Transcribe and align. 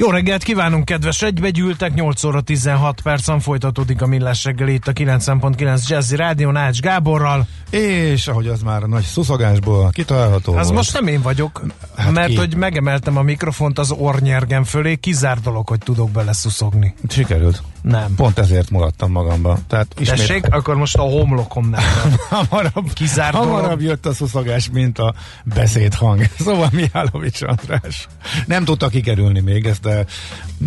Jó 0.00 0.10
reggelt 0.10 0.42
kívánunk, 0.42 0.84
kedves 0.84 1.22
egybegyűltek, 1.22 1.94
8 1.94 2.24
óra 2.24 2.40
16 2.40 3.00
percen 3.00 3.40
folytatódik 3.40 4.02
a 4.02 4.06
Millás 4.06 4.44
reggeli 4.44 4.72
itt 4.72 4.88
a 4.88 4.92
90.9 4.92 5.86
Jazzy 5.88 6.16
Rádió 6.16 6.50
Nács 6.50 6.80
Gáborral. 6.80 7.46
És 7.70 8.28
ahogy 8.28 8.46
az 8.46 8.62
már 8.62 8.82
a 8.82 8.86
nagy 8.86 9.02
szuszogásból 9.02 9.90
kitalálható 9.90 10.52
Az 10.54 10.64
volt. 10.64 10.76
most 10.76 10.92
nem 10.92 11.06
én 11.06 11.22
vagyok, 11.22 11.62
Hát 11.96 12.12
mert 12.12 12.28
ki? 12.28 12.36
hogy 12.36 12.56
megemeltem 12.56 13.16
a 13.16 13.22
mikrofont 13.22 13.78
az 13.78 13.90
ornyergem 13.90 14.64
fölé, 14.64 14.96
kizár 14.96 15.40
dolog, 15.40 15.68
hogy 15.68 15.78
tudok 15.78 16.10
bele 16.10 16.32
szuszogni. 16.32 16.94
Sikerült. 17.08 17.62
Nem. 17.82 18.14
Pont 18.14 18.38
ezért 18.38 18.70
maradtam 18.70 19.10
magamba. 19.10 19.58
Tehát 19.68 19.86
ismét 19.98 20.18
Tessék, 20.18 20.46
akkor 20.54 20.76
most 20.76 20.96
a 20.96 21.02
homlokomnál. 21.02 21.82
hamarabb, 22.30 22.92
Kizárt 22.92 23.34
hamarabb 23.34 23.80
jött 23.80 24.06
a 24.06 24.12
szuszogás, 24.12 24.70
mint 24.72 24.98
a 24.98 25.14
beszédhang. 25.44 26.22
Szóval 26.38 26.68
Mihálovics 26.72 27.42
András. 27.42 28.08
Nem 28.46 28.64
tudta 28.64 28.88
kikerülni 28.88 29.40
még 29.40 29.66
ezt, 29.66 29.86
de 29.88 30.04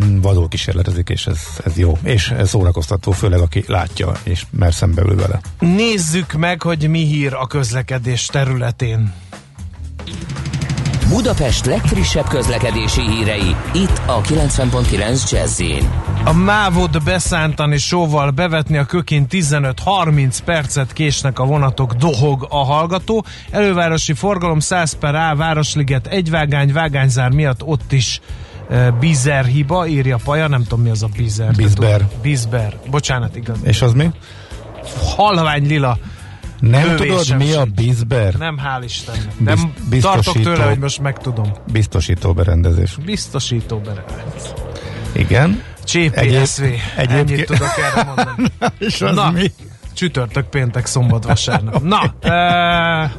mm, 0.05 0.19
vadul 0.21 0.47
kísérletezik, 0.47 1.09
és 1.09 1.27
ez, 1.27 1.39
ez 1.65 1.77
jó. 1.77 1.97
És 2.03 2.29
ez 2.29 2.49
szórakoztató, 2.49 3.11
főleg 3.11 3.39
aki 3.39 3.63
látja, 3.67 4.11
és 4.23 4.45
mer 4.49 4.73
szembeül 4.73 5.15
vele. 5.15 5.41
Nézzük 5.59 6.33
meg, 6.33 6.61
hogy 6.61 6.89
mi 6.89 7.05
hír 7.05 7.33
a 7.33 7.47
közlekedés 7.47 8.25
területén. 8.25 9.13
Budapest 11.11 11.65
legfrissebb 11.65 12.27
közlekedési 12.27 13.01
hírei, 13.01 13.55
itt 13.73 14.01
a 14.05 14.21
90.9 14.21 15.31
jazz 15.31 15.61
A 16.23 16.33
mávod 16.33 17.03
beszántani 17.03 17.77
sóval 17.77 18.29
bevetni 18.29 18.77
a 18.77 18.85
kökén 18.85 19.25
15-30 19.29 20.37
percet 20.45 20.93
késnek 20.93 21.39
a 21.39 21.45
vonatok, 21.45 21.93
dohog 21.93 22.47
a 22.49 22.65
hallgató. 22.65 23.25
Elővárosi 23.49 24.13
forgalom 24.13 24.59
100 24.59 24.93
per 24.93 25.15
A, 25.15 25.35
Városliget 25.35 26.07
egyvágány, 26.07 26.73
vágányzár 26.73 27.31
miatt 27.31 27.63
ott 27.63 27.91
is 27.91 28.21
bizer 28.99 29.45
hiba, 29.45 29.87
írja 29.87 30.17
Paja, 30.23 30.47
nem 30.47 30.63
tudom 30.63 30.81
mi 30.81 30.89
az 30.89 31.03
a 31.03 31.07
bizer. 31.17 31.51
Bizber. 31.55 32.07
Bizber, 32.21 32.77
bocsánat, 32.89 33.35
igaz. 33.35 33.57
És 33.63 33.81
az 33.81 33.93
mi? 33.93 34.09
Halvány 35.15 35.67
lila. 35.67 35.97
Nem 36.59 36.81
Bővésem 36.87 37.37
tudod, 37.37 37.37
mi 37.47 37.53
a 37.53 37.65
bizber? 37.65 38.33
Nem, 38.33 38.57
hál' 38.63 38.83
Istennek. 38.83 39.39
Nem 39.39 39.73
Biz- 39.89 40.01
tartok 40.03 40.41
tőle, 40.41 40.63
hogy 40.65 40.77
most 40.77 41.01
megtudom. 41.01 41.51
Biztosító 41.71 42.33
berendezés. 42.33 42.95
Biztosító 43.05 43.77
berendezés. 43.77 44.49
Igen. 45.11 45.63
CPSV. 45.85 46.63
Egyéb- 46.63 46.81
Ennyit 46.95 47.11
egyébként- 47.11 47.45
tudok 47.47 47.73
erre 47.93 48.03
mondani. 48.03 48.51
És 48.87 49.01
az 49.01 49.15
Na. 49.15 49.31
mi? 49.31 49.51
Csütörtök, 49.93 50.45
péntek, 50.49 50.85
szombat, 50.85 51.25
vasárnap. 51.25 51.81
Na, 51.83 52.13
e, 52.29 53.11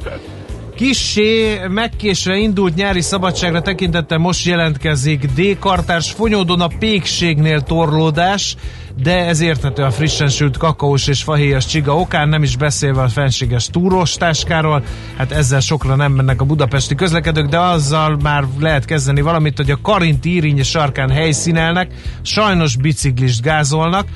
kissé 0.75 1.59
megkésve 1.67 2.37
indult 2.37 2.75
nyári 2.75 3.01
szabadságra 3.01 3.61
tekintettel 3.61 4.17
most 4.17 4.45
jelentkezik 4.45 5.25
D-kartárs. 5.25 6.11
Fonyódon 6.11 6.61
a 6.61 6.67
pékségnél 6.79 7.61
torlódás, 7.61 8.55
de 9.03 9.25
ez 9.25 9.39
érthető 9.39 9.83
a 9.83 9.91
frissen 9.91 10.27
sült 10.27 10.57
kakaós 10.57 11.07
és 11.07 11.23
fahéjas 11.23 11.65
csiga 11.65 11.97
okán, 11.97 12.29
nem 12.29 12.43
is 12.43 12.57
beszélve 12.57 13.01
a 13.01 13.07
fenséges 13.07 13.67
túrós 13.67 14.13
táskáról, 14.13 14.83
hát 15.17 15.31
ezzel 15.31 15.59
sokra 15.59 15.95
nem 15.95 16.11
mennek 16.11 16.41
a 16.41 16.45
budapesti 16.45 16.95
közlekedők, 16.95 17.47
de 17.47 17.59
azzal 17.59 18.17
már 18.21 18.43
lehet 18.59 18.85
kezdeni 18.85 19.21
valamit, 19.21 19.57
hogy 19.57 19.71
a 19.71 19.81
Karinti 19.81 20.35
Irinyi 20.35 20.63
sarkán 20.63 21.09
helyszínelnek, 21.09 21.91
sajnos 22.21 22.75
biciklist 22.75 23.41
gázolnak, 23.41 24.07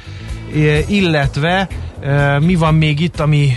illetve 0.88 1.68
mi 2.40 2.56
van 2.56 2.76
még 2.76 3.00
itt, 3.00 3.20
ami 3.20 3.52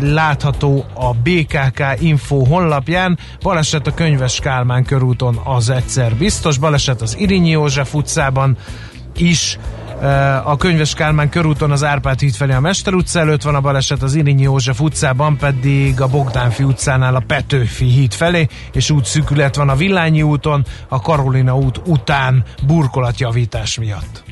látható 0.00 0.84
a 0.94 1.12
BKK 1.12 1.82
Info 1.98 2.44
honlapján. 2.44 3.18
Baleset 3.42 3.86
a 3.86 3.94
Könyves 3.94 4.38
Kálmán 4.38 4.84
körúton 4.84 5.40
az 5.44 5.70
egyszer 5.70 6.14
biztos, 6.14 6.58
baleset 6.58 7.02
az 7.02 7.18
Irinyi 7.18 7.50
József 7.50 7.94
utcában 7.94 8.56
is, 9.16 9.58
a 10.44 10.56
Könyves 10.56 10.94
Kálmán 10.94 11.28
körúton 11.28 11.70
az 11.70 11.84
Árpád 11.84 12.20
híd 12.20 12.34
felé 12.34 12.52
a 12.52 12.60
Mester 12.60 12.94
utca 12.94 13.20
előtt 13.20 13.42
van 13.42 13.54
a 13.54 13.60
baleset, 13.60 14.02
az 14.02 14.14
Irinyi 14.14 14.42
József 14.42 14.80
utcában 14.80 15.36
pedig 15.36 16.00
a 16.00 16.06
Bogdánfi 16.06 16.62
utcánál 16.62 17.14
a 17.14 17.22
Petőfi 17.26 17.84
híd 17.84 18.12
felé, 18.12 18.48
és 18.72 18.90
útszűkület 18.90 19.56
van 19.56 19.68
a 19.68 19.76
Villányi 19.76 20.22
úton, 20.22 20.64
a 20.88 21.00
Karolina 21.00 21.56
út 21.56 21.80
után 21.84 22.44
burkolatjavítás 22.66 23.78
miatt. 23.78 24.31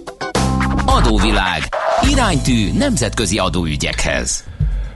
Adóvilág. 0.91 1.61
Iránytű 2.09 2.77
nemzetközi 2.77 3.37
adóügyekhez. 3.37 4.43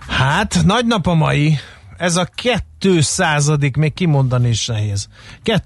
Hát, 0.07 0.57
nagy 0.65 0.85
nap 0.85 1.07
a 1.07 1.13
mai. 1.13 1.57
Ez 1.97 2.15
a 2.15 2.27
200 2.79 3.51
még 3.77 3.93
kimondani 3.93 4.49
is 4.49 4.67
nehéz. 4.67 5.07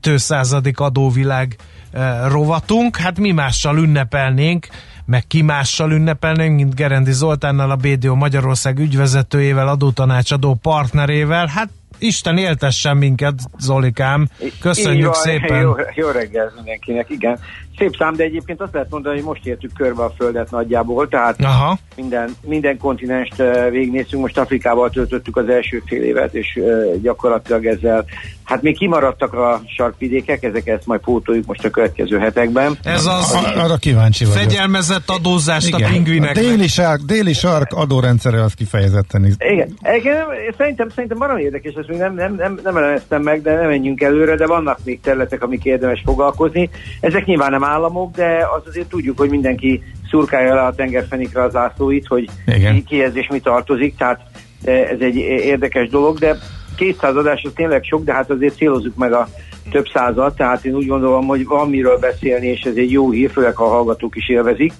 200 0.02 0.56
adóvilág 0.76 1.56
eh, 1.92 2.18
rovatunk, 2.28 2.98
hát 2.98 3.20
mi 3.20 3.32
mással 3.32 3.78
ünnepelnénk, 3.78 4.68
meg 5.06 5.28
ki 5.28 5.42
mással 5.42 5.92
ünnepelnénk, 5.92 6.56
mint 6.56 6.76
Gerendi 6.76 7.12
Zoltánnal, 7.12 7.72
a 7.72 7.76
BDO 7.76 8.16
Magyarország 8.16 8.80
ügyvezetőjével, 8.80 9.68
adótanácsadó 9.68 10.54
partnerével. 10.54 11.48
Hát 11.48 11.70
Isten 12.00 12.38
éltessen 12.38 12.98
minket, 12.98 13.34
Zolikám. 13.58 14.28
Köszönjük 14.60 15.06
van, 15.06 15.14
szépen. 15.14 15.62
Jó, 15.62 15.76
jó 15.96 16.10
reggel 16.10 16.52
mindenkinek, 16.56 17.10
igen. 17.10 17.40
Szép 17.80 17.96
szám, 17.98 18.16
de 18.16 18.24
egyébként 18.24 18.62
azt 18.62 18.74
lehet 18.74 18.90
mondani, 18.90 19.16
hogy 19.16 19.26
most 19.26 19.46
értük 19.46 19.72
körbe 19.78 20.04
a 20.04 20.14
Földet 20.18 20.52
nagyjából, 20.52 21.08
tehát 21.08 21.42
Aha. 21.44 21.78
minden, 21.96 22.36
minden 22.48 22.78
kontinenst 22.78 23.40
eh, 23.40 23.70
végignéztünk, 23.70 24.22
most 24.22 24.38
Afrikával 24.38 24.90
töltöttük 24.90 25.38
az 25.38 25.50
első 25.50 25.84
fél 25.86 26.04
évet, 26.04 26.34
és 26.34 26.56
eh, 26.56 27.02
gyakorlatilag 27.02 27.66
ezzel, 27.66 28.06
hát 28.44 28.62
még 28.62 28.78
kimaradtak 28.78 29.34
a 29.34 29.62
sarkvidékek, 29.76 30.44
ezeket 30.44 30.78
ezt 30.78 30.86
majd 30.88 31.02
pótoljuk 31.02 31.46
most 31.46 31.66
a 31.66 31.70
következő 31.70 32.18
hetekben. 32.18 32.78
Ez 32.84 33.06
az 33.06 33.34
A- 33.34 33.60
Arra 33.64 33.76
kíváncsi 33.78 34.26
vagyok. 34.26 34.40
fegyelmezett 34.40 35.10
adózást 35.10 35.74
a 35.74 35.78
Igen. 35.78 35.90
A 35.90 35.94
pingvineknek. 35.94 36.44
déli 36.44 36.68
sark, 36.68 37.02
déli 37.02 37.34
sark 37.34 37.72
adórendszere 37.74 38.44
az 38.44 38.54
kifejezetten 38.54 39.26
is. 39.26 39.34
Igen, 39.38 39.74
igen 39.98 40.26
szerintem, 40.58 40.90
szerintem 40.90 41.18
valami 41.18 41.42
érdekes, 41.42 41.74
ezt 41.74 41.88
még 41.88 41.98
nem, 41.98 42.14
nem, 42.14 42.36
nem, 42.36 42.60
nem 42.64 42.78
elemeztem 42.78 43.22
meg, 43.22 43.42
de 43.42 43.54
nem 43.54 43.68
menjünk 43.68 44.02
előre, 44.02 44.36
de 44.36 44.46
vannak 44.48 44.80
még 44.84 45.02
területek, 45.02 45.44
amik 45.44 45.64
érdemes 45.64 46.02
foglalkozni. 46.06 46.70
Ezek 47.00 47.26
nyilván 47.26 47.52
nem 47.52 47.64
államok, 47.70 48.16
de 48.16 48.48
az 48.56 48.68
azért 48.68 48.90
tudjuk, 48.90 49.18
hogy 49.18 49.30
mindenki 49.30 49.84
szurkálja 50.10 50.54
le 50.54 50.62
a 50.62 50.76
tengerfenikre 50.76 51.44
az 51.44 51.56
ászlóit, 51.56 52.08
hogy 52.08 52.30
Igen. 52.46 52.76
ki, 52.76 52.84
kihez 52.84 53.16
és 53.16 53.28
mi 53.28 53.40
tartozik, 53.40 53.96
tehát 53.98 54.22
eh, 54.64 54.90
ez 54.90 55.00
egy 55.00 55.16
érdekes 55.16 55.90
dolog, 55.90 56.18
de 56.18 56.38
200 56.76 57.16
adás 57.16 57.42
az 57.44 57.52
tényleg 57.56 57.84
sok, 57.84 58.04
de 58.04 58.14
hát 58.14 58.30
azért 58.30 58.56
célozzuk 58.56 58.96
meg 58.96 59.14
a 59.14 59.28
több 59.72 59.88
százat, 59.94 60.36
tehát 60.36 60.66
én 60.66 60.76
úgy 60.76 60.88
gondolom, 60.88 61.26
hogy 61.26 61.46
van 61.46 61.70
miről 61.70 61.98
beszélni, 61.98 62.48
és 62.48 62.62
ez 62.62 62.76
egy 62.76 62.92
jó 62.92 63.12
hír, 63.12 63.32
főleg 63.32 63.56
ha 63.56 63.66
a 63.66 63.70
hallgatók 63.70 64.16
is 64.16 64.30
élvezik. 64.30 64.74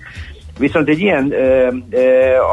Viszont 0.60 0.90
egy 0.90 1.00
ilyen 1.00 1.32
ö, 1.32 1.68
ö, 1.90 2.00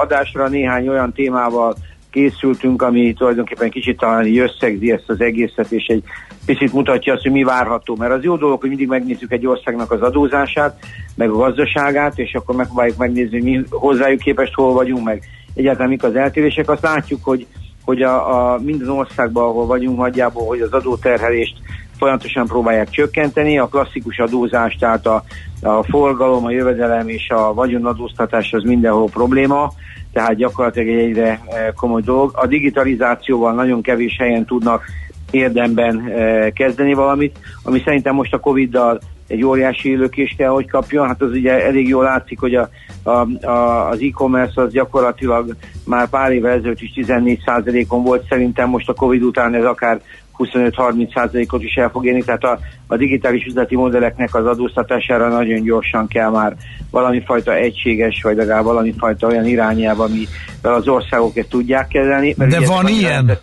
adásra 0.03 0.49
néhány 0.49 0.89
olyan 0.89 1.13
témával 1.13 1.77
készültünk, 2.11 2.83
ami 2.83 3.13
tulajdonképpen 3.13 3.71
kicsit 3.71 3.99
talán 3.99 4.39
összegzi 4.39 4.93
ezt 4.93 5.09
az 5.11 5.21
egészet, 5.21 5.71
és 5.71 5.87
egy 5.87 6.03
picit 6.47 6.73
mutatja 6.73 7.13
azt, 7.13 7.23
hogy 7.23 7.33
mi 7.33 7.43
várható. 7.43 7.97
Mert 7.99 8.13
az 8.13 8.23
jó 8.23 8.37
dolog, 8.37 8.61
hogy 8.61 8.69
mindig 8.69 8.89
megnézzük 8.89 9.33
egy 9.33 9.47
országnak 9.47 9.93
az 9.93 10.01
adózását, 10.01 10.79
meg 11.15 11.31
a 11.31 11.37
gazdaságát, 11.37 12.19
és 12.19 12.35
akkor 12.35 12.57
megpróbáljuk 12.57 12.97
megnézni, 12.97 13.41
hogy 13.41 13.51
mi 13.51 13.65
hozzájuk 13.71 14.21
képest 14.21 14.55
hol 14.55 14.73
vagyunk, 14.73 15.05
meg 15.05 15.23
egyáltalán 15.55 15.89
mik 15.89 16.03
az 16.03 16.17
eltérések. 16.17 16.71
Azt 16.71 16.83
látjuk, 16.83 17.25
hogy, 17.25 17.47
hogy 17.85 18.03
a, 18.03 18.53
a 18.53 18.59
minden 18.59 18.89
országban, 18.89 19.45
ahol 19.45 19.67
vagyunk 19.67 19.99
nagyjából, 19.99 20.47
hogy 20.47 20.61
az 20.61 20.73
adóterhelést 20.73 21.57
folyamatosan 21.99 22.47
próbálják 22.47 22.91
csökkenteni. 22.91 23.59
A 23.59 23.67
klasszikus 23.67 24.19
adózás, 24.19 24.77
tehát 24.81 25.07
a, 25.07 25.25
a 25.63 25.83
forgalom, 25.83 26.45
a 26.45 26.51
jövedelem 26.51 27.09
és 27.09 27.29
a 27.29 27.55
vagyonadóztatás 27.55 28.53
az 28.53 28.63
mindenhol 28.63 29.09
probléma. 29.09 29.73
tehát 30.13 30.35
gyakorlatilag 30.35 30.89
egy 30.89 31.05
egyre 31.05 31.41
komoly 31.77 32.03
dolog. 32.03 32.31
A 32.35 32.47
digitalizációval 32.47 33.55
nagyon 33.55 33.83
kevés 33.83 34.17
helyen 34.19 34.45
tudnak 34.45 34.85
érdemben 35.31 36.13
kezdeni 36.55 36.95
valamit, 36.95 37.39
ami 37.63 37.83
szerintem 37.85 38.15
most 38.15 38.35
a 38.35 38.39
Covid-dal 38.39 39.01
egy 39.27 39.45
óriási 39.45 39.97
lökés 39.97 40.35
kell, 40.39 40.49
hogy 40.49 40.71
kapjon. 40.71 41.07
Hát 41.07 41.23
az 41.23 41.31
ugye 41.31 41.65
elég 41.65 41.89
jól 41.89 42.05
látszik, 42.05 42.41
hogy 42.41 42.55
a, 42.55 42.69
a, 43.03 43.47
a, 43.47 43.89
az 43.89 43.99
e-commerce 44.01 44.63
az 44.63 44.73
gyakorlatilag 44.73 45.57
már 45.85 46.09
pár 46.09 46.33
évvel 46.33 46.53
ezelőtt 46.53 46.81
is 46.81 46.93
14%-on 46.95 48.03
volt, 48.03 48.27
szerintem 48.29 48.69
most 48.69 48.89
a 48.89 48.95
Covid 48.95 49.23
után 49.23 49.55
ez 49.55 49.65
akár 49.65 50.01
25-30%-ot 50.39 51.63
is 51.63 51.75
el 51.75 51.91
fog 51.91 52.07
érni, 52.07 52.23
tehát 52.23 52.45
a, 52.45 52.59
a 52.87 52.97
digitális 52.97 53.45
üzleti 53.45 53.77
modelleknek 53.77 54.35
az 54.35 54.47
adóztatására 54.47 55.29
nagyon 55.29 55.63
gyorsan 55.63 56.07
kell 56.09 56.31
már 56.31 56.57
valami 56.91 57.23
fajta 57.25 57.55
egységes, 57.55 58.23
vagy 58.23 58.37
legalább 58.37 58.65
valami 58.65 58.95
fajta 58.99 59.27
olyan 59.27 59.47
irányába, 59.47 60.05
amivel 60.05 60.75
az 60.75 60.89
országok 60.89 61.37
ezt 61.37 61.49
tudják 61.49 61.89
kezelni. 61.89 62.33
De 62.33 62.67
van 62.67 62.89
ilyen? 62.89 63.13
Rendet, 63.13 63.43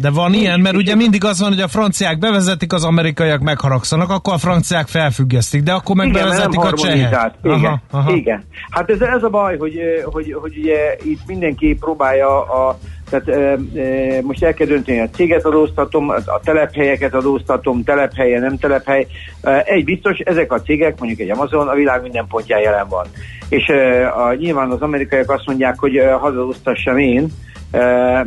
de 0.00 0.10
van 0.10 0.34
ilyen, 0.34 0.60
mert 0.60 0.76
ugye 0.76 0.94
mindig 0.94 1.24
az 1.24 1.40
van, 1.40 1.48
hogy 1.48 1.60
a 1.60 1.68
franciák 1.68 2.18
bevezetik, 2.18 2.72
az 2.72 2.84
amerikaiak 2.84 3.40
megharagszanak, 3.40 4.10
akkor 4.10 4.32
a 4.32 4.38
franciák 4.38 4.86
felfüggesztik, 4.86 5.62
de 5.62 5.72
akkor 5.72 5.96
meg 5.96 6.08
igen, 6.08 6.22
bevezetik 6.22 6.60
a 6.60 6.72
csehek. 6.72 7.34
Igen, 7.42 7.52
aha, 7.52 7.80
aha. 7.90 8.12
igen. 8.12 8.44
Hát 8.70 8.90
ez, 8.90 9.00
ez 9.00 9.22
a 9.22 9.28
baj, 9.28 9.58
hogy, 9.58 9.78
hogy, 10.04 10.36
hogy 10.40 10.58
ugye 10.58 10.96
itt 11.02 11.20
mindenki 11.26 11.76
próbálja 11.80 12.40
a 12.40 12.78
tehát 13.10 13.28
e, 13.28 13.58
e, 13.80 14.22
most 14.22 14.44
el 14.44 14.54
kell 14.54 14.66
dönteni, 14.66 15.00
a 15.00 15.08
céget 15.08 15.44
adóztatom, 15.44 16.08
a 16.08 16.40
telephelyeket 16.44 17.14
adóztatom, 17.14 17.84
telephelye, 17.84 18.40
nem 18.40 18.58
telephely. 18.58 19.06
E, 19.42 19.62
egy 19.66 19.84
biztos, 19.84 20.18
ezek 20.18 20.52
a 20.52 20.62
cégek, 20.62 20.98
mondjuk 20.98 21.20
egy 21.20 21.30
Amazon, 21.30 21.68
a 21.68 21.74
világ 21.74 22.02
minden 22.02 22.26
pontján 22.26 22.60
jelen 22.60 22.88
van. 22.88 23.06
És 23.48 23.68
e, 23.68 24.08
a, 24.12 24.34
nyilván 24.34 24.70
az 24.70 24.80
amerikaiak 24.80 25.30
azt 25.30 25.46
mondják, 25.46 25.78
hogy 25.78 25.96
e, 25.96 26.12
hazadóztassam 26.12 26.98
én, 26.98 27.28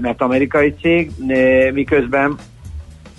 mert 0.01 0.21
amerikai 0.21 0.75
cég, 0.81 1.11
miközben 1.73 2.37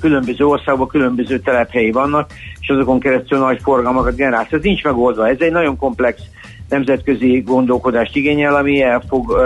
különböző 0.01 0.45
országban 0.45 0.89
különböző 0.89 1.39
telephelyi 1.39 1.91
vannak, 1.91 2.31
és 2.61 2.69
azokon 2.69 3.01
keresztül 3.01 3.39
nagy 3.39 3.61
forgalmakat 3.63 4.17
generál. 4.17 4.47
Ez 4.51 4.63
nincs 4.63 4.83
megoldva. 4.83 5.29
Ez 5.29 5.37
egy 5.39 5.53
nagyon 5.53 5.77
komplex 5.77 6.21
nemzetközi 6.69 7.41
gondolkodást 7.41 8.17
igényel, 8.17 8.55
ami 8.55 8.83
el 8.83 9.03
fog, 9.09 9.39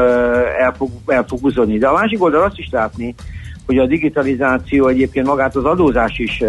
el 0.61 0.75
fog, 0.77 0.91
el 1.07 1.25
fog 1.29 1.41
húzódni. 1.41 1.79
De 1.79 1.87
a 1.87 1.93
másik 1.93 2.23
oldal 2.23 2.43
azt 2.43 2.59
is 2.59 2.69
látni, 2.71 3.15
hogy 3.67 3.79
a 3.79 3.87
digitalizáció 3.87 4.87
egyébként 4.87 5.27
magát 5.27 5.57
az 5.57 5.65
adózás 5.65 6.19
is 6.19 6.43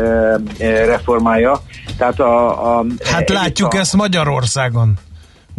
reformálja. 0.85 1.61
Tehát 1.97 2.19
a, 2.19 2.77
a, 2.77 2.85
hát 3.03 3.29
látjuk 3.29 3.73
a, 3.73 3.77
ezt 3.77 3.95
Magyarországon. 3.95 4.97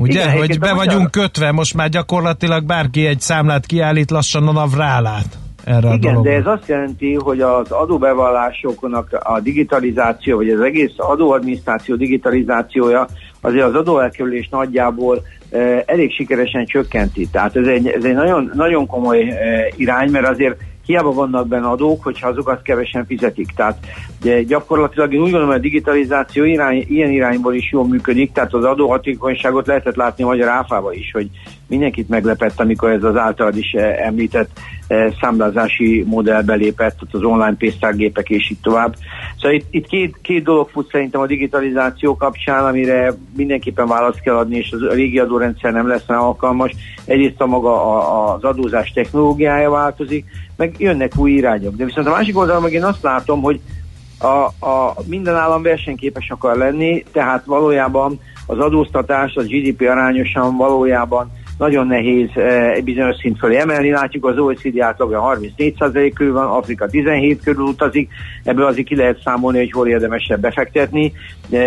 Ugye, 0.00 0.20
Igen, 0.20 0.36
hogy 0.36 0.58
be 0.58 0.74
vagyunk 0.74 0.94
magyar... 0.94 1.10
kötve, 1.10 1.52
most 1.52 1.74
már 1.74 1.88
gyakorlatilag 1.88 2.64
bárki 2.64 3.06
egy 3.06 3.20
számlát 3.20 3.66
kiállít, 3.66 4.10
lassan 4.10 4.48
a 4.48 4.52
NAV 4.52 4.74
rálát 4.76 5.38
erre 5.64 5.92
Igen, 5.94 6.14
a 6.14 6.20
de 6.20 6.30
ez 6.30 6.46
azt 6.46 6.68
jelenti, 6.68 7.14
hogy 7.14 7.40
az 7.40 7.70
adóbevallásoknak 7.70 9.18
a 9.22 9.40
digitalizáció, 9.40 10.36
vagy 10.36 10.48
az 10.48 10.60
egész 10.60 10.92
adóadminisztráció 10.96 11.94
digitalizációja 11.96 13.06
azért 13.40 13.64
az 13.64 13.74
adóelkerülés 13.74 14.48
nagyjából 14.48 15.22
eh, 15.50 15.82
elég 15.86 16.12
sikeresen 16.12 16.64
csökkenti. 16.64 17.28
Tehát 17.28 17.56
ez 17.56 17.66
egy, 17.66 17.86
ez 17.86 18.04
egy 18.04 18.14
nagyon, 18.14 18.50
nagyon 18.54 18.86
komoly 18.86 19.20
eh, 19.20 19.66
irány, 19.76 20.10
mert 20.10 20.28
azért 20.28 20.56
hiába 20.90 21.12
vannak 21.12 21.48
benne 21.48 21.66
adók, 21.66 22.02
hogyha 22.02 22.28
azokat 22.28 22.62
kevesen 22.62 23.06
fizetik. 23.06 23.52
Tehát 23.56 23.78
de 24.20 24.42
gyakorlatilag 24.42 25.12
én 25.12 25.18
úgy 25.18 25.22
gondolom, 25.22 25.48
hogy 25.48 25.58
a 25.58 25.62
digitalizáció 25.62 26.44
irány, 26.44 26.84
ilyen 26.88 27.10
irányból 27.10 27.54
is 27.54 27.72
jól 27.72 27.86
működik, 27.86 28.32
tehát 28.32 28.54
az 28.54 28.64
adóhatékonyságot 28.64 29.66
lehetett 29.66 29.96
látni 29.96 30.24
a 30.24 30.26
magyar 30.26 30.48
áfába 30.48 30.92
is, 30.92 31.10
hogy 31.12 31.28
mindenkit 31.66 32.08
meglepett, 32.08 32.60
amikor 32.60 32.90
ez 32.90 33.04
az 33.04 33.16
általad 33.16 33.56
is 33.56 33.72
eh, 33.72 34.06
említett 34.06 34.50
eh, 34.90 35.12
számlázási 35.20 36.04
modell 36.06 36.42
belépett, 36.42 36.98
az 37.10 37.22
online 37.22 37.54
pénztárgépek 37.58 38.30
és 38.30 38.50
így 38.50 38.60
tovább. 38.62 38.94
Szóval 39.36 39.56
itt, 39.56 39.66
itt 39.70 39.86
két, 39.86 40.16
két 40.22 40.42
dolog 40.42 40.68
fut 40.68 40.90
szerintem 40.90 41.20
a 41.20 41.26
digitalizáció 41.26 42.16
kapcsán, 42.16 42.64
amire 42.64 43.12
mindenképpen 43.36 43.86
választ 43.86 44.20
kell 44.20 44.36
adni, 44.36 44.56
és 44.56 44.72
a 44.72 44.92
régi 44.92 45.18
adórendszer 45.18 45.72
nem 45.72 45.88
lesz 45.88 46.08
alkalmas. 46.08 46.72
Egyrészt 47.04 47.40
a 47.40 47.46
maga 47.46 48.32
az 48.32 48.44
adózás 48.44 48.92
technológiája 48.92 49.70
változik, 49.70 50.24
meg 50.56 50.74
jönnek 50.78 51.12
új 51.16 51.30
irányok. 51.30 51.76
De 51.76 51.84
viszont 51.84 52.06
a 52.06 52.10
másik 52.10 52.38
oldalon 52.38 52.62
meg 52.62 52.72
én 52.72 52.84
azt 52.84 53.02
látom, 53.02 53.42
hogy 53.42 53.60
a, 54.18 54.66
a 54.66 54.94
minden 55.06 55.34
állam 55.34 55.62
versenyképes 55.62 56.30
akar 56.30 56.56
lenni, 56.56 57.04
tehát 57.12 57.44
valójában 57.44 58.20
az 58.46 58.58
adóztatás 58.58 59.34
az 59.34 59.46
GDP 59.46 59.80
arányosan 59.80 60.56
valójában 60.56 61.30
nagyon 61.60 61.86
nehéz 61.86 62.28
eh, 62.34 62.70
egy 62.70 62.84
bizonyos 62.84 63.16
szint 63.16 63.38
fölé 63.38 63.56
emelni. 63.56 63.90
Látjuk 63.90 64.26
az 64.26 64.38
OECD 64.38 64.80
átlagja 64.80 65.36
34% 65.56 66.12
körül 66.14 66.32
van, 66.32 66.46
Afrika 66.46 66.86
17 66.86 67.42
körül 67.42 67.62
utazik, 67.62 68.10
ebből 68.44 68.66
azért 68.66 68.86
ki 68.86 68.96
lehet 68.96 69.20
számolni, 69.24 69.58
hogy 69.58 69.70
hol 69.70 69.88
érdemesebb 69.88 70.40
befektetni. 70.40 71.12
De 71.48 71.58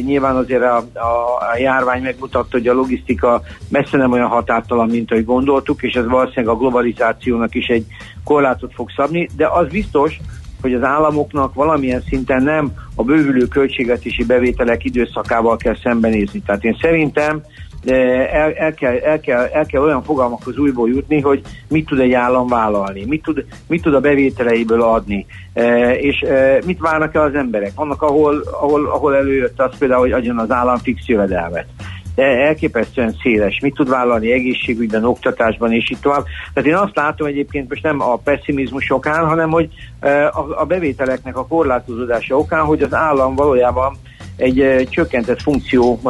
nyilván 0.00 0.36
azért 0.36 0.62
a, 0.62 0.76
a, 0.76 1.56
járvány 1.58 2.02
megmutatta, 2.02 2.48
hogy 2.50 2.68
a 2.68 2.74
logisztika 2.74 3.42
messze 3.68 3.96
nem 3.96 4.12
olyan 4.12 4.28
határtalan, 4.28 4.88
mint 4.88 5.10
ahogy 5.10 5.24
gondoltuk, 5.24 5.82
és 5.82 5.94
ez 5.94 6.06
valószínűleg 6.06 6.54
a 6.54 6.58
globalizációnak 6.58 7.54
is 7.54 7.66
egy 7.66 7.84
korlátot 8.24 8.72
fog 8.74 8.90
szabni, 8.96 9.28
de 9.36 9.46
az 9.46 9.68
biztos, 9.68 10.20
hogy 10.60 10.74
az 10.74 10.82
államoknak 10.82 11.54
valamilyen 11.54 12.02
szinten 12.08 12.42
nem 12.42 12.72
a 12.94 13.02
bővülő 13.02 13.46
költségvetési 13.46 14.24
bevételek 14.24 14.84
időszakával 14.84 15.56
kell 15.56 15.76
szembenézni. 15.82 16.42
Tehát 16.46 16.64
én 16.64 16.76
szerintem 16.80 17.42
el, 17.90 18.52
el, 18.52 18.74
kell, 18.74 18.98
el, 18.98 19.20
kell, 19.20 19.44
el 19.52 19.66
kell 19.66 19.82
olyan 19.82 20.02
fogalmakhoz 20.02 20.58
újból 20.58 20.88
jutni, 20.88 21.20
hogy 21.20 21.40
mit 21.68 21.86
tud 21.86 22.00
egy 22.00 22.12
állam 22.12 22.46
vállalni, 22.46 23.04
mit 23.04 23.22
tud, 23.22 23.44
mit 23.66 23.82
tud 23.82 23.94
a 23.94 24.00
bevételeiből 24.00 24.82
adni, 24.82 25.26
e, 25.52 25.94
és 25.94 26.20
e, 26.20 26.58
mit 26.66 26.80
várnak 26.80 27.14
el 27.14 27.22
az 27.22 27.34
emberek. 27.34 27.72
Vannak, 27.74 28.02
ahol, 28.02 28.42
ahol, 28.60 28.86
ahol 28.86 29.16
előjött 29.16 29.60
az 29.60 29.78
például, 29.78 30.00
hogy 30.00 30.12
adjon 30.12 30.38
az 30.38 30.50
állam 30.50 30.78
fix 30.78 31.06
jövedelmet 31.06 31.66
de 32.14 32.22
elképesztően 32.22 33.16
széles. 33.22 33.60
Mit 33.60 33.74
tud 33.74 33.88
vállalni 33.88 34.32
egészségügyben, 34.32 35.04
oktatásban 35.04 35.72
és 35.72 35.90
így 35.90 36.00
tovább. 36.00 36.24
Tehát 36.54 36.68
én 36.68 36.76
azt 36.76 36.96
látom 36.96 37.26
egyébként 37.26 37.68
most 37.68 37.82
nem 37.82 38.00
a 38.00 38.16
pessimizmus 38.16 38.90
okán, 38.90 39.26
hanem 39.26 39.50
hogy 39.50 39.68
e, 40.00 40.28
a 40.58 40.64
bevételeknek 40.68 41.36
a 41.36 41.46
korlátozódása 41.46 42.38
okán, 42.38 42.64
hogy 42.64 42.82
az 42.82 42.94
állam 42.94 43.34
valójában 43.34 43.96
egy 44.36 44.88
csökkentett 44.90 45.42
funkció 45.42 46.00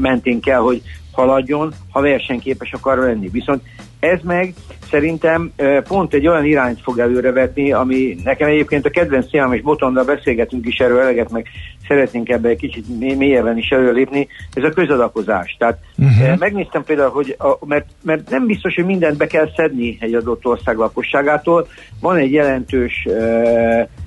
mentén 0.00 0.40
kell, 0.40 0.58
hogy 0.58 0.82
haladjon, 1.12 1.72
ha 1.90 2.00
versenyképes 2.00 2.72
akar 2.72 2.98
lenni. 2.98 3.28
Viszont 3.28 3.62
ez 4.00 4.18
meg 4.22 4.54
szerintem 4.90 5.52
pont 5.88 6.14
egy 6.14 6.26
olyan 6.26 6.44
irányt 6.44 6.80
fog 6.80 6.98
előrevetni, 6.98 7.72
ami 7.72 8.16
nekem 8.24 8.48
egyébként 8.48 8.86
a 8.86 8.90
kedvenc 8.90 9.30
témám, 9.30 9.52
és 9.52 9.62
Botondal 9.62 10.04
beszélgetünk 10.04 10.66
is 10.66 10.78
erről 10.78 11.00
eleget, 11.00 11.30
meg 11.30 11.46
szeretnénk 11.88 12.28
ebbe 12.28 12.48
egy 12.48 12.58
kicsit 12.58 13.16
mélyebben 13.16 13.58
is 13.58 13.68
előlépni, 13.68 14.28
ez 14.54 14.64
a 14.64 14.70
közadakozás. 14.70 15.56
Tehát 15.58 15.78
uh-huh. 15.98 16.38
megnéztem 16.38 16.84
például, 16.84 17.10
hogy 17.10 17.36
a, 17.38 17.66
mert, 17.66 17.86
mert 18.02 18.30
nem 18.30 18.46
biztos, 18.46 18.74
hogy 18.74 18.84
mindent 18.84 19.16
be 19.16 19.26
kell 19.26 19.50
szedni 19.56 19.96
egy 20.00 20.14
adott 20.14 20.46
ország 20.46 20.76
lakosságától, 20.76 21.66
van 22.00 22.16
egy 22.16 22.32
jelentős 22.32 23.08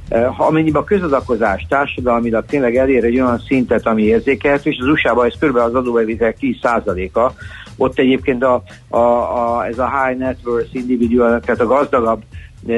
ha 0.09 0.45
amennyiben 0.45 0.81
a 0.81 0.85
közadakozás 0.85 1.65
társadalmilag 1.69 2.45
tényleg 2.45 2.75
elér 2.75 3.03
egy 3.03 3.19
olyan 3.19 3.39
szintet, 3.47 3.85
ami 3.85 4.03
érzékelhető, 4.03 4.69
és 4.69 4.77
az 4.81 4.87
USA-ban 4.87 5.25
ez 5.25 5.33
kb. 5.39 5.55
az 5.55 5.75
adóbevitel 5.75 6.33
10%-a, 6.41 7.31
ott 7.77 7.99
egyébként 7.99 8.43
a, 8.43 8.63
a, 8.89 8.97
a, 8.97 9.65
ez 9.65 9.79
a 9.79 9.89
high 9.89 10.19
net 10.19 10.37
worth 10.45 10.75
individual, 10.75 11.39
tehát 11.39 11.61
a 11.61 11.67
gazdagabb 11.67 12.21
e, 12.67 12.73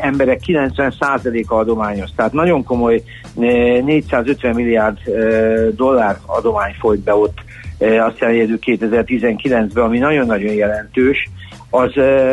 emberek 0.00 0.40
90%-a 0.46 1.54
adományos. 1.54 2.10
Tehát 2.16 2.32
nagyon 2.32 2.64
komoly 2.64 3.02
e, 3.40 3.80
450 3.80 4.54
milliárd 4.54 5.08
e, 5.08 5.70
dollár 5.70 6.18
adomány 6.26 6.74
folyt 6.78 7.00
be 7.00 7.14
ott, 7.14 7.38
e, 7.78 8.04
azt 8.04 8.18
jelenti 8.18 8.78
2019-ben, 8.80 9.84
ami 9.84 9.98
nagyon-nagyon 9.98 10.52
jelentős, 10.52 11.30
az, 11.70 11.92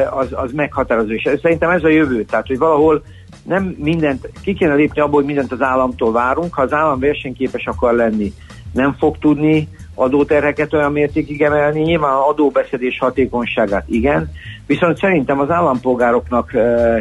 az, 0.09 0.27
az 0.31 0.51
meghatározó. 0.51 1.11
És 1.11 1.29
szerintem 1.41 1.69
ez 1.69 1.83
a 1.83 1.89
jövő. 1.89 2.23
Tehát, 2.23 2.47
hogy 2.47 2.57
valahol 2.57 3.03
nem 3.47 3.75
mindent, 3.77 4.29
ki 4.41 4.53
kéne 4.53 4.73
lépni 4.73 5.01
abból, 5.01 5.15
hogy 5.15 5.25
mindent 5.25 5.51
az 5.51 5.61
államtól 5.61 6.11
várunk, 6.11 6.53
ha 6.53 6.61
az 6.61 6.73
állam 6.73 6.99
versenyképes 6.99 7.65
akar 7.65 7.93
lenni, 7.93 8.33
nem 8.73 8.95
fog 8.99 9.17
tudni 9.17 9.67
adóterheket 9.95 10.73
olyan 10.73 10.91
mértékig 10.91 11.41
emelni, 11.41 11.81
nyilván 11.81 12.13
adóbeszedés 12.13 12.97
hatékonyságát 12.99 13.83
igen, 13.87 14.31
viszont 14.65 14.97
szerintem 14.97 15.39
az 15.39 15.49
állampolgároknak 15.49 16.51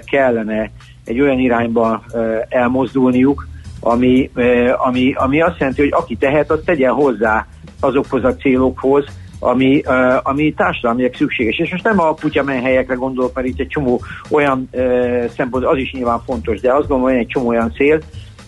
kellene 0.05 0.71
egy 1.05 1.21
olyan 1.21 1.39
irányba 1.39 2.05
elmozdulniuk, 2.49 3.49
ami, 3.81 4.31
ami, 4.77 5.13
ami 5.13 5.41
azt 5.41 5.59
jelenti, 5.59 5.81
hogy 5.81 5.93
aki 5.93 6.17
tehet, 6.17 6.51
az 6.51 6.61
tegyen 6.65 6.93
hozzá 6.93 7.47
azokhoz 7.81 8.25
a 8.25 8.37
célokhoz, 8.37 9.05
ami, 9.39 9.83
uh, 9.87 10.17
ami 10.23 10.53
társadalmiak 10.53 11.15
szükséges. 11.15 11.59
És 11.59 11.71
most 11.71 11.85
nem 11.85 12.01
a 12.01 12.15
kutyamenhelyekre 12.15 12.95
gondolok, 12.95 13.35
mert 13.35 13.47
itt 13.47 13.61
egy 13.61 13.69
csomó 13.69 14.01
olyan 14.31 14.69
uh, 14.73 15.25
szempont, 15.37 15.65
az 15.65 15.79
is 15.79 15.93
nyilván 15.93 16.23
fontos, 16.27 16.61
de 16.61 16.73
azt 16.73 16.89
gondolom, 16.89 17.13
hogy 17.13 17.23
egy 17.23 17.27
csomó 17.27 17.49
olyan 17.49 17.73
cél, 17.73 18.01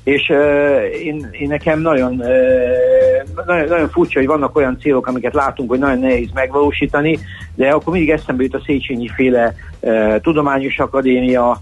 és 0.04 0.28
uh, 0.28 1.04
én, 1.04 1.28
én 1.32 1.48
nekem 1.48 1.80
nagyon, 1.80 2.12
uh, 2.12 3.44
nagyon, 3.46 3.68
nagyon 3.68 3.88
furcsa, 3.88 4.18
hogy 4.18 4.28
vannak 4.28 4.56
olyan 4.56 4.78
célok, 4.80 5.06
amiket 5.06 5.34
látunk, 5.34 5.70
hogy 5.70 5.78
nagyon 5.78 5.98
nehéz 5.98 6.30
megvalósítani, 6.34 7.18
de 7.54 7.68
akkor 7.68 7.92
mindig 7.92 8.10
eszembe 8.10 8.42
jut 8.42 8.54
a 8.54 8.62
Széchenyi 8.66 9.08
féle 9.08 9.54
uh, 9.80 10.20
tudományos 10.20 10.78
akadémia, 10.78 11.60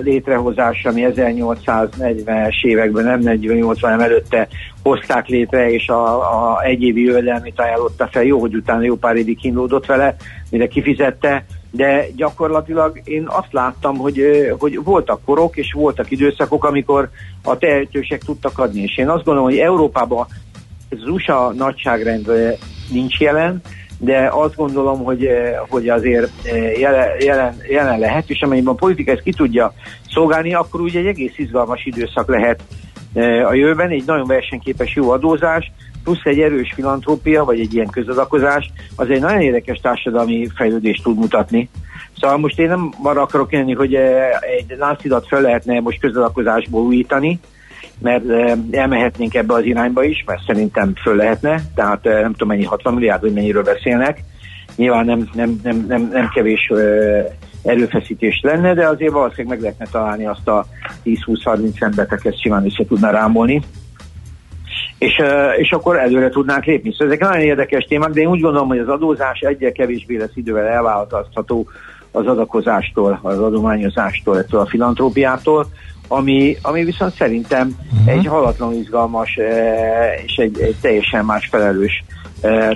létrehozása, 0.00 0.88
ami 0.88 1.06
1840-es 1.14 2.64
években, 2.64 3.04
nem 3.04 3.20
48 3.20 3.80
hanem 3.80 4.00
előtte 4.00 4.48
hozták 4.82 5.26
létre, 5.26 5.70
és 5.70 5.88
a, 5.88 6.18
a 6.18 6.62
egyévi 6.62 7.02
jövedelmét 7.02 7.60
ajánlotta 7.60 8.08
fel. 8.12 8.22
Jó, 8.22 8.40
hogy 8.40 8.54
utána 8.54 8.82
jó 8.82 8.96
pár 8.96 9.16
évig 9.16 9.38
kínlódott 9.38 9.86
vele, 9.86 10.16
mire 10.50 10.66
kifizette, 10.66 11.44
de 11.70 12.06
gyakorlatilag 12.16 13.00
én 13.04 13.24
azt 13.26 13.52
láttam, 13.52 13.96
hogy, 13.96 14.22
hogy 14.58 14.80
voltak 14.84 15.24
korok 15.24 15.56
és 15.56 15.72
voltak 15.72 16.10
időszakok, 16.10 16.64
amikor 16.64 17.08
a 17.42 17.58
tehetősek 17.58 18.22
tudtak 18.24 18.58
adni. 18.58 18.82
És 18.82 18.98
én 18.98 19.08
azt 19.08 19.24
gondolom, 19.24 19.48
hogy 19.48 19.58
Európában 19.58 20.26
az 20.90 21.06
USA 21.06 21.52
nagyságrend 21.56 22.30
nincs 22.90 23.18
jelen, 23.20 23.62
de 24.04 24.28
azt 24.32 24.56
gondolom, 24.56 25.04
hogy, 25.04 25.28
hogy 25.68 25.88
azért 25.88 26.30
jelen, 26.78 27.08
jelen, 27.20 27.56
jelen 27.68 27.98
lehet, 27.98 28.30
és 28.30 28.42
amennyiben 28.42 28.72
a 28.72 28.76
politika 28.76 29.10
ezt 29.10 29.22
ki 29.22 29.32
tudja 29.32 29.72
szolgálni, 30.10 30.54
akkor 30.54 30.80
ugye 30.80 30.98
egy 30.98 31.06
egész 31.06 31.38
izgalmas 31.38 31.84
időszak 31.84 32.28
lehet 32.28 32.62
a 33.48 33.54
jövőben, 33.54 33.90
egy 33.90 34.04
nagyon 34.06 34.26
versenyképes 34.26 34.94
jó 34.94 35.10
adózás, 35.10 35.72
plusz 36.04 36.24
egy 36.24 36.40
erős 36.40 36.72
filantrópia, 36.74 37.44
vagy 37.44 37.60
egy 37.60 37.74
ilyen 37.74 37.90
közadakozás, 37.90 38.72
az 38.96 39.10
egy 39.10 39.20
nagyon 39.20 39.40
érdekes 39.40 39.78
társadalmi 39.78 40.48
fejlődést 40.54 41.02
tud 41.02 41.18
mutatni. 41.18 41.68
Szóval 42.20 42.38
most 42.38 42.58
én 42.58 42.68
nem 42.68 42.92
arra 43.02 43.22
akarok 43.22 43.52
jönni, 43.52 43.74
hogy 43.74 43.94
eh, 43.94 44.28
egy 44.40 44.76
láncidat 44.78 45.26
fel 45.26 45.40
lehetne 45.40 45.80
most 45.80 46.00
közadakozásból 46.00 46.82
újítani, 46.82 47.40
mert 47.98 48.28
eh, 48.28 48.52
elmehetnénk 48.70 49.34
ebbe 49.34 49.54
az 49.54 49.64
irányba 49.64 50.04
is, 50.04 50.24
mert 50.26 50.44
szerintem 50.46 50.92
föl 51.02 51.16
lehetne, 51.16 51.60
tehát 51.74 52.06
eh, 52.06 52.20
nem 52.20 52.32
tudom 52.32 52.48
mennyi 52.48 52.64
60 52.64 52.94
milliárd, 52.94 53.20
hogy 53.20 53.32
mennyiről 53.32 53.62
beszélnek. 53.62 54.24
Nyilván 54.76 55.04
nem, 55.04 55.28
nem, 55.34 55.60
nem, 55.62 55.84
nem, 55.88 56.08
nem 56.12 56.28
kevés 56.34 56.72
erőfeszítés 57.62 58.40
lenne, 58.42 58.74
de 58.74 58.86
azért 58.86 59.12
valószínűleg 59.12 59.48
meg 59.48 59.60
lehetne 59.60 59.86
találni 59.90 60.26
azt 60.26 60.48
a 60.48 60.66
10-20-30 61.04 61.82
embert, 61.82 62.12
aki 62.12 62.28
ezt 62.28 62.40
simán 62.40 62.64
össze 62.64 62.84
tudná 62.84 63.10
rámolni 63.10 63.62
és, 65.02 65.22
és 65.56 65.72
akkor 65.72 65.98
előre 65.98 66.28
tudnánk 66.28 66.64
lépni. 66.64 66.90
Szóval 66.90 67.06
ezek 67.06 67.20
nagyon 67.20 67.46
érdekes 67.46 67.84
témák, 67.84 68.10
de 68.10 68.20
én 68.20 68.26
úgy 68.26 68.40
gondolom, 68.40 68.68
hogy 68.68 68.78
az 68.78 68.88
adózás 68.88 69.40
egyre 69.40 69.72
kevésbé 69.72 70.16
lesz 70.16 70.30
idővel 70.34 70.66
elválasztható 70.66 71.66
az 72.10 72.26
adakozástól, 72.26 73.18
az 73.22 73.38
adományozástól, 73.38 74.38
ettől 74.38 74.60
a 74.60 74.66
filantrópiától, 74.66 75.66
ami, 76.12 76.56
ami 76.62 76.84
viszont 76.84 77.14
szerintem 77.14 77.76
uh-huh. 77.92 78.12
egy 78.12 78.26
halatlan 78.26 78.74
izgalmas 78.74 79.38
és 80.26 80.34
egy, 80.36 80.60
egy 80.60 80.76
teljesen 80.80 81.24
más 81.24 81.48
felelős 81.50 82.04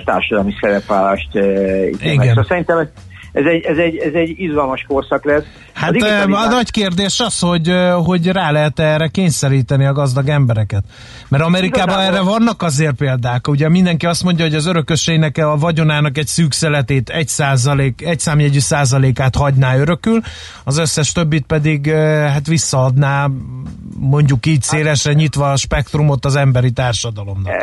társadalmi 0.05 0.53
szerepvállást 0.61 1.35
Igen. 1.35 2.27
Szóval 2.27 2.45
szerintem 2.47 2.89
ez 3.31 3.45
egy, 3.45 3.63
ez 3.63 3.77
egy, 3.77 3.97
ez 3.97 4.13
egy 4.13 4.33
izgalmas 4.37 4.85
korszak 4.87 5.25
lesz. 5.25 5.45
Hát 5.73 5.95
a, 5.95 6.21
a 6.21 6.49
nagy 6.49 6.71
kérdés 6.71 7.19
az, 7.19 7.39
hogy, 7.39 7.73
hogy 8.05 8.27
rá 8.27 8.51
lehet 8.51 8.79
erre 8.79 9.07
kényszeríteni 9.07 9.85
a 9.85 9.93
gazdag 9.93 10.29
embereket. 10.29 10.83
Mert 11.27 11.43
Amerikában 11.43 11.95
Igazából... 11.95 12.15
erre 12.15 12.29
vannak 12.29 12.61
azért 12.61 12.95
példák. 12.95 13.47
Ugye 13.47 13.69
mindenki 13.69 14.05
azt 14.05 14.23
mondja, 14.23 14.45
hogy 14.45 14.55
az 14.55 14.65
örököseinek 14.65 15.37
a 15.37 15.57
vagyonának 15.57 16.17
egy 16.17 16.27
szűkszeletét, 16.27 17.09
egy, 17.09 17.27
százalék, 17.27 18.01
egy 18.01 18.19
számjegyű 18.19 18.59
százalékát 18.59 19.35
hagyná 19.35 19.77
örökül, 19.77 20.21
az 20.63 20.77
összes 20.77 21.11
többit 21.11 21.45
pedig 21.45 21.91
hát 22.27 22.47
visszaadná 22.47 23.29
mondjuk 23.99 24.45
így 24.45 24.61
szélesre 24.61 25.13
nyitva 25.13 25.51
a 25.51 25.55
spektrumot 25.55 26.25
az 26.25 26.35
emberi 26.35 26.71
társadalomnak. 26.71 27.53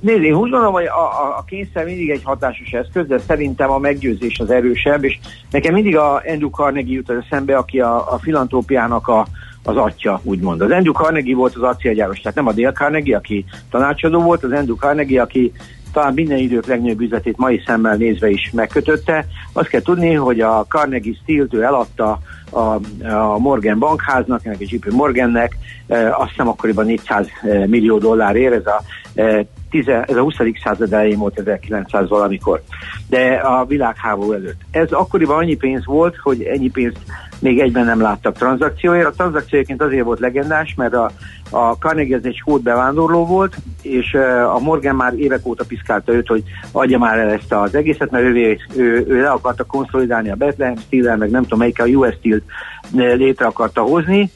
Nézd, 0.00 0.22
én 0.22 0.32
úgy 0.32 0.50
gondolom, 0.50 0.72
hogy 0.72 0.86
a, 0.86 1.36
a 1.38 1.44
kényszer 1.46 1.84
mindig 1.84 2.10
egy 2.10 2.20
hatásos 2.24 2.70
eszköz, 2.70 3.06
de 3.06 3.18
szerintem 3.18 3.70
a 3.70 3.78
meggyőzés 3.78 4.38
az 4.42 4.50
erősebb, 4.50 5.04
és 5.04 5.18
nekem 5.50 5.74
mindig 5.74 5.96
a 5.96 6.22
Andrew 6.26 6.50
Carnegie 6.50 6.94
jut 6.94 7.10
az 7.10 7.16
eszembe, 7.24 7.56
aki 7.56 7.80
a, 7.80 8.12
a 8.12 8.18
filantrópiának 8.18 9.08
a, 9.08 9.26
az 9.64 9.76
atya, 9.76 10.20
úgymond. 10.22 10.60
Az 10.60 10.70
Andrew 10.70 10.92
Carnegie 10.92 11.34
volt 11.34 11.54
az 11.54 11.62
acélgyáros, 11.62 12.20
tehát 12.20 12.36
nem 12.36 12.46
a 12.46 12.52
Dale 12.52 12.72
Carnegie, 12.72 13.16
aki 13.16 13.44
tanácsadó 13.70 14.20
volt, 14.20 14.44
az 14.44 14.52
Andrew 14.52 14.76
Carnegie, 14.76 15.22
aki 15.22 15.52
talán 15.92 16.14
minden 16.14 16.38
idők 16.38 16.66
legnagyobb 16.66 17.00
üzletét 17.00 17.36
mai 17.36 17.62
szemmel 17.66 17.96
nézve 17.96 18.30
is 18.30 18.50
megkötötte. 18.52 19.26
Azt 19.52 19.68
kell 19.68 19.80
tudni, 19.80 20.14
hogy 20.14 20.40
a 20.40 20.66
Carnegie 20.68 21.14
Steel-t 21.22 21.54
eladta 21.54 22.18
a, 22.50 22.58
a 23.06 23.38
Morgan 23.38 23.78
bankháznak, 23.78 24.44
ennek 24.44 24.60
a 24.60 24.64
JP 24.66 24.90
Morgannek, 24.90 25.56
e, 25.86 26.14
azt 26.16 26.30
hiszem 26.30 26.48
akkoriban 26.48 26.84
400 26.84 27.26
millió 27.66 27.98
dollárért, 27.98 28.54
ez 28.54 28.66
a 28.66 28.82
ez 29.14 30.16
a 30.16 30.20
20. 30.20 30.34
század 30.64 30.92
elején 30.92 31.18
volt 31.18 31.38
1900 31.38 32.08
valamikor, 32.08 32.62
de 33.08 33.34
a 33.34 33.64
világháború 33.64 34.32
előtt. 34.32 34.60
Ez 34.70 34.92
akkoriban 34.92 35.36
annyi 35.36 35.56
pénz 35.56 35.84
volt, 35.84 36.16
hogy 36.16 36.42
ennyi 36.42 36.70
pénzt 36.70 36.98
még 37.38 37.60
egyben 37.60 37.84
nem 37.84 38.00
láttak 38.00 38.36
tranzakcióért. 38.36 39.06
A 39.06 39.10
tranzakcióként 39.10 39.82
azért 39.82 40.04
volt 40.04 40.20
legendás, 40.20 40.74
mert 40.76 40.94
a, 40.94 41.10
a 41.50 41.72
Carnegie 41.72 42.16
ez 42.16 42.24
egy 42.24 42.36
skót 42.36 42.62
bevándorló 42.62 43.26
volt, 43.26 43.56
és 43.82 44.14
a 44.54 44.58
Morgan 44.58 44.94
már 44.94 45.14
évek 45.14 45.46
óta 45.46 45.64
piszkálta 45.64 46.12
őt, 46.12 46.28
hogy 46.28 46.42
adja 46.72 46.98
már 46.98 47.18
el 47.18 47.30
ezt 47.30 47.52
az 47.52 47.74
egészet, 47.74 48.10
mert 48.10 48.24
ő, 48.24 48.58
ő, 48.76 49.04
ő 49.08 49.20
le 49.20 49.30
akarta 49.30 49.64
konszolidálni 49.64 50.30
a 50.30 50.34
Bethlehem 50.34 50.76
Steel-el, 50.76 51.16
meg 51.16 51.30
nem 51.30 51.42
tudom 51.42 51.58
melyik 51.58 51.80
a 51.80 51.84
US 51.84 52.14
Steel-t 52.14 52.44
létre 52.92 53.46
akarta 53.46 53.80
hozni, 53.80 54.30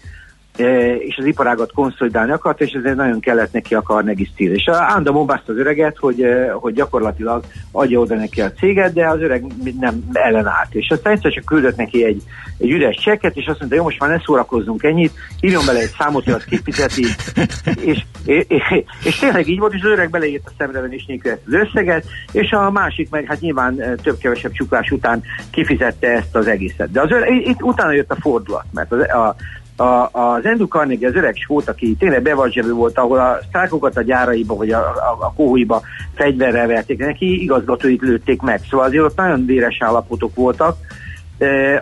és 0.99 1.17
az 1.19 1.25
iparágat 1.25 1.73
konszolidálni 1.73 2.33
akart, 2.33 2.61
és 2.61 2.73
ezért 2.73 2.97
nagyon 2.97 3.21
kellett 3.21 3.53
neki 3.53 3.75
a 3.75 3.83
Carnegie 3.83 4.27
Steel. 4.33 4.53
És 4.53 4.69
Ánda 4.69 5.13
mobbázta 5.13 5.53
az 5.53 5.59
öreget, 5.59 5.97
hogy, 5.97 6.23
e, 6.23 6.51
hogy 6.51 6.75
gyakorlatilag 6.75 7.45
adja 7.73 8.01
oda 8.01 8.15
neki 8.15 8.41
a 8.41 8.53
céget, 8.53 8.93
de 8.93 9.09
az 9.09 9.21
öreg 9.21 9.45
nem 9.81 10.05
ellenállt. 10.13 10.75
És 10.75 10.91
aztán 10.91 11.13
egyszer 11.13 11.33
csak 11.33 11.45
küldött 11.45 11.77
neki 11.77 12.05
egy, 12.05 12.23
egy 12.59 12.71
üres 12.71 12.97
csekket, 12.97 13.37
és 13.37 13.47
azt 13.47 13.59
mondta, 13.59 13.77
jó, 13.77 13.83
most 13.83 14.01
már 14.01 14.11
ne 14.11 14.21
szórakozzunk 14.25 14.83
ennyit, 14.83 15.13
írjon 15.41 15.67
bele 15.67 15.79
egy 15.79 15.95
számot, 15.99 16.25
hogy 16.25 16.35
azt 16.35 16.45
kifizeti, 16.45 17.05
és, 17.91 18.05
és, 18.25 18.85
és, 19.05 19.19
tényleg 19.19 19.49
így 19.49 19.59
volt, 19.59 19.75
és 19.75 19.83
az 19.83 19.91
öreg 19.91 20.11
beleírt 20.11 20.47
a 20.47 20.53
szemrevenés 20.59 21.05
nélkül 21.07 21.31
ezt 21.31 21.43
az 21.47 21.53
összeget, 21.53 22.05
és 22.33 22.51
a 22.51 22.71
másik 22.71 23.11
meg 23.11 23.25
hát 23.25 23.41
nyilván 23.41 23.81
e, 23.81 23.95
több-kevesebb 23.95 24.53
csuklás 24.53 24.91
után 24.91 25.23
kifizette 25.51 26.09
ezt 26.09 26.37
az 26.37 26.47
egészet. 26.47 26.91
De 26.91 27.01
az 27.01 27.11
öreg, 27.11 27.47
itt 27.47 27.63
utána 27.63 27.93
jött 27.93 28.11
a 28.11 28.17
fordulat, 28.21 28.67
mert 28.73 28.93
az, 28.93 29.01
a, 29.01 29.37
a, 29.77 30.09
az 30.13 30.45
Andrew 30.45 30.67
Carnegie, 30.67 31.09
az 31.09 31.15
öreg 31.15 31.37
skót, 31.37 31.69
aki 31.69 31.97
tényleg 31.99 32.23
bevarzsevő 32.23 32.73
volt, 32.73 32.99
ahol 32.99 33.19
a 33.19 33.39
sztrákokat 33.49 33.97
a 33.97 34.03
gyáraiba, 34.03 34.55
vagy 34.57 34.71
a, 34.71 34.79
a, 34.79 35.17
a 35.21 35.33
kohóiba 35.37 35.83
fegyverrel 36.15 36.67
verték, 36.67 36.99
neki 36.99 37.43
igazgatóit 37.43 38.01
lőtték 38.01 38.43
meg. 38.43 38.61
Szóval 38.71 38.87
azért 38.87 39.05
ott 39.05 39.17
nagyon 39.17 39.47
véres 39.47 39.77
állapotok 39.81 40.35
voltak. 40.35 40.77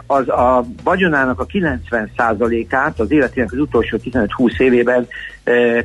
Az 0.07 0.29
a 0.29 0.65
vagyonának 0.85 1.41
a 1.41 1.47
90%-át 1.47 3.01
az 3.01 3.11
életének 3.11 3.53
az 3.53 3.59
utolsó 3.59 3.99
15-20 4.05 4.61
évében 4.61 5.07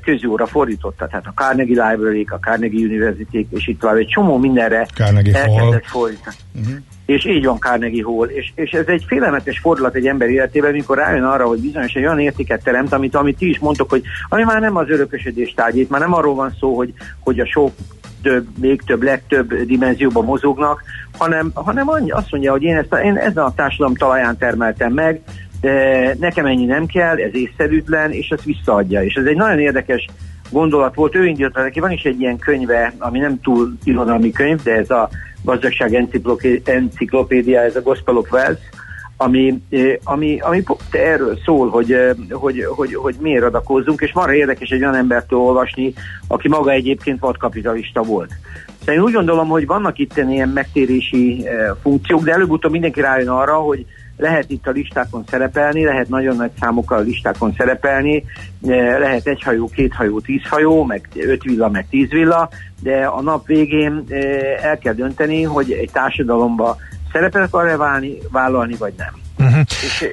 közjóra 0.02 0.46
fordította. 0.46 1.08
Tehát 1.08 1.28
a 1.28 1.34
Carnegie 1.36 1.90
Library, 1.90 2.28
a 2.30 2.36
Carnegie 2.36 2.86
University, 2.86 3.48
és 3.50 3.68
itt 3.68 3.80
tovább 3.80 3.96
egy 3.96 4.08
csomó 4.08 4.38
mindenre 4.38 4.88
Carnegie 4.94 5.38
elkezdett 5.38 5.86
fordítani. 5.86 6.36
Uh-huh 6.56 6.78
és 7.10 7.26
így 7.26 7.46
van 7.46 7.58
Carnegie 7.58 8.04
Hall, 8.04 8.28
és, 8.28 8.52
és 8.56 8.72
ez 8.72 8.88
egy 8.88 9.04
félelmetes 9.08 9.60
fordulat 9.60 9.96
egy 9.96 10.08
ember 10.08 10.30
életében, 10.30 10.72
mikor 10.72 10.98
rájön 10.98 11.24
arra, 11.24 11.48
hogy 11.48 11.60
bizonyos 11.60 11.94
egy 11.94 12.04
olyan 12.04 12.20
értéket 12.20 12.64
teremt, 12.64 12.94
amit, 12.94 13.16
amit 13.16 13.38
ti 13.38 13.50
is 13.50 13.60
mondtok, 13.60 13.90
hogy 13.90 14.02
ami 14.30 14.44
már 14.44 14.62
nem 14.62 14.76
az 14.76 14.90
örökösödés 14.90 15.54
tárgyét, 15.54 15.90
már 15.90 16.00
nem 16.00 16.14
arról 16.14 16.36
van 16.36 16.54
szó, 16.60 16.76
hogy, 16.76 16.94
hogy 17.20 17.40
a 17.40 17.46
sok 17.46 17.72
több, 18.22 18.48
még 18.60 18.82
több, 18.82 19.04
legtöbb 19.04 19.54
dimenzióban 19.54 20.26
mozognak, 20.26 20.84
hanem, 21.18 21.52
hanem 21.54 21.90
annyi, 21.90 22.12
azt 22.12 22.32
mondja, 22.32 22.52
hogy 22.52 22.64
én, 22.64 22.78
ezt 22.78 22.94
a, 22.94 23.02
én 23.02 23.18
ezen 23.18 23.44
a 23.44 23.54
társadalom 23.54 23.96
talaján 23.96 24.38
termeltem 24.38 24.94
meg, 24.94 25.22
de 25.62 26.16
nekem 26.20 26.46
ennyi 26.46 26.66
nem 26.66 26.86
kell, 26.86 27.16
ez 27.16 27.36
észszerűtlen, 27.36 28.12
és 28.12 28.30
ezt 28.30 28.44
visszaadja. 28.44 29.04
És 29.04 29.14
ez 29.14 29.26
egy 29.26 29.36
nagyon 29.36 29.60
érdekes 29.60 30.06
gondolat 30.50 30.96
volt, 30.96 31.16
ő 31.16 31.26
indította 31.26 31.62
neki, 31.62 31.80
van 31.80 31.92
is 31.92 32.04
egy 32.04 32.20
ilyen 32.20 32.38
könyve, 32.38 32.94
ami 32.98 33.20
nem 33.20 33.42
túl 33.42 33.74
irodalmi 33.84 34.32
könyv, 34.32 34.64
de 34.64 34.76
ez 34.76 34.90
a 34.90 35.10
gazdaság 35.44 36.10
enciklopédia, 36.64 37.62
ez 37.62 37.76
a 37.76 37.82
Gospel 37.82 38.18
of 38.18 38.32
Wealth, 38.32 38.62
ami, 39.22 39.62
eh, 39.70 39.96
ami, 40.04 40.40
ami 40.40 40.64
erről 40.92 41.40
szól, 41.46 41.70
hogy, 41.70 41.92
eh, 41.92 42.16
hogy, 42.30 42.66
hogy, 42.76 42.96
hogy 42.96 43.16
miért 43.20 43.44
adakozzunk, 43.44 44.02
és 44.02 44.14
marha 44.14 44.34
érdekes 44.34 44.70
egy 44.70 44.82
olyan 44.82 44.96
embertől 44.96 45.40
olvasni, 45.40 45.94
aki 46.28 46.48
maga 46.48 46.72
egyébként 46.72 47.20
vadkapitalista 47.20 48.02
volt. 48.02 48.32
Szóval 48.80 48.96
én 48.96 49.02
úgy 49.02 49.14
gondolom, 49.14 49.48
hogy 49.48 49.66
vannak 49.66 49.98
itt 49.98 50.18
ilyen 50.18 50.50
megtérési 50.50 51.48
eh, 51.48 51.70
funkciók, 51.82 52.24
de 52.24 52.32
előbb-utóbb 52.32 52.72
mindenki 52.72 53.02
rájön 53.02 53.30
arra, 53.30 53.54
hogy 53.54 53.86
lehet 54.20 54.50
itt 54.50 54.68
a 54.68 54.72
listákon 54.72 55.24
szerepelni, 55.30 55.84
lehet 55.84 56.10
nagyon 56.10 56.36
nagy 56.36 56.52
számokkal 56.60 56.98
a 56.98 57.02
listákon 57.02 57.54
szerepelni, 57.58 58.24
lehet 59.00 59.28
egy 59.28 59.44
hajó, 59.44 59.68
két 59.68 59.94
hajó, 59.94 60.20
tíz 60.20 60.42
hajó, 60.50 60.84
meg 60.84 61.08
öt 61.16 61.44
villa, 61.44 61.70
meg 61.70 61.86
tíz 61.90 62.10
villa, 62.10 62.50
de 62.82 63.06
a 63.06 63.22
nap 63.22 63.48
végén 63.48 64.04
el 64.62 64.78
kell 64.78 64.94
dönteni, 64.94 65.44
hogy 65.44 65.72
egy 65.72 65.90
társadalomba 65.92 66.78
szerepet 67.12 67.44
akar-e 67.44 67.78
válni, 67.78 68.18
vállalni, 68.32 68.76
vagy 68.76 68.94
nem. 68.98 69.14
Uh-huh. 69.38 69.60
És, 69.60 70.06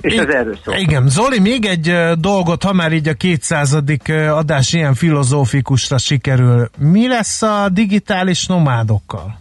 És 0.00 0.14
ez 0.14 0.34
erről 0.34 0.58
szól. 0.64 0.74
Igen, 0.74 1.08
Zoli, 1.08 1.40
még 1.40 1.64
egy 1.64 1.92
dolgot, 2.18 2.62
ha 2.62 2.72
már 2.72 2.92
így 2.92 3.08
a 3.08 3.14
200. 3.14 3.76
adás 4.30 4.72
ilyen 4.72 4.94
filozófikusra 4.94 5.98
sikerül. 5.98 6.70
Mi 6.78 7.08
lesz 7.08 7.42
a 7.42 7.68
digitális 7.72 8.46
nomádokkal? 8.46 9.38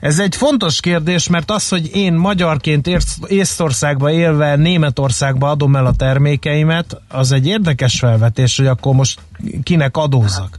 Ez 0.00 0.18
egy 0.18 0.36
fontos 0.36 0.80
kérdés, 0.80 1.28
mert 1.28 1.50
az, 1.50 1.68
hogy 1.68 1.96
én 1.96 2.12
magyarként 2.12 2.86
Észtországba 3.26 4.10
élve 4.10 4.56
Németországba 4.56 5.50
adom 5.50 5.76
el 5.76 5.86
a 5.86 5.92
termékeimet, 5.96 7.00
az 7.08 7.32
egy 7.32 7.46
érdekes 7.46 7.98
felvetés, 7.98 8.56
hogy 8.56 8.66
akkor 8.66 8.94
most 8.94 9.20
kinek 9.62 9.96
adózzak. 9.96 10.58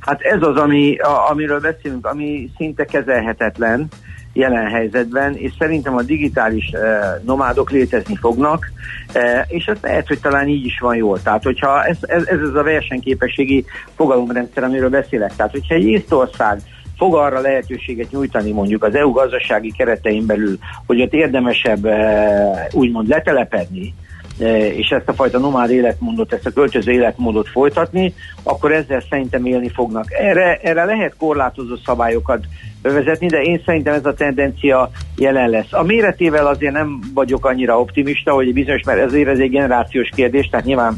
Hát 0.00 0.20
ez 0.20 0.42
az, 0.42 0.56
ami, 0.56 0.96
a, 0.96 1.30
amiről 1.30 1.60
beszélünk, 1.60 2.06
ami 2.06 2.50
szinte 2.56 2.84
kezelhetetlen 2.84 3.88
jelen 4.32 4.66
helyzetben, 4.66 5.34
és 5.34 5.52
szerintem 5.58 5.96
a 5.96 6.02
digitális 6.02 6.70
eh, 6.70 7.00
nomádok 7.24 7.70
létezni 7.70 8.16
fognak, 8.16 8.72
eh, 9.12 9.44
és 9.48 9.64
ez 9.64 9.76
lehet, 9.82 10.08
hogy 10.08 10.20
talán 10.20 10.48
így 10.48 10.64
is 10.64 10.78
van 10.78 10.96
jól. 10.96 11.22
Tehát, 11.22 11.42
hogyha 11.42 11.84
ez, 11.84 11.96
ez, 12.00 12.26
ez 12.26 12.40
az 12.40 12.54
a 12.54 12.62
versenyképességi 12.62 13.64
fogalomrendszer, 13.96 14.64
amiről 14.64 14.90
beszélek. 14.90 15.36
Tehát, 15.36 15.52
hogyha 15.52 15.74
egy 15.74 15.84
Észtország 15.84 16.60
fog 16.96 17.14
arra 17.14 17.40
lehetőséget 17.40 18.10
nyújtani 18.10 18.50
mondjuk 18.50 18.84
az 18.84 18.94
EU 18.94 19.10
gazdasági 19.10 19.72
keretein 19.76 20.26
belül, 20.26 20.58
hogy 20.86 21.00
ott 21.00 21.12
érdemesebb 21.12 21.84
eh, 21.84 22.66
úgymond 22.72 23.08
letelepedni, 23.08 23.94
eh, 24.38 24.78
és 24.78 24.88
ezt 24.88 25.08
a 25.08 25.12
fajta 25.12 25.38
nomád 25.38 25.70
életmódot, 25.70 26.32
ezt 26.32 26.46
a 26.46 26.52
költöző 26.52 26.92
életmódot 26.92 27.48
folytatni, 27.48 28.14
akkor 28.42 28.72
ezzel 28.72 29.02
szerintem 29.10 29.44
élni 29.44 29.68
fognak. 29.68 30.12
Erre, 30.12 30.58
erre 30.62 30.84
lehet 30.84 31.16
korlátozó 31.18 31.76
szabályokat 31.84 32.44
bevezetni, 32.82 33.26
de 33.26 33.42
én 33.42 33.62
szerintem 33.64 33.94
ez 33.94 34.06
a 34.06 34.14
tendencia 34.14 34.90
jelen 35.16 35.50
lesz. 35.50 35.72
A 35.72 35.82
méretével 35.82 36.46
azért 36.46 36.72
nem 36.72 37.00
vagyok 37.14 37.46
annyira 37.46 37.80
optimista, 37.80 38.32
hogy 38.32 38.52
bizonyos, 38.52 38.82
mert 38.82 39.00
ezért 39.00 39.28
ez 39.28 39.38
egy 39.38 39.50
generációs 39.50 40.08
kérdés, 40.14 40.48
tehát 40.48 40.66
nyilván 40.66 40.94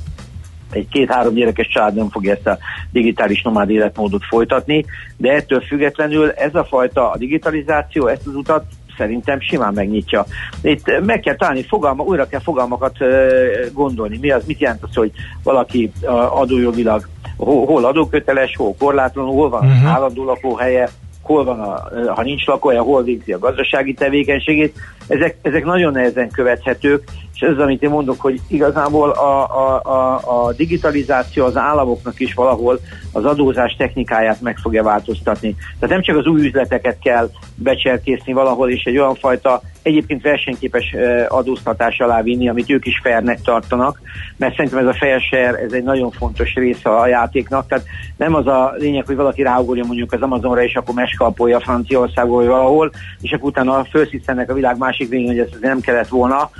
egy 0.71 0.89
két-három 0.89 1.35
gyerekes 1.35 1.69
család 1.69 1.95
nem 1.95 2.09
fogja 2.11 2.33
ezt 2.33 2.47
a 2.47 2.59
digitális 2.91 3.43
nomád 3.43 3.71
életmódot 3.71 4.25
folytatni, 4.25 4.85
de 5.17 5.33
ettől 5.33 5.61
függetlenül 5.61 6.31
ez 6.31 6.55
a 6.55 6.65
fajta 6.65 7.11
a 7.11 7.17
digitalizáció, 7.17 8.07
ezt 8.07 8.27
az 8.27 8.35
utat 8.35 8.65
szerintem 8.97 9.41
simán 9.41 9.73
megnyitja. 9.75 10.27
Itt 10.63 11.01
meg 11.05 11.21
kell 11.21 11.37
találni 11.37 11.63
fogalma, 11.63 12.03
újra 12.03 12.27
kell 12.29 12.41
fogalmakat 12.41 12.97
gondolni. 13.73 14.19
Mi 14.21 14.31
az, 14.31 14.43
mit 14.47 14.61
jelent 14.61 14.83
az, 14.83 14.95
hogy 14.95 15.11
valaki 15.43 15.93
adójogilag 16.31 17.09
hol 17.37 17.85
adóköteles, 17.85 18.57
hol 18.57 18.75
korlátlanul, 18.79 19.33
hol 19.33 19.49
van 19.49 19.67
uh-huh. 19.67 19.93
állandó 19.93 20.25
lakóhelye, 20.25 20.89
hol 21.23 21.45
van, 21.45 21.61
a, 21.61 21.89
ha 22.15 22.23
nincs 22.23 22.47
lakója, 22.47 22.83
hol 22.83 23.03
végzi 23.03 23.33
a 23.33 23.39
gazdasági 23.39 23.95
tevékenységét. 23.95 24.79
Ezek, 25.09 25.37
ezek 25.43 25.65
nagyon 25.65 25.93
nehezen 25.93 26.31
követhetők, 26.31 27.05
és 27.35 27.43
ez 27.43 27.59
amit 27.59 27.83
én 27.83 27.91
mondok, 27.91 28.21
hogy 28.21 28.41
igazából 28.49 29.11
a, 29.11 29.59
a, 29.59 29.81
a, 29.83 30.21
a 30.47 30.53
digitalizáció 30.53 31.45
az 31.45 31.57
államoknak 31.57 32.21
is 32.21 32.35
valahol 32.35 32.81
az 33.13 33.25
adózás 33.25 33.75
technikáját 33.79 34.41
meg 34.41 34.57
fogja 34.57 34.83
változtatni. 34.83 35.55
Tehát 35.81 35.95
nem 35.95 36.03
csak 36.03 36.17
az 36.17 36.27
új 36.27 36.47
üzleteket 36.47 36.99
kell 36.99 37.31
becserkészni 37.55 38.33
valahol, 38.33 38.71
és 38.71 38.85
egy 38.85 38.99
olyan 38.99 39.15
fajta 39.15 39.63
egyébként 39.83 40.23
versenyképes 40.23 40.95
adóztatás 41.29 41.99
alá 41.99 42.23
vinni, 42.23 42.49
amit 42.49 42.71
ők 42.71 42.87
is 42.87 43.01
fairnek 43.03 43.41
tartanak, 43.41 44.01
mert 44.37 44.55
szerintem 44.57 44.79
ez 44.79 44.95
a 44.95 44.99
fair 44.99 45.21
share, 45.21 45.59
ez 45.59 45.73
egy 45.73 45.85
nagyon 45.85 46.11
fontos 46.11 46.55
része 46.55 46.91
a 46.91 47.07
játéknak, 47.07 47.67
tehát 47.67 47.85
nem 48.17 48.35
az 48.35 48.47
a 48.47 48.75
lényeg, 48.77 49.07
hogy 49.07 49.17
valaki 49.17 49.43
ráugorja 49.43 49.85
mondjuk 49.85 50.13
az 50.13 50.23
Amazonra, 50.23 50.63
és 50.63 50.75
akkor 50.75 50.95
meskalpolja 50.95 51.61
Franciaországból 51.61 52.45
valahol, 52.45 52.91
és 53.21 53.33
akkor 53.33 53.49
utána 53.49 53.85
felszíszenek 53.85 54.51
a 54.51 54.55
világ 54.55 54.77
másik 54.99 55.09
végén, 55.09 55.27
hogy 55.27 55.39
ez 55.39 55.61
nem 55.61 55.81
kellett 55.81 56.09
volna, 56.09 56.51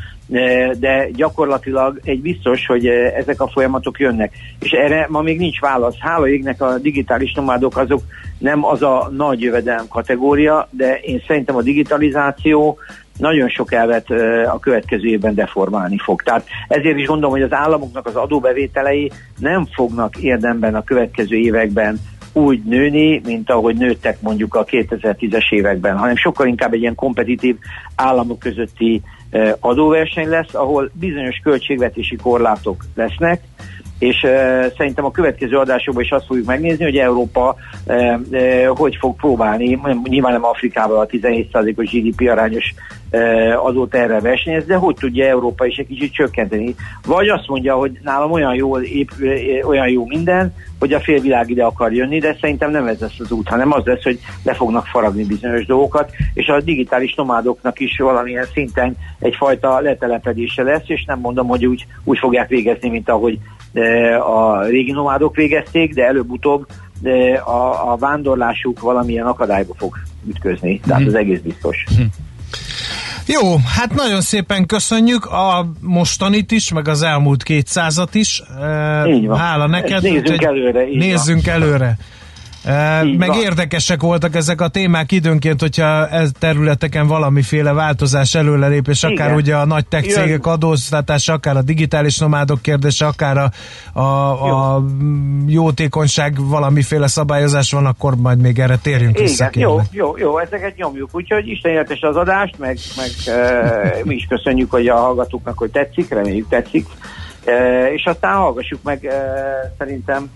de 0.79 1.09
gyakorlatilag 1.13 2.01
egy 2.05 2.21
biztos, 2.21 2.67
hogy 2.67 2.87
ezek 2.87 3.41
a 3.41 3.49
folyamatok 3.49 3.99
jönnek. 3.99 4.33
És 4.61 4.71
erre 4.71 5.07
ma 5.09 5.21
még 5.21 5.39
nincs 5.39 5.61
válasz. 5.61 5.99
Hála 5.99 6.29
égnek 6.29 6.63
a 6.63 6.79
digitális 6.79 7.33
nomádok 7.35 7.77
azok 7.77 8.03
nem 8.39 8.65
az 8.65 8.83
a 8.83 9.11
nagy 9.17 9.41
jövedelem 9.41 9.89
kategória, 9.89 10.69
de 10.71 10.99
én 10.99 11.23
szerintem 11.27 11.57
a 11.57 11.63
digitalizáció 11.63 12.79
nagyon 13.19 13.49
sok 13.49 13.73
elvet 13.73 14.11
a 14.53 14.59
következő 14.59 15.09
évben 15.09 15.35
deformálni 15.35 15.99
fog. 15.99 16.23
Tehát 16.23 16.47
ezért 16.69 16.99
is 16.99 17.07
gondolom, 17.07 17.31
hogy 17.31 17.43
az 17.43 17.53
államoknak 17.53 18.07
az 18.07 18.17
adóbevételei 18.17 19.11
nem 19.39 19.67
fognak 19.75 20.17
érdemben 20.17 20.75
a 20.75 20.85
következő 20.85 21.37
években 21.37 21.99
úgy 22.37 22.63
nőni, 22.65 23.21
mint 23.25 23.51
ahogy 23.51 23.77
nőttek 23.77 24.21
mondjuk 24.21 24.55
a 24.55 24.65
2010-es 24.65 25.53
években, 25.53 25.97
hanem 25.97 26.17
sokkal 26.17 26.47
inkább 26.47 26.73
egy 26.73 26.81
ilyen 26.81 26.95
kompetitív 26.95 27.57
államok 27.95 28.39
közötti 28.39 29.03
adóverseny 29.61 30.29
lesz, 30.29 30.55
ahol 30.55 30.91
bizonyos 30.93 31.41
költségvetési 31.43 32.17
korlátok 32.17 32.85
lesznek, 32.95 33.41
és 33.99 34.23
uh, 34.23 34.31
szerintem 34.77 35.05
a 35.05 35.11
következő 35.11 35.57
adásokban 35.57 36.03
is 36.03 36.11
azt 36.11 36.27
fogjuk 36.27 36.47
megnézni, 36.47 36.85
hogy 36.85 36.97
Európa 36.97 37.57
uh, 37.87 38.15
uh, 38.31 38.67
hogy 38.67 38.97
fog 39.01 39.17
próbálni, 39.17 39.81
nyilván 40.05 40.33
nem 40.33 40.45
Afrikával 40.45 41.01
a 41.01 41.07
17%-os 41.07 41.91
GDP 41.91 42.29
arányos 42.31 42.75
uh, 43.11 43.65
adót 43.67 43.95
erre 43.95 44.21
versenyezni, 44.21 44.69
de 44.69 44.77
hogy 44.77 44.95
tudja 44.95 45.27
Európa 45.27 45.67
is 45.67 45.77
egy 45.77 45.87
kicsit 45.87 46.13
csökkenteni. 46.13 46.75
Vagy 47.07 47.29
azt 47.29 47.49
mondja, 47.49 47.75
hogy 47.75 47.99
nálam 48.03 48.33
olyan 48.33 48.55
jó, 48.55 48.81
épp, 48.81 49.11
olyan 49.65 49.89
jó 49.89 50.07
minden, 50.07 50.55
hogy 50.79 50.93
a 50.93 51.01
félvilág 51.01 51.51
ide 51.51 51.65
akar 51.65 51.93
jönni, 51.93 52.19
de 52.19 52.37
szerintem 52.41 52.71
nem 52.71 52.87
ez 52.87 52.99
lesz 53.01 53.19
az 53.19 53.31
út, 53.31 53.49
hanem 53.49 53.73
az 53.73 53.85
lesz, 53.85 54.03
hogy 54.03 54.19
le 54.43 54.55
fognak 54.55 54.87
faragni 54.87 55.25
bizonyos 55.25 55.67
dolgokat, 55.67 56.11
és 56.35 56.47
a 56.47 56.61
digitális 56.61 57.15
nomádoknak 57.15 57.81
is 57.81 57.99
valamilyen 57.99 58.47
szinten 58.53 58.97
egyfajta 59.19 59.81
letelepedése 59.81 60.63
lesz, 60.63 60.85
és 60.87 61.05
nem 61.05 61.19
mondom, 61.19 61.47
hogy 61.47 61.67
úgy, 61.67 61.87
úgy 62.05 62.19
fogják 62.19 62.49
végezni, 62.49 62.89
mint 62.89 63.09
ahogy 63.09 63.39
a 64.21 64.63
régi 64.65 64.93
nomádok 64.93 65.37
végezték, 65.37 65.95
de 65.95 66.07
előbb-utóbb 66.07 66.67
a, 67.45 67.93
a 67.93 67.97
vándorlásuk 67.99 68.81
valamilyen 68.81 69.27
akadályba 69.27 69.75
fog 69.77 69.97
ütközni. 70.29 70.81
Tehát 70.87 71.03
mm. 71.03 71.07
az 71.07 71.15
egész 71.15 71.41
biztos. 71.41 71.85
Mm. 72.01 72.05
Jó, 73.27 73.57
hát 73.57 73.95
nagyon 73.95 74.21
szépen 74.21 74.67
köszönjük 74.67 75.25
a 75.25 75.67
mostanit 75.81 76.51
is, 76.51 76.73
meg 76.73 76.89
az 76.89 77.03
elmúlt 77.03 77.43
kétszázat 77.43 78.15
is. 78.15 78.43
Így 79.07 79.27
van. 79.27 79.39
Hála 79.39 79.67
neked. 79.67 80.03
Nézzünk 80.03 80.43
előre. 80.43 80.85
Nézzünk 80.85 81.45
van. 81.45 81.55
előre. 81.55 81.99
Így 83.05 83.19
meg 83.19 83.29
van. 83.29 83.41
érdekesek 83.41 84.01
voltak 84.01 84.35
ezek 84.35 84.61
a 84.61 84.69
témák 84.69 85.13
időnként, 85.13 85.61
hogyha 85.61 86.09
ez 86.09 86.31
területeken 86.39 87.07
valamiféle 87.07 87.73
változás 87.73 88.35
előrelépés, 88.35 89.03
akár 89.03 89.27
Igen. 89.27 89.35
ugye 89.35 89.57
a 89.57 89.67
nagy 89.67 89.87
tech 89.87 90.09
cégek 90.09 90.47
adóztatása, 90.47 91.33
akár 91.33 91.57
a 91.57 91.63
digitális 91.63 92.19
nomádok 92.19 92.63
kérdése, 92.63 93.07
akár 93.07 93.37
a, 93.37 93.51
a, 94.01 94.75
a 94.75 94.85
jótékonyság 95.47 96.35
valamiféle 96.39 97.07
szabályozás 97.07 97.73
van, 97.73 97.87
akkor 97.87 98.17
majd 98.17 98.41
még 98.41 98.59
erre 98.59 98.77
térjünk 98.77 99.15
Igen, 99.15 99.25
vissza. 99.25 99.51
Jó, 99.53 99.81
jó, 99.91 100.17
jó, 100.17 100.39
ezeket 100.39 100.77
nyomjuk, 100.77 101.09
úgyhogy 101.13 101.49
Isten 101.49 101.73
értes 101.73 102.01
az 102.01 102.17
adást, 102.17 102.59
meg, 102.59 102.79
meg 102.97 103.37
e, 103.37 104.01
mi 104.05 104.15
is 104.15 104.27
köszönjük, 104.29 104.71
hogy 104.71 104.89
a 104.89 104.97
hallgatóknak, 104.97 105.59
hogy 105.59 105.71
tetszik, 105.71 106.09
reméljük 106.09 106.49
tetszik, 106.49 106.87
e, 107.45 107.87
és 107.93 108.05
aztán 108.05 108.37
hallgassuk 108.37 108.83
meg 108.83 109.05
e, 109.05 109.15
szerintem 109.79 110.31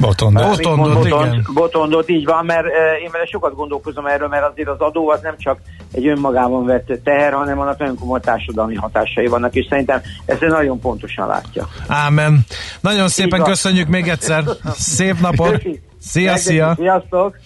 Botondot. 0.00 0.56
Botondot, 0.56 0.94
botond, 0.94 1.26
igen. 1.26 1.46
Botondot, 1.54 2.08
így 2.08 2.24
van, 2.24 2.44
mert 2.44 2.64
uh, 2.64 3.02
én 3.02 3.10
vele 3.12 3.24
sokat 3.24 3.54
gondolkozom 3.54 4.06
erről, 4.06 4.28
mert 4.28 4.50
azért 4.50 4.68
az 4.68 4.78
adó 4.78 5.08
az 5.08 5.20
nem 5.22 5.34
csak 5.38 5.58
egy 5.92 6.06
önmagában 6.06 6.64
vett 6.64 6.92
teher, 7.04 7.32
hanem 7.32 7.60
annak 7.60 7.78
nagyon 7.78 7.98
komoly 7.98 8.20
társadalmi 8.20 8.74
hatásai 8.74 9.26
vannak, 9.26 9.54
és 9.54 9.66
szerintem 9.68 10.00
ezt 10.24 10.40
nagyon 10.40 10.80
pontosan 10.80 11.26
látja. 11.26 11.68
Ámen. 11.88 12.40
Nagyon 12.80 13.08
szépen 13.08 13.42
köszönjük 13.42 13.88
még 13.88 14.08
egyszer. 14.08 14.44
Szép 14.96 15.20
napot. 15.20 15.62
Szia, 16.00 16.36
szia. 16.36 16.74
Sziasztok. 16.76 17.38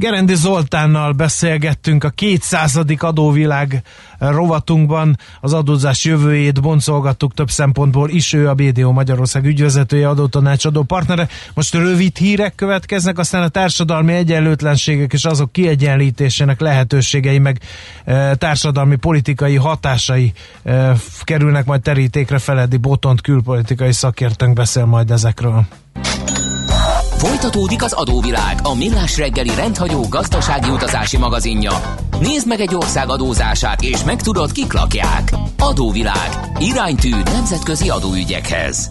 Gerendi 0.00 0.34
Zoltánnal 0.34 1.12
beszélgettünk 1.12 2.04
a 2.04 2.08
200. 2.08 2.80
adóvilág 2.98 3.82
rovatunkban. 4.18 5.18
Az 5.40 5.52
adózás 5.52 6.04
jövőjét 6.04 6.60
boncolgattuk 6.60 7.34
több 7.34 7.50
szempontból 7.50 8.10
is. 8.10 8.32
Ő 8.32 8.48
a 8.48 8.54
BDO 8.54 8.92
Magyarország 8.92 9.44
ügyvezetője, 9.44 10.08
adótanácsadó 10.08 10.82
partnere. 10.82 11.28
Most 11.54 11.74
rövid 11.74 12.16
hírek 12.16 12.54
következnek, 12.54 13.18
aztán 13.18 13.42
a 13.42 13.48
társadalmi 13.48 14.12
egyenlőtlenségek 14.12 15.12
és 15.12 15.24
azok 15.24 15.52
kiegyenlítésének 15.52 16.60
lehetőségei, 16.60 17.38
meg 17.38 17.60
e, 18.04 18.34
társadalmi 18.34 18.96
politikai 18.96 19.56
hatásai 19.56 20.32
e, 20.62 20.96
kerülnek 21.22 21.64
majd 21.64 21.80
terítékre. 21.80 22.38
Feledi 22.38 22.76
Botont 22.76 23.20
külpolitikai 23.20 23.92
szakértőnk 23.92 24.54
beszél 24.54 24.84
majd 24.84 25.10
ezekről. 25.10 25.66
Folytatódik 27.20 27.82
az 27.82 27.92
adóvilág, 27.92 28.58
a 28.62 28.74
millás 28.74 29.16
reggeli 29.16 29.54
rendhagyó 29.54 30.08
gazdasági 30.08 30.70
utazási 30.70 31.16
magazinja. 31.16 31.72
Nézd 32.20 32.46
meg 32.46 32.60
egy 32.60 32.74
ország 32.74 33.08
adózását, 33.08 33.82
és 33.82 34.04
megtudod, 34.04 34.52
kik 34.52 34.72
lakják. 34.72 35.32
Adóvilág. 35.58 36.50
Iránytű 36.58 37.10
nemzetközi 37.10 37.88
adóügyekhez. 37.88 38.90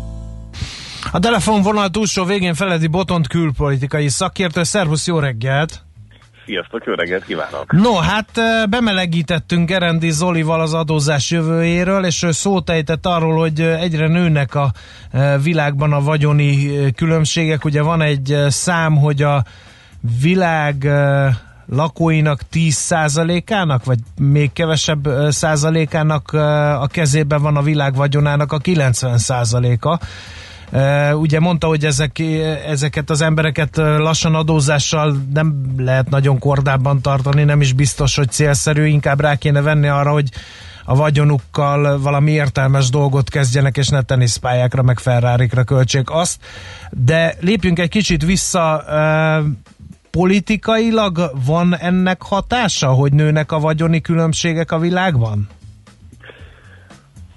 A 1.11 1.19
telefonvonal 1.19 1.89
túlsó 1.89 2.23
végén 2.23 2.53
Feledi 2.53 2.87
Botont 2.87 3.27
külpolitikai 3.27 4.09
szakértő. 4.09 4.63
Szervusz, 4.63 5.07
jó 5.07 5.19
reggelt! 5.19 5.88
Sziasztok, 6.49 6.85
jó 6.85 6.93
reggelt 6.93 7.25
kívánok! 7.25 7.71
No, 7.71 7.95
hát 7.95 8.31
bemelegítettünk 8.69 9.69
Gerendi 9.69 10.11
Zolival 10.11 10.61
az 10.61 10.73
adózás 10.73 11.31
jövőjéről, 11.31 12.05
és 12.05 12.25
szót 12.29 12.69
ejtett 12.69 13.05
arról, 13.05 13.37
hogy 13.37 13.61
egyre 13.61 14.07
nőnek 14.07 14.55
a 14.55 14.71
világban 15.43 15.93
a 15.93 16.01
vagyoni 16.01 16.71
különbségek. 16.95 17.65
Ugye 17.65 17.81
van 17.81 18.01
egy 18.01 18.37
szám, 18.47 18.97
hogy 18.97 19.21
a 19.21 19.43
világ 20.21 20.89
lakóinak 21.67 22.41
10%-ának, 22.53 23.85
vagy 23.85 23.99
még 24.19 24.53
kevesebb 24.53 25.09
százalékának 25.29 26.31
a 26.81 26.87
kezében 26.91 27.41
van 27.41 27.57
a 27.57 27.61
világ 27.61 27.95
vagyonának 27.95 28.51
a 28.51 28.57
90%-a. 28.57 29.99
Ugye 31.13 31.39
mondta, 31.39 31.67
hogy 31.67 31.85
ezek, 31.85 32.19
ezeket 32.67 33.09
az 33.09 33.21
embereket 33.21 33.77
lassan 33.77 34.35
adózással 34.35 35.17
nem 35.33 35.73
lehet 35.77 36.09
nagyon 36.09 36.39
kordában 36.39 37.01
tartani, 37.01 37.43
nem 37.43 37.61
is 37.61 37.73
biztos, 37.73 38.15
hogy 38.15 38.29
célszerű, 38.29 38.85
inkább 38.85 39.19
rá 39.19 39.35
kéne 39.35 39.61
venni 39.61 39.87
arra, 39.87 40.11
hogy 40.11 40.29
a 40.85 40.95
vagyonukkal 40.95 41.99
valami 41.99 42.31
értelmes 42.31 42.89
dolgot 42.89 43.29
kezdjenek, 43.29 43.77
és 43.77 43.87
ne 43.87 44.01
teniszpályákra, 44.01 44.81
meg 44.81 44.99
ferrari 44.99 45.49
költsék 45.65 46.09
azt. 46.09 46.37
De 46.89 47.35
lépjünk 47.39 47.79
egy 47.79 47.89
kicsit 47.89 48.25
vissza, 48.25 48.83
politikailag 50.11 51.31
van 51.45 51.77
ennek 51.77 52.21
hatása, 52.21 52.87
hogy 52.87 53.13
nőnek 53.13 53.51
a 53.51 53.59
vagyoni 53.59 54.01
különbségek 54.01 54.71
a 54.71 54.79
világban? 54.79 55.47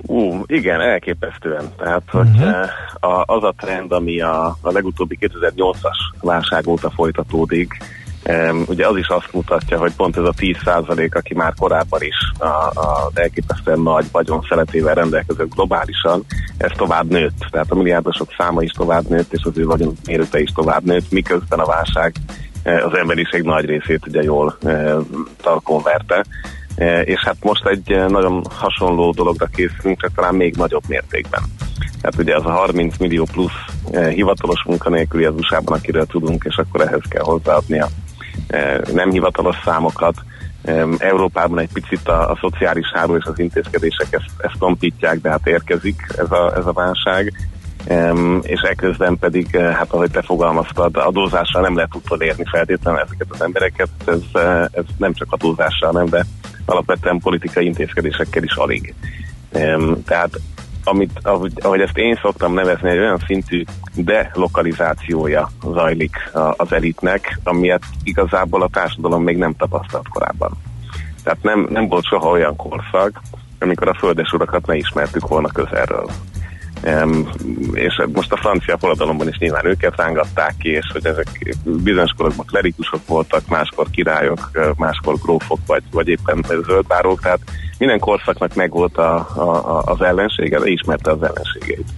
Ú, 0.06 0.42
igen, 0.46 0.80
elképesztően. 0.80 1.72
Tehát, 1.76 2.02
hogy 2.10 2.28
uh-huh. 2.28 2.68
a, 3.00 3.22
az 3.26 3.44
a 3.44 3.54
trend, 3.56 3.92
ami 3.92 4.20
a, 4.20 4.46
a 4.60 4.72
legutóbbi 4.72 5.18
2008-as 5.20 5.96
válság 6.20 6.66
óta 6.66 6.90
folytatódik, 6.90 7.76
um, 8.28 8.64
ugye 8.66 8.86
az 8.86 8.96
is 8.96 9.08
azt 9.08 9.32
mutatja, 9.32 9.78
hogy 9.78 9.94
pont 9.94 10.16
ez 10.16 10.24
a 10.24 10.32
10% 10.36 11.12
aki 11.12 11.34
már 11.34 11.54
korábban 11.58 12.02
is 12.02 12.32
a, 12.38 12.46
a 12.80 13.10
elképesztően 13.14 13.80
nagy 13.80 14.06
vagyon 14.12 14.44
szeletével 14.48 14.94
rendelkező 14.94 15.46
globálisan, 15.46 16.24
ez 16.56 16.70
tovább 16.76 17.10
nőtt. 17.10 17.46
Tehát 17.50 17.70
a 17.70 17.74
milliárdosok 17.74 18.34
száma 18.38 18.62
is 18.62 18.70
tovább 18.70 19.08
nőtt, 19.08 19.32
és 19.32 19.44
az 19.44 19.58
ő 19.58 19.64
vagyon 19.64 19.94
mérete 20.06 20.40
is 20.40 20.52
tovább 20.52 20.84
nőtt, 20.84 21.10
miközben 21.10 21.58
a 21.58 21.66
válság 21.66 22.14
az 22.64 22.94
emberiség 22.94 23.42
nagy 23.42 23.64
részét 23.64 24.06
ugye 24.06 24.22
jól 24.22 24.58
tarkon 25.42 25.82
verte. 25.82 26.24
E, 26.82 27.00
és 27.00 27.20
hát 27.24 27.36
most 27.40 27.66
egy 27.66 27.92
e, 27.92 28.06
nagyon 28.08 28.44
hasonló 28.50 29.12
dologra 29.12 29.46
készülünk, 29.46 30.00
csak 30.00 30.14
talán 30.14 30.34
még 30.34 30.56
nagyobb 30.56 30.82
mértékben. 30.88 31.42
Tehát 32.00 32.18
ugye 32.18 32.36
az 32.36 32.44
a 32.44 32.50
30 32.50 32.96
millió 32.96 33.26
plusz 33.32 33.64
e, 33.92 34.08
hivatalos 34.08 34.62
munkanélküli 34.66 35.24
az 35.24 35.34
USA-ban, 35.36 35.78
akiről 35.78 36.06
tudunk, 36.06 36.44
és 36.48 36.56
akkor 36.56 36.80
ehhez 36.80 37.02
kell 37.08 37.22
hozzáadni 37.22 37.80
a 37.80 37.88
nem 38.92 39.10
hivatalos 39.10 39.56
számokat. 39.64 40.14
Európában 40.98 41.58
egy 41.58 41.72
picit 41.72 42.08
a, 42.08 42.30
a 42.30 42.38
szociális 42.40 42.92
háló 42.94 43.16
és 43.16 43.24
az 43.24 43.38
intézkedések 43.38 44.06
ezt, 44.10 44.30
ezt 44.38 44.58
tompítják, 44.58 45.20
de 45.20 45.30
hát 45.30 45.46
érkezik 45.46 46.02
ez 46.18 46.30
a, 46.30 46.52
ez 46.56 46.66
a 46.66 46.72
válság. 46.72 47.32
És 48.42 48.60
ekközben 48.60 49.18
pedig, 49.18 49.56
hát 49.56 49.92
ahogy 49.92 50.10
te 50.10 50.22
fogalmaztad, 50.22 50.96
adózással 50.96 51.62
nem 51.62 51.74
lehet 51.76 51.94
utolérni 51.94 52.44
feltétlenül 52.50 53.00
ezeket 53.00 53.26
az 53.30 53.42
embereket, 53.42 53.88
ez, 54.06 54.42
ez 54.70 54.84
nem 54.96 55.12
csak 55.12 55.32
adózással, 55.32 55.90
nem, 55.90 56.06
de 56.06 56.24
alapvetően 56.64 57.18
politikai 57.18 57.64
intézkedésekkel 57.64 58.42
is 58.42 58.54
alig. 58.54 58.94
Tehát 60.04 60.40
amit, 60.84 61.18
ahogy, 61.22 61.52
ahogy 61.60 61.80
ezt 61.80 61.96
én 61.96 62.18
szoktam 62.22 62.54
nevezni, 62.54 62.90
egy 62.90 62.98
olyan 62.98 63.22
szintű 63.26 63.62
delokalizációja 63.94 65.50
zajlik 65.72 66.30
az 66.56 66.72
elitnek, 66.72 67.38
amilyet 67.44 67.82
igazából 68.02 68.62
a 68.62 68.68
társadalom 68.68 69.22
még 69.22 69.36
nem 69.36 69.54
tapasztalt 69.56 70.08
korábban. 70.08 70.52
Tehát 71.22 71.42
nem, 71.42 71.66
nem 71.70 71.88
volt 71.88 72.04
soha 72.04 72.30
olyan 72.30 72.56
korszak, 72.56 73.20
amikor 73.58 73.88
a 73.88 73.94
földes 73.94 74.32
urakat 74.32 74.66
ne 74.66 74.76
ismertük 74.76 75.28
volna 75.28 75.48
közelről. 75.48 76.10
És 77.72 78.02
most 78.12 78.32
a 78.32 78.36
francia 78.36 78.78
forradalomban 78.78 79.28
is 79.28 79.38
nyilván 79.38 79.66
őket 79.66 79.96
rángatták 79.96 80.54
ki, 80.58 80.68
és 80.68 80.90
hogy 80.92 81.06
ezek 81.06 81.56
bizonyos 81.64 82.12
korokban 82.16 82.46
klerikusok 82.46 83.06
voltak, 83.06 83.46
máskor 83.48 83.90
királyok, 83.90 84.50
máskor 84.76 85.14
grófok, 85.22 85.58
vagy, 85.66 85.82
vagy 85.90 86.08
éppen 86.08 86.44
zöldbárók, 86.66 87.20
tehát 87.20 87.40
minden 87.78 87.98
korszaknak 87.98 88.54
megvolt 88.54 88.96
a, 88.96 89.14
a, 89.16 89.82
az 89.84 90.00
ellensége, 90.00 90.58
de 90.58 90.68
ismerte 90.68 91.10
az 91.10 91.22
ellenségeit. 91.22 91.88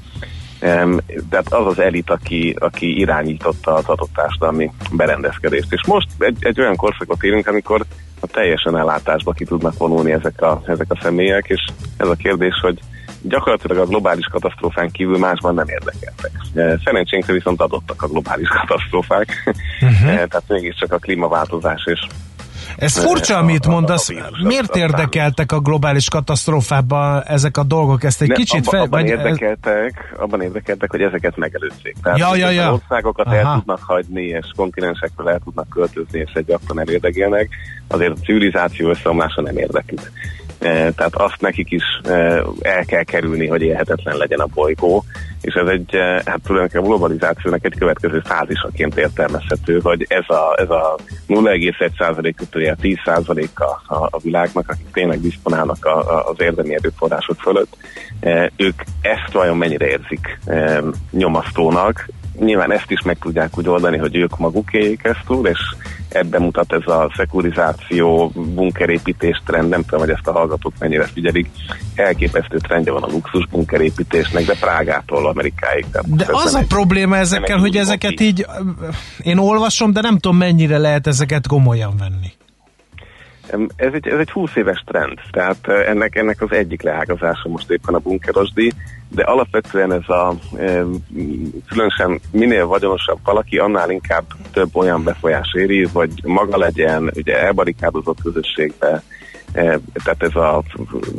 Tehát 1.30 1.52
az 1.52 1.66
az 1.66 1.78
elit, 1.78 2.10
aki, 2.10 2.56
aki 2.58 2.98
irányította 2.98 3.74
az 3.74 3.84
adott 3.86 4.14
társadalmi 4.14 4.70
berendezkedést. 4.92 5.72
És 5.72 5.86
most 5.86 6.08
egy, 6.18 6.36
egy 6.40 6.60
olyan 6.60 6.76
korszakot 6.76 7.22
élünk, 7.22 7.46
amikor 7.46 7.84
a 8.20 8.26
teljesen 8.26 8.76
ellátásba 8.76 9.32
ki 9.32 9.44
tudnak 9.44 9.78
vonulni 9.78 10.12
ezek 10.12 10.42
a, 10.42 10.62
ezek 10.66 10.86
a 10.88 10.98
személyek, 11.02 11.46
és 11.48 11.64
ez 11.96 12.08
a 12.08 12.14
kérdés, 12.14 12.54
hogy 12.62 12.78
gyakorlatilag 13.28 13.78
a 13.78 13.86
globális 13.86 14.26
katasztrófán 14.26 14.90
kívül 14.90 15.18
másban 15.18 15.54
nem 15.54 15.68
érdekeltek. 15.68 16.30
Szerencsénkre 16.84 17.32
viszont 17.32 17.60
adottak 17.60 18.02
a 18.02 18.06
globális 18.06 18.48
katasztrófák, 18.48 19.54
uh-huh. 19.80 20.14
tehát 20.14 20.44
mégiscsak 20.48 20.92
a 20.92 20.98
klímaváltozás 20.98 21.82
és 21.84 22.00
ez 22.76 22.98
furcsa, 22.98 23.36
amit 23.38 23.66
mondasz. 23.66 24.10
Miért 24.42 24.76
érdekeltek 24.76 25.52
a 25.52 25.60
globális 25.60 26.08
katasztrófában 26.08 27.22
ezek 27.26 27.56
a 27.56 27.62
dolgok? 27.62 28.04
Ezt 28.04 28.22
egy 28.22 28.28
ne, 28.28 28.34
kicsit 28.34 28.68
fel... 28.68 28.80
Abban, 28.80 29.06
érdekeltek, 29.06 30.14
abban 30.18 30.42
érdekeltek, 30.42 30.90
hogy 30.90 31.00
ezeket 31.00 31.36
megelőzzék. 31.36 31.96
Tehát 32.02 32.18
ja, 32.18 32.36
ja, 32.36 32.50
ja. 32.50 32.72
országokat 32.72 33.26
Aha. 33.26 33.36
el 33.36 33.54
tudnak 33.54 33.82
hagyni, 33.82 34.22
és 34.22 34.46
kontinensekről 34.56 35.28
el 35.28 35.40
tudnak 35.44 35.68
költözni, 35.68 36.18
és 36.18 36.32
egy 36.32 36.44
gyakran 36.44 36.80
elérdegelnek, 36.80 37.48
azért 37.88 38.10
a 38.10 38.24
civilizáció 38.24 38.88
összeomlása 38.88 39.42
nem 39.42 39.56
érdeklik. 39.56 40.10
E, 40.64 40.92
tehát 40.92 41.14
azt 41.14 41.40
nekik 41.40 41.70
is 41.70 41.82
e, 42.04 42.42
el 42.60 42.84
kell 42.84 43.02
kerülni, 43.02 43.46
hogy 43.46 43.62
élhetetlen 43.62 44.16
legyen 44.16 44.40
a 44.40 44.46
bolygó, 44.54 45.04
és 45.40 45.54
ez 45.54 45.66
egy, 45.66 45.94
e, 45.94 46.22
hát 46.24 46.40
tulajdonképpen 46.42 46.84
a 46.84 46.88
globalizációnak 46.88 47.64
egy 47.64 47.74
következő 47.78 48.20
fázisaként 48.24 48.96
értelmezhető, 48.96 49.80
hogy 49.82 50.06
ez 50.08 50.36
a, 50.36 50.56
ez 50.58 50.70
a 50.70 50.96
0,1% 51.28 52.32
kötője 52.36 52.76
10%-a 52.82 53.94
a, 53.94 54.08
a 54.10 54.18
világnak, 54.22 54.68
akik 54.68 54.90
tényleg 54.92 55.20
disponálnak 55.20 55.84
a, 55.84 55.98
a, 55.98 56.28
az 56.28 56.36
érdemi 56.38 56.74
erőforrások 56.74 57.40
fölött, 57.40 57.76
ők 58.56 58.82
ezt 59.00 59.32
vajon 59.32 59.56
mennyire 59.56 59.86
érzik 59.86 60.38
nyomasztónak, 61.10 62.08
nyilván 62.38 62.72
ezt 62.72 62.90
is 62.90 63.02
meg 63.02 63.18
tudják 63.18 63.58
úgy 63.58 63.68
oldani, 63.68 63.96
hogy 63.98 64.16
ők 64.16 64.38
maguk 64.38 64.72
éljék 64.72 65.04
ezt 65.04 65.24
túl, 65.26 65.46
és 65.46 65.58
ebben 66.08 66.42
mutat 66.42 66.72
ez 66.72 66.92
a 66.92 67.12
szekurizáció, 67.16 68.32
bunkerépítés 68.34 69.42
trend, 69.46 69.68
nem 69.68 69.82
tudom, 69.82 70.00
hogy 70.00 70.10
ezt 70.10 70.26
a 70.26 70.32
hallgatók 70.32 70.72
mennyire 70.78 71.04
figyelik, 71.04 71.50
elképesztő 71.94 72.56
trendje 72.56 72.92
van 72.92 73.02
a 73.02 73.10
luxus 73.10 73.46
bunkerépítésnek, 73.46 74.44
de 74.44 74.54
Prágától 74.60 75.26
Amerikáig. 75.26 75.86
De 76.06 76.26
az 76.28 76.54
a 76.54 76.62
probléma 76.68 77.16
ezekkel, 77.16 77.58
hogy 77.58 77.76
ezeket 77.76 78.20
így, 78.20 78.46
én 79.18 79.38
olvasom, 79.38 79.92
de 79.92 80.00
nem 80.00 80.18
tudom 80.18 80.36
mennyire 80.36 80.78
lehet 80.78 81.06
ezeket 81.06 81.46
komolyan 81.46 81.94
venni. 81.98 82.32
Ez 83.76 83.92
egy, 83.92 84.08
ez 84.08 84.18
egy 84.18 84.30
20 84.30 84.56
éves 84.56 84.82
trend, 84.86 85.18
tehát 85.30 85.68
ennek, 85.68 86.16
ennek 86.16 86.42
az 86.42 86.52
egyik 86.52 86.82
leágazása 86.82 87.48
most 87.48 87.70
éppen 87.70 87.94
a 87.94 87.98
bunkerosdi, 87.98 88.72
de 89.08 89.22
alapvetően 89.22 89.92
ez 89.92 90.08
a 90.08 90.34
különösen 91.68 92.20
minél 92.30 92.66
vagyonosabb 92.66 93.18
valaki, 93.24 93.58
annál 93.58 93.90
inkább 93.90 94.24
több 94.52 94.76
olyan 94.76 95.04
befolyás 95.04 95.52
éri, 95.56 95.84
vagy 95.92 96.10
maga 96.22 96.56
legyen, 96.56 97.10
ugye 97.14 97.42
elbarikádozott 97.42 98.22
közösségbe, 98.22 99.02
e, 99.52 99.78
tehát 100.04 100.22
ez 100.22 100.34
a 100.34 100.62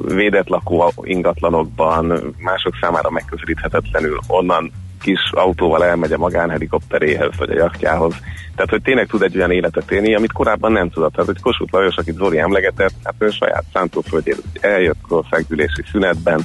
védett 0.08 0.48
lakó 0.48 0.94
ingatlanokban 1.04 2.36
mások 2.38 2.74
számára 2.82 3.10
megközelíthetetlenül 3.10 4.20
onnan 4.28 4.72
kis 5.06 5.32
autóval 5.32 5.86
elmegy 5.86 6.12
a 6.12 6.18
magánhelikopteréhez, 6.18 7.32
vagy 7.38 7.50
a 7.50 7.56
jachtjához. 7.56 8.14
Tehát, 8.56 8.70
hogy 8.70 8.82
tényleg 8.82 9.08
tud 9.08 9.22
egy 9.22 9.38
olyan 9.38 9.52
életet 9.52 9.92
élni, 9.92 10.16
amit 10.16 10.32
korábban 10.32 10.72
nem 10.72 10.90
tudott. 10.90 11.12
Tehát, 11.12 11.26
hogy 11.26 11.42
Kossuth 11.42 11.74
Lajos, 11.74 11.96
akit 11.96 12.16
Zoli 12.16 12.40
emlegetett, 12.40 12.94
hát 13.04 13.16
ő 13.18 13.30
saját 13.30 13.64
szántóföldjén 13.74 14.38
eljött 14.62 15.04
országgyűlési 15.08 15.84
szünetben, 15.92 16.42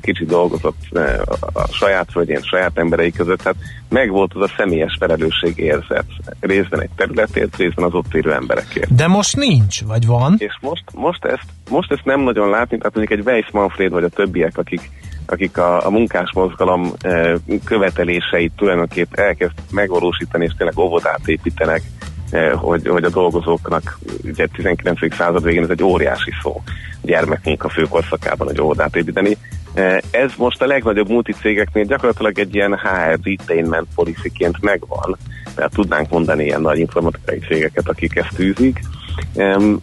kicsit 0.00 0.26
dolgozott 0.26 0.76
eh, 0.92 1.20
a 1.52 1.66
saját 1.72 2.10
földjén, 2.10 2.40
saját 2.42 2.78
emberei 2.78 3.12
között, 3.12 3.38
tehát 3.38 3.58
megvolt 3.88 4.34
az 4.34 4.42
a 4.42 4.52
személyes 4.56 4.96
felelősség 4.98 5.58
érzet. 5.58 6.06
Részben 6.40 6.82
egy 6.82 6.90
területért, 6.96 7.56
részben 7.56 7.84
az 7.84 7.94
ott 7.94 8.14
élő 8.14 8.32
emberekért. 8.32 8.94
De 8.94 9.06
most 9.06 9.36
nincs, 9.36 9.82
vagy 9.84 10.06
van? 10.06 10.34
És 10.38 10.58
most, 10.60 10.84
most, 10.94 11.24
ezt, 11.24 11.46
most 11.70 11.92
ezt 11.92 12.04
nem 12.04 12.20
nagyon 12.20 12.50
látni, 12.50 12.78
tehát 12.78 12.94
mondjuk 12.94 13.18
egy 13.18 13.26
Weiss 13.26 13.50
Manfred 13.50 13.92
vagy 13.92 14.04
a 14.04 14.08
többiek, 14.08 14.58
akik 14.58 14.90
akik 15.26 15.58
a, 15.58 15.86
a 15.86 15.90
munkásmozgalom 15.90 16.92
e, 17.00 17.36
követeléseit 17.64 18.52
tulajdonképp 18.56 19.14
elkezd 19.14 19.52
megvalósítani, 19.70 20.44
és 20.44 20.52
tényleg 20.56 20.78
óvodát 20.78 21.28
építenek, 21.28 21.82
e, 22.30 22.52
hogy, 22.52 22.88
hogy 22.88 23.04
a 23.04 23.10
dolgozóknak, 23.10 23.98
ugye 24.24 24.46
19. 24.46 25.14
század 25.14 25.44
végén 25.44 25.62
ez 25.62 25.70
egy 25.70 25.82
óriási 25.82 26.32
szó, 26.42 26.62
gyermekmunka 27.02 27.68
főkorszakában, 27.68 28.46
hogy 28.46 28.60
óvodát 28.60 28.96
építeni. 28.96 29.36
E, 29.74 30.02
ez 30.10 30.32
most 30.36 30.62
a 30.62 30.66
legnagyobb 30.66 31.08
multicégeknél 31.08 31.84
gyakorlatilag 31.84 32.38
egy 32.38 32.54
ilyen 32.54 32.78
HR 32.78 33.18
retainment 33.22 33.86
policyként 33.94 34.60
megvan, 34.60 35.16
Tehát 35.54 35.72
tudnánk 35.74 36.10
mondani 36.10 36.44
ilyen 36.44 36.60
nagy 36.60 36.78
informatikai 36.78 37.38
cégeket, 37.38 37.88
akik 37.88 38.16
ezt 38.16 38.34
tűzik, 38.36 38.80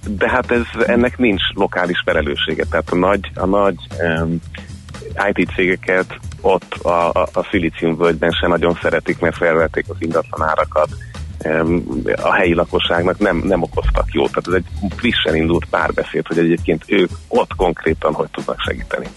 de 0.07 0.29
hát 0.29 0.51
ez, 0.51 0.85
ennek 0.85 1.17
nincs 1.17 1.41
lokális 1.53 2.01
felelőssége. 2.05 2.65
Tehát 2.69 2.89
a 2.89 2.95
nagy, 2.95 3.31
a 3.35 3.45
nagy 3.45 3.75
IT 5.33 5.49
cégeket 5.55 6.19
ott 6.41 6.73
a, 6.73 7.09
a, 7.09 7.29
a 7.33 7.45
völgyben 7.79 8.31
se 8.31 8.47
nagyon 8.47 8.77
szeretik, 8.81 9.19
mert 9.19 9.35
felvették 9.35 9.85
az 9.87 9.95
ingatlan 9.99 10.49
árakat. 10.49 10.89
A 12.15 12.33
helyi 12.33 12.53
lakosságnak 12.53 13.19
nem, 13.19 13.37
nem 13.37 13.61
okoztak 13.61 14.05
jót. 14.11 14.31
Tehát 14.31 14.47
ez 14.47 14.53
egy 14.53 14.91
frissen 14.95 15.35
indult 15.35 15.65
párbeszéd, 15.69 16.27
hogy 16.27 16.37
egyébként 16.37 16.83
ők 16.87 17.09
ott 17.27 17.55
konkrétan 17.55 18.13
hogy 18.13 18.29
tudnak 18.31 18.59
segíteni. 18.59 19.07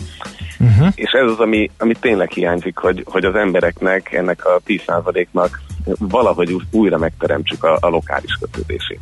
Uh-huh. 0.58 0.88
És 0.94 1.10
ez 1.10 1.30
az, 1.30 1.38
ami, 1.38 1.70
ami 1.78 1.94
tényleg 2.00 2.30
hiányzik, 2.30 2.76
hogy, 2.76 3.04
hogy 3.06 3.24
az 3.24 3.34
embereknek, 3.34 4.12
ennek 4.12 4.44
a 4.44 4.60
10%-nak 4.66 5.60
valahogy 5.98 6.56
újra 6.70 6.98
megteremtsük 6.98 7.64
a, 7.64 7.76
a 7.80 7.88
lokális 7.88 8.38
kötődését. 8.40 9.00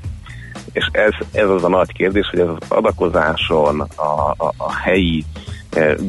És 0.73 0.89
ez, 0.93 1.13
ez 1.33 1.49
az 1.49 1.65
a 1.65 1.69
nagy 1.69 1.93
kérdés, 1.93 2.29
hogy 2.31 2.41
ez 2.41 2.49
az 2.49 2.57
adakozáson, 2.69 3.81
a, 3.81 4.35
a, 4.37 4.53
a 4.57 4.77
helyi 4.77 5.25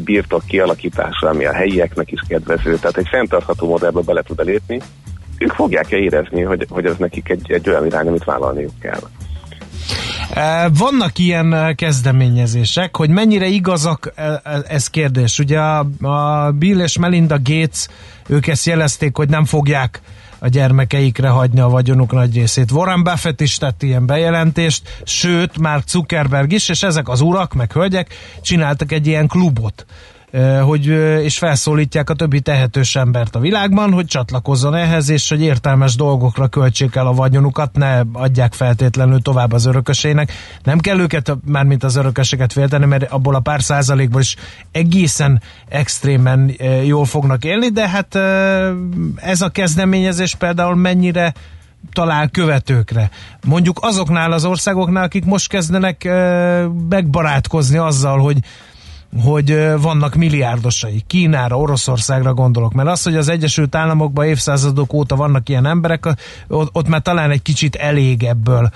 birtok 0.03 0.45
kialakítása, 0.45 1.29
ami 1.29 1.45
a 1.45 1.53
helyieknek 1.53 2.11
is 2.11 2.21
kedvező, 2.27 2.75
tehát 2.75 2.97
egy 2.97 3.07
fenntartható 3.07 3.67
modellbe 3.67 4.01
bele 4.01 4.21
tud 4.21 4.43
lépni, 4.43 4.81
ők 5.37 5.51
fogják-e 5.51 5.97
érezni, 5.97 6.41
hogy, 6.41 6.65
hogy 6.69 6.85
ez 6.85 6.95
nekik 6.97 7.29
egy, 7.29 7.51
egy 7.51 7.69
olyan 7.69 7.85
irány, 7.85 8.07
amit 8.07 8.23
vállalniuk 8.23 8.79
kell. 8.79 8.99
E, 10.33 10.69
vannak 10.77 11.17
ilyen 11.17 11.53
e, 11.53 11.73
kezdeményezések, 11.73 12.95
hogy 12.95 13.09
mennyire 13.09 13.45
igazak 13.45 14.13
ez 14.67 14.87
kérdés. 14.87 15.39
Ugye 15.39 15.59
a, 15.59 16.51
Bill 16.51 16.79
és 16.79 16.97
Melinda 16.97 17.37
Gates, 17.43 17.87
ők 18.27 18.47
ezt 18.47 18.65
jelezték, 18.65 19.15
hogy 19.15 19.29
nem 19.29 19.45
fogják 19.45 20.01
a 20.43 20.47
gyermekeikre 20.47 21.29
hagyni 21.29 21.59
a 21.59 21.69
vagyonuk 21.69 22.11
nagy 22.11 22.35
részét. 22.35 22.71
Warren 22.71 23.03
Buffett 23.03 23.41
is 23.41 23.57
tett 23.57 23.83
ilyen 23.83 24.05
bejelentést, 24.05 25.01
sőt, 25.03 25.57
már 25.57 25.83
Zuckerberg 25.87 26.51
is, 26.51 26.69
és 26.69 26.83
ezek 26.83 27.09
az 27.09 27.21
urak, 27.21 27.53
meg 27.53 27.71
hölgyek 27.71 28.13
csináltak 28.41 28.91
egy 28.91 29.07
ilyen 29.07 29.27
klubot, 29.27 29.85
hogy, 30.63 30.85
és 31.23 31.37
felszólítják 31.37 32.09
a 32.09 32.13
többi 32.13 32.39
tehetős 32.39 32.95
embert 32.95 33.35
a 33.35 33.39
világban, 33.39 33.93
hogy 33.93 34.05
csatlakozzon 34.05 34.75
ehhez, 34.75 35.09
és 35.09 35.29
hogy 35.29 35.41
értelmes 35.41 35.95
dolgokra 35.95 36.47
költsék 36.47 36.95
el 36.95 37.07
a 37.07 37.13
vagyonukat, 37.13 37.75
ne 37.75 38.01
adják 38.13 38.53
feltétlenül 38.53 39.21
tovább 39.21 39.51
az 39.51 39.65
örökösének. 39.65 40.31
Nem 40.63 40.79
kell 40.79 40.99
őket, 40.99 41.37
már 41.45 41.63
mint 41.65 41.83
az 41.83 41.95
örököseket 41.95 42.53
félteni, 42.53 42.85
mert 42.85 43.11
abból 43.11 43.35
a 43.35 43.39
pár 43.39 43.61
százalékból 43.61 44.21
is 44.21 44.35
egészen 44.71 45.41
extrémen 45.69 46.55
jól 46.83 47.05
fognak 47.05 47.43
élni, 47.43 47.69
de 47.69 47.89
hát 47.89 48.15
ez 49.15 49.41
a 49.41 49.49
kezdeményezés 49.49 50.35
például 50.35 50.75
mennyire 50.75 51.33
talál 51.93 52.29
követőkre. 52.29 53.09
Mondjuk 53.45 53.77
azoknál 53.81 54.31
az 54.31 54.45
országoknál, 54.45 55.03
akik 55.03 55.25
most 55.25 55.49
kezdenek 55.49 56.09
megbarátkozni 56.89 57.77
azzal, 57.77 58.19
hogy 58.19 58.37
hogy 59.19 59.57
vannak 59.81 60.15
milliárdosai. 60.15 61.03
Kínára, 61.07 61.57
Oroszországra 61.57 62.33
gondolok, 62.33 62.73
mert 62.73 62.89
az, 62.89 63.03
hogy 63.03 63.15
az 63.15 63.27
Egyesült 63.27 63.75
Államokban 63.75 64.25
évszázadok 64.25 64.93
óta 64.93 65.15
vannak 65.15 65.49
ilyen 65.49 65.65
emberek, 65.65 66.05
ott 66.47 66.87
már 66.87 67.01
talán 67.01 67.31
egy 67.31 67.41
kicsit 67.41 67.75
elég 67.75 68.23
ebből 68.23 68.71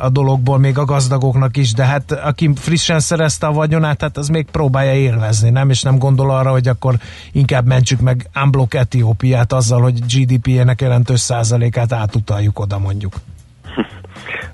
a 0.00 0.08
dologból, 0.08 0.58
még 0.58 0.78
a 0.78 0.84
gazdagoknak 0.84 1.56
is, 1.56 1.72
de 1.72 1.84
hát 1.84 2.12
aki 2.12 2.50
frissen 2.54 3.00
szerezte 3.00 3.46
a 3.46 3.52
vagyonát, 3.52 4.00
hát 4.00 4.16
az 4.16 4.28
még 4.28 4.46
próbálja 4.50 4.94
élvezni, 4.94 5.50
nem? 5.50 5.70
És 5.70 5.82
nem 5.82 5.98
gondol 5.98 6.30
arra, 6.30 6.50
hogy 6.50 6.68
akkor 6.68 6.98
inkább 7.32 7.66
mentsük 7.66 8.00
meg 8.00 8.28
unblock 8.42 8.74
Etiópiát 8.74 9.52
azzal, 9.52 9.80
hogy 9.80 10.00
GDP-ének 10.06 10.80
jelentős 10.80 11.20
százalékát 11.20 11.92
átutaljuk 11.92 12.58
oda 12.58 12.78
mondjuk. 12.78 13.14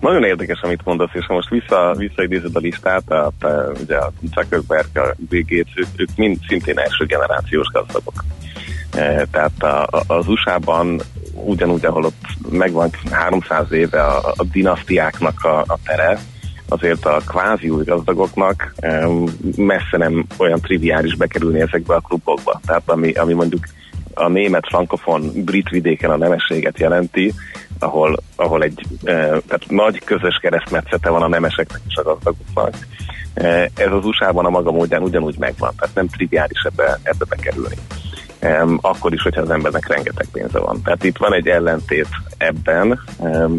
Nagyon 0.00 0.24
érdekes, 0.24 0.60
amit 0.60 0.84
mondasz, 0.84 1.10
és 1.12 1.26
ha 1.26 1.34
most 1.34 1.48
vissza, 1.48 1.94
visszaidézed 1.96 2.56
a 2.56 2.58
listát, 2.58 3.04
tehát 3.04 3.32
ugye 3.80 3.96
a 3.96 4.12
Zuckerberg, 4.34 4.98
a 4.98 5.14
Bill 5.28 5.44
ők, 5.74 5.86
ők 5.96 6.08
mind 6.16 6.38
szintén 6.48 6.78
első 6.78 7.04
generációs 7.04 7.66
gazdagok. 7.72 8.24
E, 8.92 9.26
tehát 9.30 9.62
a, 9.62 9.82
a, 9.82 10.02
az 10.06 10.28
USA-ban 10.28 11.00
ugyanúgy, 11.34 11.84
ahol 11.84 12.04
ott 12.04 12.26
megvan 12.50 12.90
300 13.10 13.72
éve 13.72 14.02
a, 14.02 14.18
a 14.36 14.44
dinasztiáknak 14.52 15.44
a, 15.44 15.58
a 15.58 15.78
tere, 15.84 16.18
azért 16.68 17.04
a 17.04 17.20
kvázi 17.26 17.68
új 17.68 17.84
gazdagoknak 17.84 18.74
e, 18.76 19.06
messze 19.56 19.96
nem 19.96 20.26
olyan 20.36 20.60
triviális 20.60 21.16
bekerülni 21.16 21.60
ezekbe 21.60 21.94
a 21.94 22.00
klubokba. 22.00 22.60
Tehát 22.66 22.82
ami, 22.86 23.12
ami 23.12 23.32
mondjuk 23.32 23.64
a 24.14 24.28
német 24.28 24.66
frankofon 24.68 25.44
brit 25.44 25.68
vidéken 25.68 26.10
a 26.10 26.16
nemességet 26.16 26.78
jelenti, 26.78 27.32
ahol, 27.82 28.22
ahol 28.36 28.62
egy 28.62 28.86
e, 29.04 29.12
tehát 29.12 29.64
nagy 29.68 30.04
közös 30.04 30.38
keresztmetszete 30.42 31.10
van 31.10 31.22
a 31.22 31.28
nemeseknek 31.28 31.80
és 31.88 31.96
a 31.96 32.02
gazdagoknak. 32.02 32.74
E, 33.34 33.70
ez 33.74 33.92
az 33.92 34.04
USA-ban 34.04 34.44
a 34.44 34.50
maga 34.50 34.70
módján 34.70 35.02
ugyanúgy 35.02 35.38
megvan, 35.38 35.72
tehát 35.78 35.94
nem 35.94 36.08
triviális 36.08 36.62
ebbe, 36.62 36.98
ebbe 37.02 37.24
bekerülni. 37.28 37.76
Akkor 38.80 39.12
is, 39.12 39.22
hogyha 39.22 39.40
az 39.40 39.50
embernek 39.50 39.88
rengeteg 39.88 40.26
pénze 40.32 40.58
van. 40.58 40.82
Tehát 40.82 41.04
itt 41.04 41.16
van 41.16 41.34
egy 41.34 41.48
ellentét 41.48 42.08
ebben, 42.36 43.00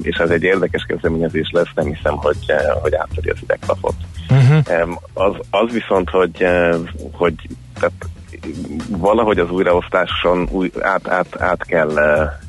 és 0.02 0.18
ez 0.18 0.30
egy 0.30 0.44
érdekes 0.44 0.84
kezdeményezés 0.88 1.50
lesz, 1.52 1.70
nem 1.76 1.86
hiszem, 1.86 2.16
hogy, 2.16 2.38
uh, 2.48 2.82
hogy 2.82 2.96
átszedi 2.96 3.30
az 3.30 3.38
idegkapot. 3.42 3.94
Uh-huh. 4.30 4.82
Um, 4.82 5.00
az, 5.14 5.34
az 5.50 5.72
viszont, 5.72 6.10
hogy, 6.10 6.48
hogy 7.12 7.34
tehát 7.80 7.94
valahogy 8.88 9.40
az 9.40 9.50
újraosztáson 9.50 10.48
új, 10.52 10.72
át, 10.80 11.08
át, 11.08 11.42
át, 11.42 11.66
kell, 11.66 11.98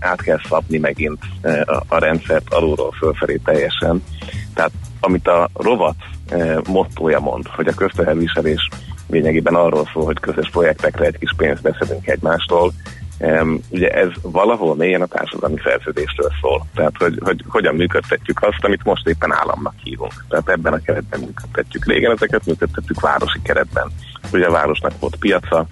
át 0.00 0.22
kell 0.22 0.38
szabni 0.48 0.78
megint 0.78 1.18
a, 1.64 1.82
a 1.88 1.98
rendszert 1.98 2.52
alulról 2.52 2.92
fölfelé 2.98 3.40
teljesen. 3.44 4.04
Tehát 4.54 4.72
amit 5.00 5.28
a 5.28 5.48
rovat 5.54 5.96
mottója 6.68 7.20
mond, 7.20 7.46
hogy 7.46 7.66
a 7.66 7.74
közteherviselés 7.74 8.68
lényegében 9.08 9.54
arról 9.54 9.88
szól, 9.92 10.04
hogy 10.04 10.20
közös 10.20 10.50
projektekre 10.50 11.04
egy 11.04 11.18
kis 11.18 11.32
pénzt 11.36 11.62
beszedünk 11.62 12.06
egymástól, 12.06 12.72
ugye 13.70 13.90
ez 13.90 14.08
valahol 14.22 14.74
mélyen 14.74 15.02
a 15.02 15.06
társadalmi 15.06 15.58
szerződésről 15.64 16.30
szól. 16.40 16.66
Tehát, 16.74 16.92
hogy, 16.98 17.18
hogy 17.24 17.44
hogyan 17.48 17.74
működtetjük 17.74 18.42
azt, 18.42 18.64
amit 18.64 18.84
most 18.84 19.06
éppen 19.06 19.32
államnak 19.32 19.74
hívunk. 19.82 20.24
Tehát 20.28 20.48
ebben 20.48 20.72
a 20.72 20.78
keretben 20.78 21.20
működtetjük. 21.20 21.86
Régen 21.86 22.12
ezeket 22.12 22.46
működtettük 22.46 23.00
városi 23.00 23.42
keretben. 23.42 23.90
Ugye 24.32 24.46
a 24.46 24.50
városnak 24.50 24.92
volt 25.00 25.16
piaca, 25.16 25.66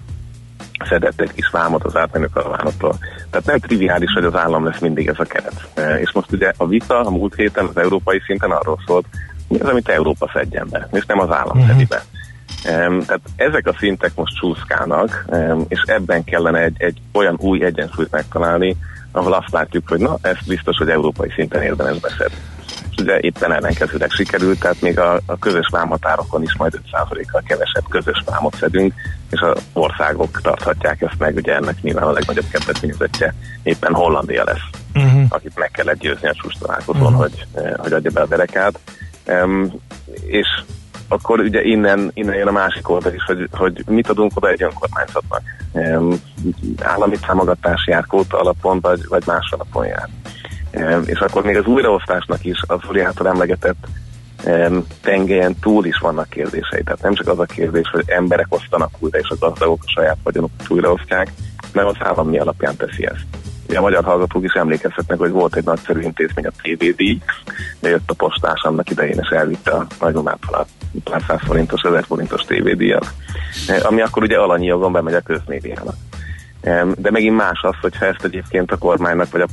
szedett 0.85 1.21
egy 1.21 1.33
kis 1.33 1.49
vámot 1.49 1.83
az 1.83 1.95
átmenő 1.95 2.29
karavánoktól. 2.33 2.97
Tehát 3.29 3.45
nem 3.45 3.59
triviális, 3.59 4.13
hogy 4.13 4.23
az 4.23 4.35
állam 4.35 4.65
lesz 4.65 4.79
mindig 4.79 5.07
ez 5.07 5.19
a 5.19 5.23
keret. 5.23 5.67
E, 5.73 5.99
és 5.99 6.11
most 6.11 6.31
ugye 6.31 6.51
a 6.57 6.67
vita 6.67 6.99
a 6.99 7.09
múlt 7.09 7.35
héten 7.35 7.65
az 7.65 7.77
európai 7.77 8.21
szinten 8.25 8.51
arról 8.51 8.79
szólt, 8.85 9.05
mi 9.47 9.59
az, 9.59 9.69
amit 9.69 9.89
Európa 9.89 10.29
szedjen 10.33 10.67
be, 10.69 10.87
és 10.91 11.05
nem 11.05 11.19
az 11.19 11.31
állam 11.31 11.57
uh-huh. 11.57 11.67
szedi 11.67 11.85
be. 11.85 12.03
Um, 12.69 13.05
tehát 13.05 13.21
ezek 13.35 13.67
a 13.67 13.75
szintek 13.79 14.11
most 14.15 14.35
csúszkálnak, 14.35 15.25
um, 15.27 15.65
és 15.67 15.81
ebben 15.85 16.23
kellene 16.23 16.59
egy, 16.59 16.75
egy 16.77 17.01
olyan 17.13 17.37
új 17.39 17.63
egyensúlyt 17.63 18.11
megtalálni, 18.11 18.75
ahol 19.11 19.33
azt 19.33 19.51
látjuk, 19.51 19.87
hogy 19.89 19.99
na, 19.99 20.17
ezt 20.21 20.47
biztos, 20.47 20.77
hogy 20.77 20.89
európai 20.89 21.31
szinten 21.35 21.61
érdemes 21.61 21.99
beszedni 21.99 22.37
ugye 22.99 23.19
éppen 23.19 23.51
ellenkezőleg 23.51 24.09
sikerült, 24.09 24.59
tehát 24.59 24.81
még 24.81 24.99
a, 24.99 25.19
a 25.25 25.37
közös 25.37 25.67
vámhatárokon 25.71 26.41
is 26.41 26.55
majd 26.57 26.79
5%-kal 26.91 27.41
kevesebb 27.47 27.83
közös 27.89 28.23
vámot 28.25 28.55
szedünk, 28.55 28.93
és 29.29 29.39
az 29.39 29.61
országok 29.73 30.41
tarthatják 30.41 31.01
ezt 31.01 31.19
meg, 31.19 31.35
ugye 31.35 31.55
ennek 31.55 31.81
nyilván 31.81 32.03
a 32.03 32.11
legnagyobb 32.11 32.49
kedvezményezetje 32.51 33.33
éppen 33.63 33.93
Hollandia 33.93 34.43
lesz, 34.43 34.69
uh-huh. 34.93 35.23
akit 35.29 35.59
meg 35.59 35.71
kellett 35.71 35.99
győzni 35.99 36.27
a 36.27 36.33
csúcs 36.33 36.57
találkozón, 36.57 37.01
uh-huh. 37.01 37.19
hogy, 37.19 37.45
eh, 37.53 37.71
hogy 37.77 37.93
adja 37.93 38.11
be 38.11 38.21
a 38.21 38.27
derekát. 38.27 38.79
Um, 39.27 39.73
és 40.25 40.47
akkor 41.07 41.39
ugye 41.39 41.63
innen, 41.63 42.11
innen 42.13 42.35
jön 42.35 42.47
a 42.47 42.51
másik 42.51 42.89
oldal 42.89 43.13
is, 43.13 43.23
hogy, 43.23 43.47
hogy 43.51 43.83
mit 43.87 44.09
adunk 44.09 44.31
oda 44.35 44.49
egy 44.49 44.63
önkormányzatnak. 44.63 45.41
Um, 45.71 46.21
állami 46.81 47.17
támogatás 47.25 47.87
jár 47.87 48.05
kóta 48.05 48.39
alapon, 48.39 48.79
vagy, 48.79 49.07
vagy 49.07 49.23
más 49.25 49.51
alapon 49.51 49.85
jár 49.85 50.09
és 51.05 51.19
akkor 51.19 51.43
még 51.43 51.57
az 51.57 51.65
újraosztásnak 51.65 52.45
is 52.45 52.61
az 52.67 52.79
Zoli 52.85 52.99
által 52.99 53.27
emlegetett 53.27 53.87
tengelyen 55.01 55.55
túl 55.59 55.85
is 55.85 55.97
vannak 55.97 56.29
kérdései. 56.29 56.83
Tehát 56.83 57.01
nem 57.01 57.13
csak 57.13 57.27
az 57.27 57.39
a 57.39 57.45
kérdés, 57.45 57.89
hogy 57.91 58.03
emberek 58.05 58.45
osztanak 58.49 58.91
újra, 58.99 59.19
és 59.19 59.29
a 59.29 59.35
gazdagok 59.39 59.81
a 59.85 59.91
saját 59.95 60.17
vagyonukat 60.23 60.69
újraosztják, 60.69 61.31
mert 61.73 61.87
az 61.87 61.95
állam 61.99 62.29
mi 62.29 62.39
alapján 62.39 62.75
teszi 62.75 63.05
ezt. 63.05 63.25
Ugye 63.67 63.79
a 63.79 63.81
magyar 63.81 64.03
hallgatók 64.03 64.43
is 64.43 64.53
emlékezhetnek, 64.53 65.17
hogy 65.17 65.31
volt 65.31 65.55
egy 65.55 65.63
nagyszerű 65.63 65.99
intézmény, 66.01 66.45
a 66.45 66.51
TVD, 66.61 67.03
de 67.79 67.89
jött 67.89 68.09
a 68.09 68.13
postás 68.13 68.61
annak 68.61 68.89
idején, 68.89 69.19
és 69.21 69.27
elvitte 69.27 69.71
a 69.71 69.87
nagyomától 69.99 70.55
a 70.55 70.65
pár 71.03 71.23
száz 71.27 71.39
forintos, 71.43 71.81
ezer 71.81 72.03
forintos 72.03 72.41
TVD-jat, 72.41 73.13
ami 73.83 74.01
akkor 74.01 74.23
ugye 74.23 74.37
alanyi 74.37 74.65
jogon 74.65 74.91
bemegy 74.91 75.13
a 75.13 75.21
közmédiának. 75.21 75.95
De 76.95 77.11
megint 77.11 77.35
más 77.35 77.59
az, 77.61 77.75
hogyha 77.81 78.05
ezt 78.05 78.23
egyébként 78.23 78.71
a 78.71 78.77
kormánynak 78.77 79.31
vagy 79.31 79.41
a 79.41 79.47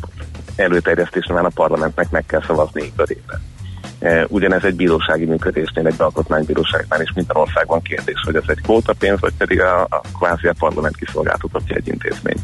előterjesztésre 0.58 1.34
már 1.34 1.44
a 1.44 1.50
parlamentnek 1.54 2.10
meg 2.10 2.26
kell 2.26 2.42
szavazni 2.46 2.92
öt 2.96 3.10
évre. 3.10 3.40
E, 3.98 4.26
ugyanez 4.28 4.64
egy 4.64 4.74
bírósági 4.74 5.24
működésnél, 5.24 5.86
egy 5.86 5.94
alkotmánybíróságnál 5.98 7.02
is 7.02 7.12
minden 7.14 7.36
országban 7.36 7.82
kérdés, 7.82 8.22
hogy 8.24 8.36
ez 8.36 8.42
egy 8.46 8.60
pénz, 8.98 9.20
vagy 9.20 9.34
pedig 9.38 9.60
a, 9.60 9.82
a 9.82 10.00
kvázi 10.18 10.46
a 10.46 10.54
parlament 10.58 10.96
kiszolgáltatottja 10.96 11.76
egy 11.76 11.88
intézmény. 11.88 12.36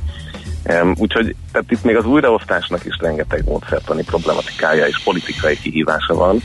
Úgyhogy 0.96 1.34
tehát 1.52 1.70
itt 1.70 1.84
még 1.84 1.96
az 1.96 2.04
újraosztásnak 2.04 2.84
is 2.84 2.96
rengeteg 3.00 3.44
módszertani 3.44 4.02
problematikája 4.02 4.86
és 4.86 5.02
politikai 5.04 5.56
kihívása 5.56 6.14
van, 6.14 6.42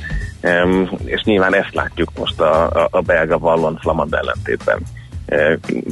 és 1.06 1.22
nyilván 1.24 1.56
ezt 1.56 1.74
látjuk 1.74 2.12
most 2.18 2.40
a, 2.40 2.84
a, 2.84 2.88
a 2.92 3.02
belga 3.02 3.38
vallon 3.38 3.78
flamand 3.82 4.14
ellentétben. 4.14 4.80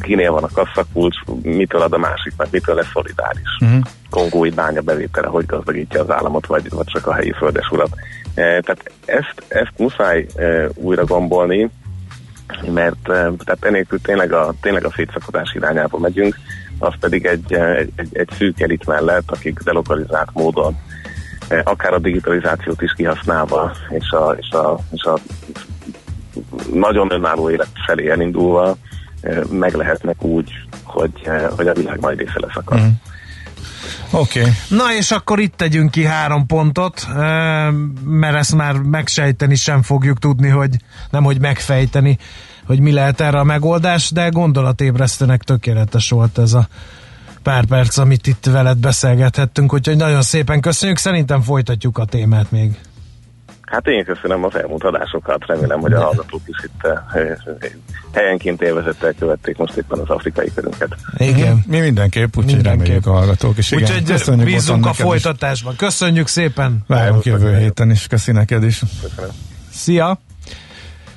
Kinél 0.01 0.31
van 0.31 0.43
a 0.43 0.49
kasszakulcs, 0.53 1.17
mitől 1.41 1.81
ad 1.81 1.93
a 1.93 1.97
másiknak, 1.97 2.51
mitől 2.51 2.75
lesz 2.75 2.89
szolidáris. 2.93 3.57
Uh-huh. 3.59 3.81
Kongói 4.09 4.49
bánya 4.49 4.81
bevétele, 4.81 5.27
hogy 5.27 5.45
gazdagítja 5.45 6.01
az 6.01 6.11
államot, 6.11 6.45
vagy, 6.45 6.69
vagy 6.69 6.85
csak 6.85 7.07
a 7.07 7.13
helyi 7.13 7.31
földes 7.31 7.69
urat. 7.71 7.89
Tehát 8.33 8.91
ezt, 9.05 9.43
ezt 9.47 9.71
muszáj 9.77 10.25
újra 10.73 11.03
gombolni, 11.03 11.69
mert 12.73 13.01
tehát 13.03 13.65
enélkül 13.65 14.01
tényleg 14.01 14.31
a, 14.31 14.53
tényleg 14.61 14.85
a 14.85 14.91
szétszakadás 14.95 15.53
irányába 15.53 15.97
megyünk, 15.97 16.35
az 16.79 16.93
pedig 16.99 17.25
egy, 17.25 17.53
egy, 17.53 17.91
egy, 17.95 18.09
egy 18.11 18.29
szűk 18.37 18.59
elit 18.61 18.85
mellett, 18.85 19.31
akik 19.31 19.59
delokalizált 19.59 20.29
módon 20.33 20.77
akár 21.63 21.93
a 21.93 21.99
digitalizációt 21.99 22.81
is 22.81 22.93
kihasználva, 22.93 23.71
és 23.89 24.11
a, 24.11 24.35
és 24.39 24.49
a, 24.49 24.77
és 24.91 25.03
a 25.03 25.17
nagyon 26.73 27.11
önálló 27.11 27.49
élet 27.49 27.69
felé 27.85 28.09
elindulva 28.09 28.77
meg 29.49 29.73
lehetnek 29.73 30.23
úgy, 30.23 30.51
hogy, 30.83 31.29
hogy 31.49 31.67
a 31.67 31.73
világ 31.73 31.99
majd 31.99 32.17
része 32.17 32.35
lesz 32.39 32.55
akar. 32.55 32.79
Mm. 32.79 32.87
Oké. 34.11 34.39
Okay. 34.39 34.51
Na 34.69 34.93
és 34.97 35.11
akkor 35.11 35.39
itt 35.39 35.55
tegyünk 35.55 35.91
ki 35.91 36.05
három 36.05 36.45
pontot, 36.45 37.07
mert 38.03 38.35
ezt 38.35 38.55
már 38.55 38.73
megsejteni 38.73 39.55
sem 39.55 39.81
fogjuk 39.81 40.19
tudni, 40.19 40.47
hogy 40.47 40.69
nem 41.09 41.23
hogy 41.23 41.39
megfejteni, 41.39 42.17
hogy 42.65 42.79
mi 42.79 42.91
lehet 42.91 43.21
erre 43.21 43.39
a 43.39 43.43
megoldás, 43.43 44.11
de 44.11 44.29
gondolatébresztőnek 44.29 45.43
tökéletes 45.43 46.09
volt 46.09 46.37
ez 46.37 46.53
a 46.53 46.67
pár 47.43 47.65
perc, 47.65 47.97
amit 47.97 48.27
itt 48.27 48.45
veled 48.45 48.77
beszélgethettünk, 48.77 49.73
úgyhogy 49.73 49.97
nagyon 49.97 50.21
szépen 50.21 50.61
köszönjük, 50.61 50.97
szerintem 50.97 51.41
folytatjuk 51.41 51.97
a 51.97 52.05
témát 52.05 52.51
még. 52.51 52.79
Hát 53.67 53.87
én 53.87 54.05
köszönöm 54.05 54.43
az 54.43 54.55
elmúlt 54.55 54.83
adásokat, 54.83 55.45
remélem, 55.45 55.79
hogy 55.79 55.93
a 55.93 56.01
hallgatók 56.01 56.41
is 56.45 56.63
itt 56.63 56.83
eh, 57.13 57.37
helyenként 58.11 58.61
élvezettel 58.61 59.13
követték 59.13 59.57
most 59.57 59.75
éppen 59.75 59.99
az 59.99 60.09
afrikai 60.09 60.51
körünket. 60.55 60.95
Igen. 61.17 61.63
Mi 61.67 61.79
mindenképp, 61.79 62.37
úgyhogy 62.37 62.63
reméljük 62.63 63.05
a 63.05 63.11
hallgatók 63.11 63.57
is. 63.57 63.71
Úgyhogy 63.71 64.43
bízunk 64.43 64.85
a 64.85 64.93
folytatásban. 64.93 65.71
Is. 65.71 65.79
Köszönjük 65.79 66.27
szépen! 66.27 66.83
Várunk 66.87 67.23
jövő 67.23 67.57
héten 67.57 67.91
is, 67.91 68.07
köszi 68.07 68.31
neked 68.31 68.63
is. 68.63 68.81
Köszönöm. 69.01 69.31
Szia! 69.71 70.19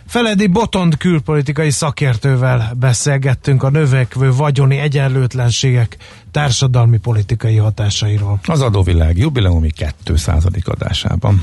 Feledi 0.07 0.47
Botond 0.47 0.97
külpolitikai 0.97 1.71
szakértővel 1.71 2.73
beszélgettünk 2.79 3.63
a 3.63 3.71
növekvő 3.71 4.33
vagyoni 4.33 4.79
egyenlőtlenségek 4.79 5.97
társadalmi 6.31 6.99
politikai 6.99 7.57
hatásairól. 7.57 8.39
Az 8.47 8.61
adóvilág 8.61 9.19
jubileumi 9.19 9.71
200. 10.05 10.47
adásában. 10.65 11.43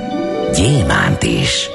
gyémánt 0.55 1.23
is. 1.23 1.69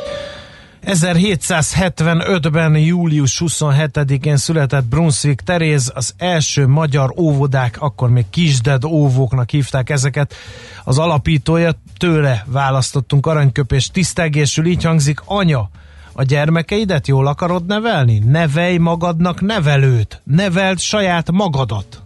1775-ben 0.87 2.77
július 2.77 3.43
27-én 3.47 4.37
született 4.37 4.85
Brunswick 4.85 5.41
Teréz, 5.41 5.93
az 5.95 6.15
első 6.19 6.67
magyar 6.67 7.13
óvodák, 7.17 7.77
akkor 7.81 8.11
még 8.11 8.25
kisded 8.31 8.85
óvóknak 8.85 9.51
hívták 9.51 9.91
ezeket. 9.91 10.35
Az 10.85 10.99
alapítója 10.99 11.73
tőle 11.97 12.45
választottunk 12.47 13.27
aranyköpés 13.27 13.91
tisztelgésül, 13.91 14.67
így 14.67 14.85
hangzik, 14.85 15.21
anya, 15.25 15.71
a 16.13 16.23
gyermekeidet 16.23 17.09
jól 17.09 17.27
akarod 17.27 17.67
nevelni? 17.67 18.19
Nevelj 18.19 18.77
magadnak 18.77 19.41
nevelőt, 19.41 20.21
neveld 20.25 20.79
saját 20.79 21.31
magadat. 21.31 22.03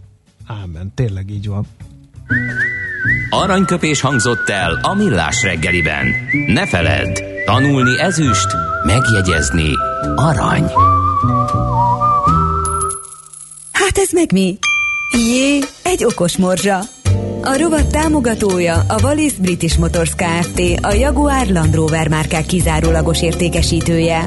Ámen, 0.46 0.92
tényleg 0.94 1.30
így 1.30 1.48
van. 1.48 1.66
Aranyköpés 3.31 4.01
hangzott 4.01 4.49
el 4.49 4.79
a 4.83 4.95
millás 4.95 5.43
reggeliben. 5.43 6.07
Ne 6.47 6.66
feledd, 6.66 7.19
tanulni 7.45 8.01
ezüst, 8.01 8.47
megjegyezni 8.85 9.73
arany. 10.16 10.64
Hát 13.73 13.99
ez 13.99 14.11
meg 14.12 14.33
mi? 14.33 14.59
Jé, 15.12 15.59
egy 15.83 16.05
okos 16.05 16.37
morzsa. 16.37 16.79
A 17.43 17.57
rovat 17.59 17.87
támogatója 17.87 18.85
a 18.88 19.01
Wallis 19.03 19.33
British 19.33 19.79
Motors 19.79 20.14
Kft. 20.14 20.61
A 20.83 20.93
Jaguar 20.93 21.47
Land 21.47 21.75
Rover 21.75 22.09
márkák 22.09 22.47
kizárólagos 22.47 23.23
értékesítője. 23.23 24.25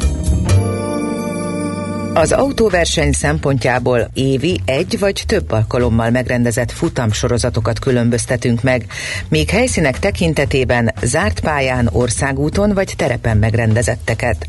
Az 2.15 2.31
autóverseny 2.31 3.11
szempontjából 3.11 4.09
évi 4.13 4.61
egy 4.65 4.99
vagy 4.99 5.23
több 5.27 5.51
alkalommal 5.51 6.09
megrendezett 6.09 6.71
futamsorozatokat 6.71 7.79
különböztetünk 7.79 8.61
meg, 8.61 8.85
míg 9.29 9.49
helyszínek 9.49 9.99
tekintetében 9.99 10.93
zárt 11.01 11.39
pályán, 11.39 11.89
országúton 11.91 12.73
vagy 12.73 12.93
terepen 12.97 13.37
megrendezetteket. 13.37 14.47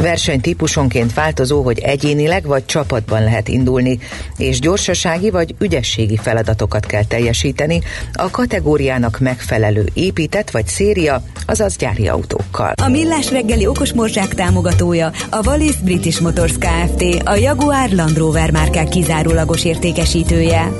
Versenytípusonként 0.00 1.14
változó, 1.14 1.62
hogy 1.62 1.78
egyénileg 1.78 2.46
vagy 2.46 2.64
csapatban 2.64 3.24
lehet 3.24 3.48
indulni, 3.48 3.98
és 4.36 4.60
gyorsasági 4.60 5.30
vagy 5.30 5.54
ügyességi 5.58 6.16
feladatokat 6.16 6.86
kell 6.86 7.04
teljesíteni 7.04 7.80
a 8.12 8.30
kategóriának 8.30 9.18
megfelelő 9.18 9.88
épített 9.94 10.50
vagy 10.50 10.66
széria, 10.66 11.22
azaz 11.46 11.76
gyári 11.76 12.08
autókkal. 12.08 12.72
A 12.82 12.88
Millás 12.88 13.30
reggeli 13.30 13.66
okos 13.66 13.92
morzsák 13.92 14.34
támogatója 14.34 15.12
a 15.30 15.46
Wallis 15.46 15.76
British 15.76 16.22
Motors 16.22 16.58
Kft. 16.58 16.89
A 17.24 17.34
Jaguar 17.34 17.90
Land 17.90 18.16
Rover 18.16 18.50
márkák 18.50 18.88
kizárólagos 18.88 19.64
értékesítője. 19.64 20.72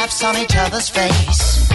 laps 0.00 0.22
on 0.22 0.36
each 0.36 0.56
other's 0.64 0.88
face. 0.88 1.70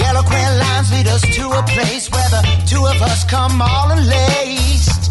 Yellow 0.00 0.24
queer 0.30 0.52
lines 0.62 0.88
lead 0.94 1.06
us 1.16 1.22
to 1.38 1.44
a 1.60 1.62
place 1.74 2.10
where 2.14 2.30
the 2.34 2.42
two 2.70 2.84
of 2.92 2.98
us 3.10 3.20
come 3.34 3.54
all 3.62 3.88
unlaced. 3.96 5.04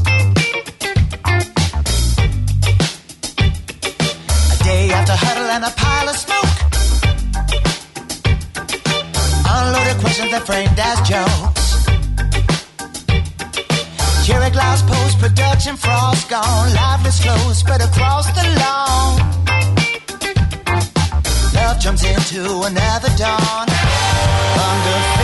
A 4.54 4.58
day 4.70 4.84
after 4.98 5.16
huddle 5.26 5.50
and 5.56 5.64
a 5.72 5.74
pile 5.84 6.08
of 6.14 6.18
smoke. 6.26 6.58
Unloaded 9.56 9.98
questions 10.04 10.32
that 10.34 10.44
framed 10.50 10.80
as 10.92 10.98
jokes. 11.14 11.68
Jerry 14.26 14.52
Glass 14.56 14.82
post 14.92 15.16
production 15.24 15.78
frost 15.78 16.30
gone. 16.30 16.68
Lifeless 16.74 17.18
flow 17.24 17.54
spread 17.54 17.82
across 17.82 18.26
the 18.38 18.46
lawn. 18.60 19.35
Love 21.66 21.80
jumps 21.80 22.04
into 22.04 22.44
another 22.62 23.10
dawn. 23.18 23.68
Under 24.70 25.15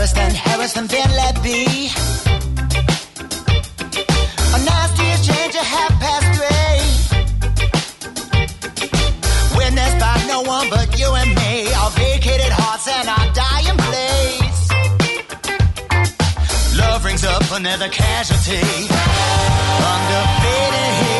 Harrison, 0.00 0.34
Harrison, 0.34 0.86
then 0.86 1.10
let 1.10 1.42
be. 1.42 1.90
A 4.56 4.58
nasty 4.64 5.04
change 5.28 5.54
at 5.54 5.66
half 5.76 5.92
past 6.00 6.26
three. 6.36 6.80
Witnessed 9.58 9.98
by 9.98 10.24
no 10.26 10.40
one 10.40 10.70
but 10.70 10.98
you 10.98 11.14
and 11.14 11.34
me. 11.34 11.70
Our 11.74 11.90
vacated 11.90 12.50
hearts 12.50 12.88
and 12.88 13.10
our 13.10 13.30
dying 13.34 13.76
place. 13.76 14.70
Love 16.78 17.04
rings 17.04 17.24
up 17.26 17.42
another 17.52 17.90
casualty. 17.90 18.88
Under 19.84 20.24
here. 20.40 21.19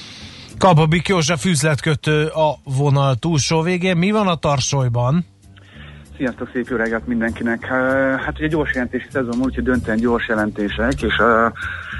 Kababik 0.61 1.07
József 1.07 1.45
üzletkötő 1.45 2.25
a 2.25 2.55
vonal 2.63 3.15
túlsó 3.15 3.61
végén. 3.61 3.97
Mi 3.97 4.11
van 4.11 4.27
a 4.27 4.35
tarsolyban? 4.35 5.25
Sziasztok, 6.17 6.49
szép 6.53 6.67
jó 6.69 6.75
reggelt 6.75 7.07
mindenkinek. 7.07 7.65
Hát 8.25 8.33
ugye 8.37 8.47
gyors 8.47 8.73
jelentési 8.73 9.05
szezon 9.11 9.37
múlt, 9.37 9.55
hogy 9.55 9.63
döntően 9.63 9.97
gyors 9.97 10.27
jelentések, 10.27 11.01
és 11.01 11.15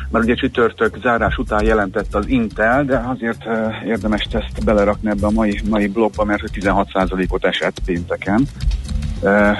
már 0.10 0.22
ugye 0.24 0.36
csütörtök 0.36 0.98
zárás 1.02 1.38
után 1.38 1.64
jelentett 1.64 2.16
az 2.16 2.28
Intel, 2.28 2.86
de 2.86 2.98
azért 2.98 3.46
érdemes 3.86 4.28
ezt 4.32 4.66
belerakni 4.66 5.10
ebbe 5.10 5.26
a 5.26 5.32
mai, 5.32 5.60
mai 5.70 5.88
blogba, 5.88 6.24
mert 6.24 6.42
hogy 6.42 6.52
16%-ot 6.54 7.46
esett 7.46 7.80
pénteken. 7.86 8.48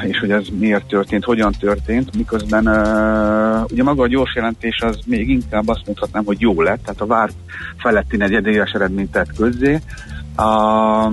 És 0.08 0.20
hogy 0.20 0.32
ez 0.32 0.48
miért 0.60 0.86
történt, 0.86 1.24
hogyan 1.24 1.52
történt, 1.60 2.16
miközben 2.16 2.68
ugye 3.72 3.84
maga 3.84 4.04
a 4.04 4.08
gyors 4.08 4.36
jelentés 4.36 4.82
az 4.82 5.00
még 5.06 5.30
inkább 5.30 5.68
azt 5.68 5.86
mondhatnám, 5.86 6.26
hogy 6.26 6.42
jó 6.42 6.62
lett, 6.62 6.84
tehát 6.84 7.02
a 7.02 7.06
várt 7.06 7.34
feletti 7.78 8.18
negyedéves 8.18 8.72
eredményt 8.72 9.12
tett 9.12 9.34
közzé. 9.36 9.80
A, 10.36 11.12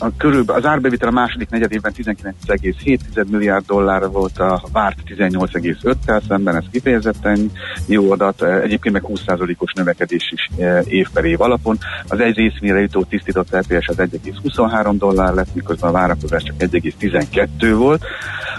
a 0.00 0.16
körülbelül 0.16 0.62
az 0.62 0.68
árbevitel 0.68 1.08
a 1.08 1.12
második 1.12 1.50
negyedében 1.50 1.92
19,7 1.96 3.26
milliárd 3.30 3.66
dollár 3.66 4.08
volt, 4.08 4.38
a 4.38 4.62
várt 4.72 4.98
18,5-tel 5.06 6.20
szemben, 6.28 6.56
ez 6.56 6.64
kifejezetten 6.70 7.50
jó 7.86 8.12
adat, 8.12 8.42
egyébként 8.42 8.94
meg 8.94 9.04
20%-os 9.08 9.72
növekedés 9.72 10.32
is 10.32 10.50
eh, 10.58 10.80
év 10.86 11.08
per 11.12 11.24
év 11.24 11.40
alapon. 11.40 11.78
Az 12.08 12.20
egy 12.20 12.36
részvényre 12.36 12.80
jutó 12.80 13.04
tisztított 13.04 13.50
LPS 13.50 13.88
az 13.88 13.96
1,23 13.96 14.94
dollár 14.98 15.34
lett, 15.34 15.54
miközben 15.54 15.90
a 15.90 15.92
várakozás 15.92 16.42
csak 16.42 16.56
1,12 16.58 17.74
volt. 17.76 18.04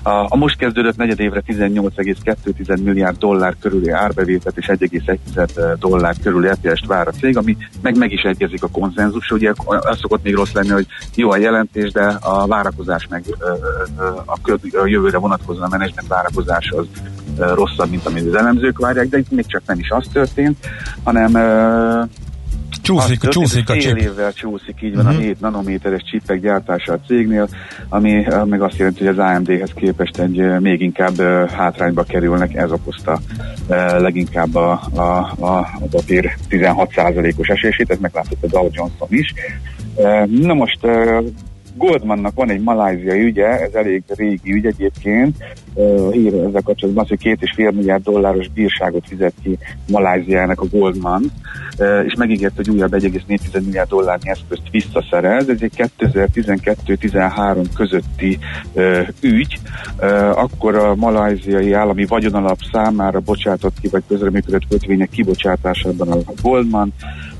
A, 0.03 0.25
a 0.29 0.35
most 0.35 0.57
kezdődött 0.57 0.97
negyedévre 0.97 1.43
18,2 1.47 2.83
milliárd 2.83 3.17
dollár 3.17 3.55
körüli 3.59 3.89
árbevételt 3.89 4.57
és 4.57 4.65
1,1 4.67 5.75
dollár 5.79 6.15
körüli 6.23 6.47
LPS-t 6.47 6.85
vár 6.85 7.07
a 7.07 7.11
cég, 7.11 7.37
ami 7.37 7.57
meg 7.81 7.97
meg 7.97 8.11
is 8.11 8.21
egyezik 8.21 8.63
a 8.63 8.67
konszenzus. 8.67 9.31
Ugye 9.31 9.51
az 9.65 9.97
szokott 9.99 10.23
még 10.23 10.35
rossz 10.35 10.51
lenni, 10.51 10.69
hogy 10.69 10.87
jó 11.15 11.30
a 11.31 11.37
jelentés, 11.37 11.91
de 11.91 12.05
a 12.21 12.47
várakozás 12.47 13.07
meg 13.09 13.23
a, 14.25 14.37
a 14.77 14.85
jövőre 14.85 15.17
vonatkozóan 15.17 15.65
a 15.65 15.77
menedzsment 15.77 16.07
várakozás 16.07 16.73
az 16.77 16.85
rosszabb, 17.37 17.89
mint 17.89 18.05
amit 18.05 18.27
az 18.27 18.35
elemzők 18.35 18.79
várják, 18.79 19.07
de 19.07 19.17
itt 19.17 19.31
még 19.31 19.45
csak 19.45 19.61
nem 19.65 19.79
is 19.79 19.89
az 19.89 20.07
történt, 20.13 20.57
hanem 21.03 21.31
Csúszik, 22.81 23.23
azt 23.23 23.31
csúszik 23.31 23.69
a 23.69 23.77
csip. 23.77 23.97
évvel 23.97 24.33
csúszik, 24.33 24.81
így 24.81 24.95
van 24.95 25.05
Mhm. 25.05 25.15
a 25.15 25.19
7 25.19 25.39
nanométeres 25.39 26.01
csipek 26.11 26.39
gyártása 26.41 26.93
a 26.93 26.99
cégnél, 27.07 27.47
ami 27.89 28.25
ö, 28.27 28.43
meg 28.43 28.61
azt 28.61 28.77
jelenti, 28.77 29.05
hogy 29.05 29.17
az 29.17 29.25
AMD-hez 29.25 29.71
képest 29.75 30.17
egy 30.19 30.39
ö, 30.39 30.59
még 30.59 30.81
inkább 30.81 31.19
ö, 31.19 31.45
hátrányba 31.55 32.03
kerülnek, 32.03 32.53
ez 32.55 32.71
okozta 32.71 33.19
leginkább 33.97 34.55
a, 34.55 34.71
a, 34.93 35.01
a, 35.39 35.57
a 35.57 35.85
papír 35.91 36.35
16%-os 36.49 37.47
esését, 37.47 37.89
ez 37.89 37.97
meglátott 38.01 38.43
a 38.43 38.47
Dow 38.47 38.67
Johnson 38.71 39.07
is. 39.09 39.33
Na 40.41 40.53
most 40.53 40.79
Goldmannak 41.81 42.35
van 42.35 42.49
egy 42.49 42.61
maláziai 42.61 43.21
ügye, 43.21 43.47
ez 43.47 43.73
elég 43.73 44.03
régi 44.07 44.53
ügy 44.53 44.65
egyébként, 44.65 45.35
hír 46.11 46.33
ezzel 46.33 46.61
kapcsolatban 46.63 47.03
az, 47.03 47.09
hogy 47.09 47.19
két 47.19 47.41
és 47.41 47.51
fél 47.55 47.71
milliárd 47.71 48.03
dolláros 48.03 48.47
bírságot 48.47 49.07
fizet 49.07 49.33
ki 49.43 49.57
Maláziának 49.87 50.61
a 50.61 50.65
Goldman, 50.71 51.23
és 52.05 52.13
megígért, 52.17 52.55
hogy 52.55 52.69
újabb 52.69 52.91
1,4 52.91 53.63
milliárd 53.63 53.89
dollárnyi 53.89 54.29
eszközt 54.29 54.61
visszaszerez. 54.71 55.49
Ez 55.49 55.61
egy 55.61 55.89
2012-13 55.99 57.65
közötti 57.75 58.37
ügy. 59.21 59.59
Akkor 60.33 60.75
a 60.75 60.95
malajziai 60.95 61.73
állami 61.73 62.05
vagyonalap 62.05 62.57
számára 62.71 63.19
bocsátott 63.19 63.79
ki, 63.81 63.87
vagy 63.87 64.03
közreműködött 64.07 64.67
kötvények 64.69 65.09
kibocsátásában 65.09 66.11
a 66.11 66.17
Goldman, 66.41 66.93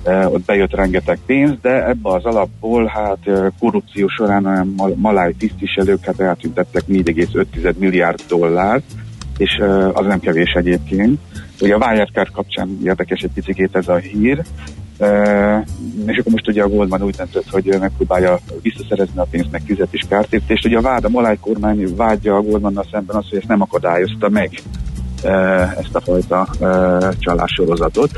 ott 0.05 0.45
bejött 0.45 0.75
rengeteg 0.75 1.19
pénz, 1.25 1.53
de 1.61 1.87
ebbe 1.87 2.09
az 2.09 2.25
alapból 2.25 2.85
hát 2.85 3.51
korrupció 3.59 4.07
során 4.07 4.73
mal- 4.77 4.95
maláj 4.95 5.33
tisztviselők 5.37 6.05
hát 6.05 6.19
eltüntettek 6.19 6.83
4,5 6.87 7.77
milliárd 7.77 8.21
dollárt, 8.27 8.83
és 9.37 9.61
az 9.93 10.05
nem 10.05 10.19
kevés 10.19 10.51
egyébként. 10.51 11.19
Ugye 11.61 11.75
a 11.75 11.77
Wirecard 11.77 12.31
kapcsán 12.31 12.79
érdekes 12.83 13.21
egy 13.21 13.31
picit 13.33 13.75
ez 13.75 13.87
a 13.87 13.95
hír, 13.95 14.41
és 16.05 16.17
akkor 16.17 16.31
most 16.31 16.47
ugye 16.47 16.63
a 16.63 16.67
Goldman 16.67 17.03
úgy 17.03 17.15
döntött, 17.15 17.49
hogy 17.49 17.75
megpróbálja 17.79 18.39
visszaszerezni 18.61 19.19
a 19.19 19.27
pénzt, 19.31 19.51
meg 19.51 19.61
fizet 19.65 19.93
is 19.93 20.05
kártérítést. 20.09 20.65
Ugye 20.65 20.77
a 20.77 20.81
vád, 20.81 21.03
a 21.03 21.09
maláj 21.09 21.37
kormány 21.39 21.95
vádja 21.95 22.35
a 22.35 22.41
Goldmannal 22.41 22.85
szemben 22.91 23.15
az, 23.15 23.29
hogy 23.29 23.37
ezt 23.37 23.47
nem 23.47 23.61
akadályozta 23.61 24.29
meg 24.29 24.49
ezt 25.23 25.95
a 25.95 26.01
fajta 26.01 26.47
uh, 26.59 27.13
csalássorozatot. 27.19 28.11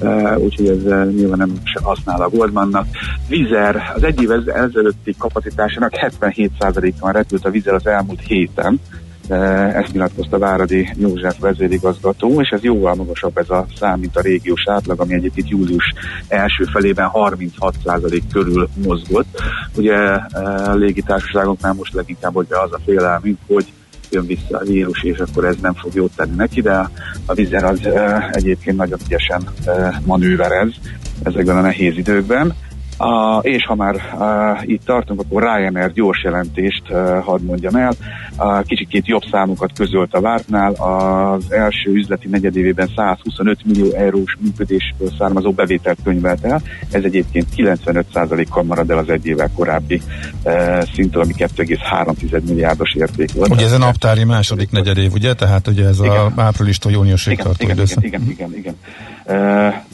Uh, 0.00 0.38
úgyhogy 0.38 0.68
ez 0.68 0.82
nyilván 1.14 1.38
nem 1.38 1.52
se 1.64 1.80
használ 1.82 2.22
a 2.22 2.28
Goldmannak. 2.28 2.86
Vizer 3.28 3.92
az 3.94 4.02
egy 4.02 4.22
év 4.22 4.30
ez- 4.30 4.46
ezelőtti 4.46 5.14
kapacitásának 5.18 5.92
77%-ban 5.94 7.12
repült 7.12 7.44
a 7.44 7.50
Vizer 7.50 7.74
az 7.74 7.86
elmúlt 7.86 8.20
héten, 8.20 8.80
Eh, 9.28 9.74
Ezt 9.76 9.92
nyilatkozta 9.92 10.38
Váradi 10.38 10.94
József 10.98 11.38
vezérigazgató, 11.38 12.40
és 12.40 12.48
ez 12.48 12.62
jóval 12.62 12.94
magasabb 12.94 13.38
ez 13.38 13.50
a 13.50 13.66
szám, 13.78 14.00
mint 14.00 14.16
a 14.16 14.20
régiós 14.20 14.62
átlag, 14.66 15.00
ami 15.00 15.14
egyébként 15.14 15.48
július 15.48 15.92
első 16.28 16.64
felében 16.64 17.10
36% 17.12 18.22
körül 18.32 18.68
mozgott. 18.84 19.42
Ugye 19.76 19.94
eh, 19.94 20.68
a 20.68 20.74
légitársaságoknál 20.74 21.72
most 21.72 21.94
leginkább 21.94 22.36
ugye 22.36 22.58
az 22.58 22.72
a 22.72 22.78
félelmünk, 22.84 23.38
hogy 23.46 23.72
jön 24.10 24.26
vissza 24.26 24.58
a 24.58 24.64
vírus, 24.64 25.02
és 25.02 25.18
akkor 25.18 25.44
ez 25.44 25.56
nem 25.62 25.74
fog 25.74 25.94
jót 25.94 26.12
tenni 26.16 26.34
neki, 26.36 26.60
de 26.60 26.90
a 27.26 27.34
vizer 27.34 27.64
az 27.64 27.80
egyébként 28.30 28.76
nagyon 28.76 28.98
ügyesen 29.06 29.48
manőverez 30.04 30.72
ezekben 31.22 31.56
a 31.56 31.60
nehéz 31.60 31.96
időkben. 31.96 32.54
A, 32.96 33.38
és 33.38 33.64
ha 33.66 33.74
már 33.74 33.94
a, 33.94 34.62
itt 34.64 34.84
tartunk, 34.84 35.20
akkor 35.20 35.42
Ryanair 35.42 35.92
gyors 35.92 36.22
jelentést 36.22 36.90
a, 36.90 37.22
hadd 37.22 37.42
mondjam 37.42 37.74
el. 37.74 37.92
A, 38.36 38.62
kicsikét 38.62 39.06
jobb 39.06 39.22
számokat 39.30 39.70
közölt 39.74 40.14
a 40.14 40.20
vártnál. 40.20 40.72
Az 40.72 41.52
első 41.52 41.90
üzleti 41.90 42.28
negyedévében 42.28 42.90
125 42.96 43.58
millió 43.64 43.92
eurós 43.92 44.36
működésből 44.40 45.10
származó 45.18 45.50
bevételt 45.50 45.98
könyvelt 46.04 46.44
el. 46.44 46.62
Ez 46.90 47.04
egyébként 47.04 47.46
95%-kal 47.56 48.62
marad 48.62 48.90
el 48.90 48.98
az 48.98 49.08
egy 49.08 49.26
évvel 49.26 49.50
korábbi 49.54 50.02
e, 50.42 50.86
szintől, 50.94 51.22
ami 51.22 51.32
2,3 51.36 52.42
milliárdos 52.46 52.94
érték 52.94 53.32
volt. 53.32 53.50
Ugye 53.50 53.64
ez 53.64 53.72
a 53.72 53.78
naptári 53.78 54.24
második 54.24 54.70
negyedév, 54.70 55.12
ugye? 55.12 55.34
Tehát 55.34 55.68
ugye 55.68 55.86
ez 55.86 55.98
a 55.98 56.32
áprilistól 56.36 56.92
júniusig 56.92 57.32
igen, 57.32 57.44
tartó 57.44 57.64
igen, 57.64 57.78
igen, 57.78 58.02
igen, 58.02 58.22
igen, 58.30 58.54
igen. 58.56 58.74
E, 59.36 59.84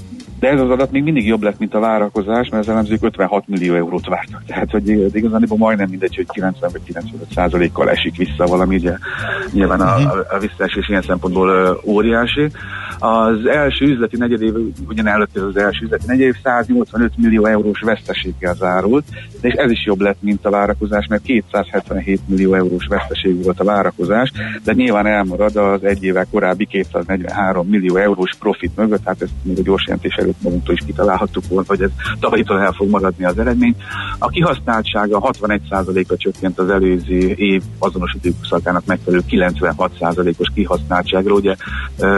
de 0.41 0.49
ez 0.49 0.61
az 0.61 0.70
adat 0.70 0.91
még 0.91 1.03
mindig 1.03 1.26
jobb 1.26 1.43
lett, 1.43 1.59
mint 1.59 1.74
a 1.74 1.80
várakozás, 1.80 2.49
mert 2.49 2.62
az 2.62 2.68
elemzők 2.68 3.03
56 3.03 3.49
millió 3.49 3.74
eurót 3.74 4.07
vártak. 4.07 4.45
Tehát, 4.47 4.70
hogy 4.70 4.88
igazán 5.16 5.45
majdnem 5.57 5.88
mindegy, 5.91 6.16
hogy 6.16 6.26
90 6.32 6.70
vagy 6.72 6.82
95 6.84 7.26
százalékkal 7.34 7.91
esik 7.91 8.16
vissza 8.16 8.47
valami, 8.47 8.76
ugye 8.76 8.97
nyilván 9.53 9.80
a, 9.80 9.97
a, 9.97 10.26
a 10.30 10.38
visszaesés 10.38 10.88
ilyen 10.88 11.03
szempontból 11.03 11.80
óriási. 11.84 12.51
Az 12.99 13.47
első 13.47 13.84
üzleti 13.84 14.16
negyedév, 14.16 14.55
ugyan 14.88 15.07
előtt 15.07 15.36
ez 15.36 15.43
az 15.43 15.57
első 15.57 15.84
üzleti 15.84 16.05
negyedév 16.07 16.34
185 16.43 17.12
millió 17.16 17.47
eurós 17.47 17.80
veszteséggel 17.80 18.55
zárult, 18.55 19.05
de 19.41 19.49
és 19.49 19.55
ez 19.55 19.70
is 19.70 19.84
jobb 19.84 20.01
lett, 20.01 20.22
mint 20.22 20.47
a 20.47 20.51
várakozás, 20.51 21.07
mert 21.07 21.22
277 21.22 22.20
millió 22.26 22.55
eurós 22.55 22.86
veszteség 22.86 23.45
volt 23.45 23.61
a 23.61 23.64
várakozás, 23.64 24.32
de 24.64 24.72
nyilván 24.72 25.07
elmarad 25.07 25.57
az 25.57 25.84
egy 25.84 26.03
évvel 26.05 26.26
korábbi 26.30 26.66
243 26.66 27.66
millió 27.66 27.97
eurós 27.97 28.30
profit 28.38 28.76
mögött, 28.76 29.05
hát 29.05 29.22
ezt 29.22 29.32
még 29.43 29.59
a 29.59 29.62
gyors 29.62 29.84
jelentés 29.86 30.14
előtt 30.31 30.43
magunktól 30.43 30.74
is 30.74 30.87
kitalálhattuk 30.87 31.49
volna, 31.49 31.64
hogy 31.68 31.83
ez 31.83 31.91
tavalyitól 32.20 32.61
el 32.61 32.72
fog 32.72 32.89
maradni 32.89 33.24
az 33.24 33.39
eredmény. 33.39 33.74
A 34.18 34.28
kihasználtsága 34.28 35.31
61%-a 35.33 36.16
csökkent 36.16 36.59
az 36.59 36.70
előző 36.70 37.18
év 37.33 37.62
azonos 37.78 38.16
időszakának 38.20 38.85
megfelelő 38.87 39.22
96%-os 39.28 40.49
kihasználtságra. 40.55 41.35
Ugye 41.35 41.55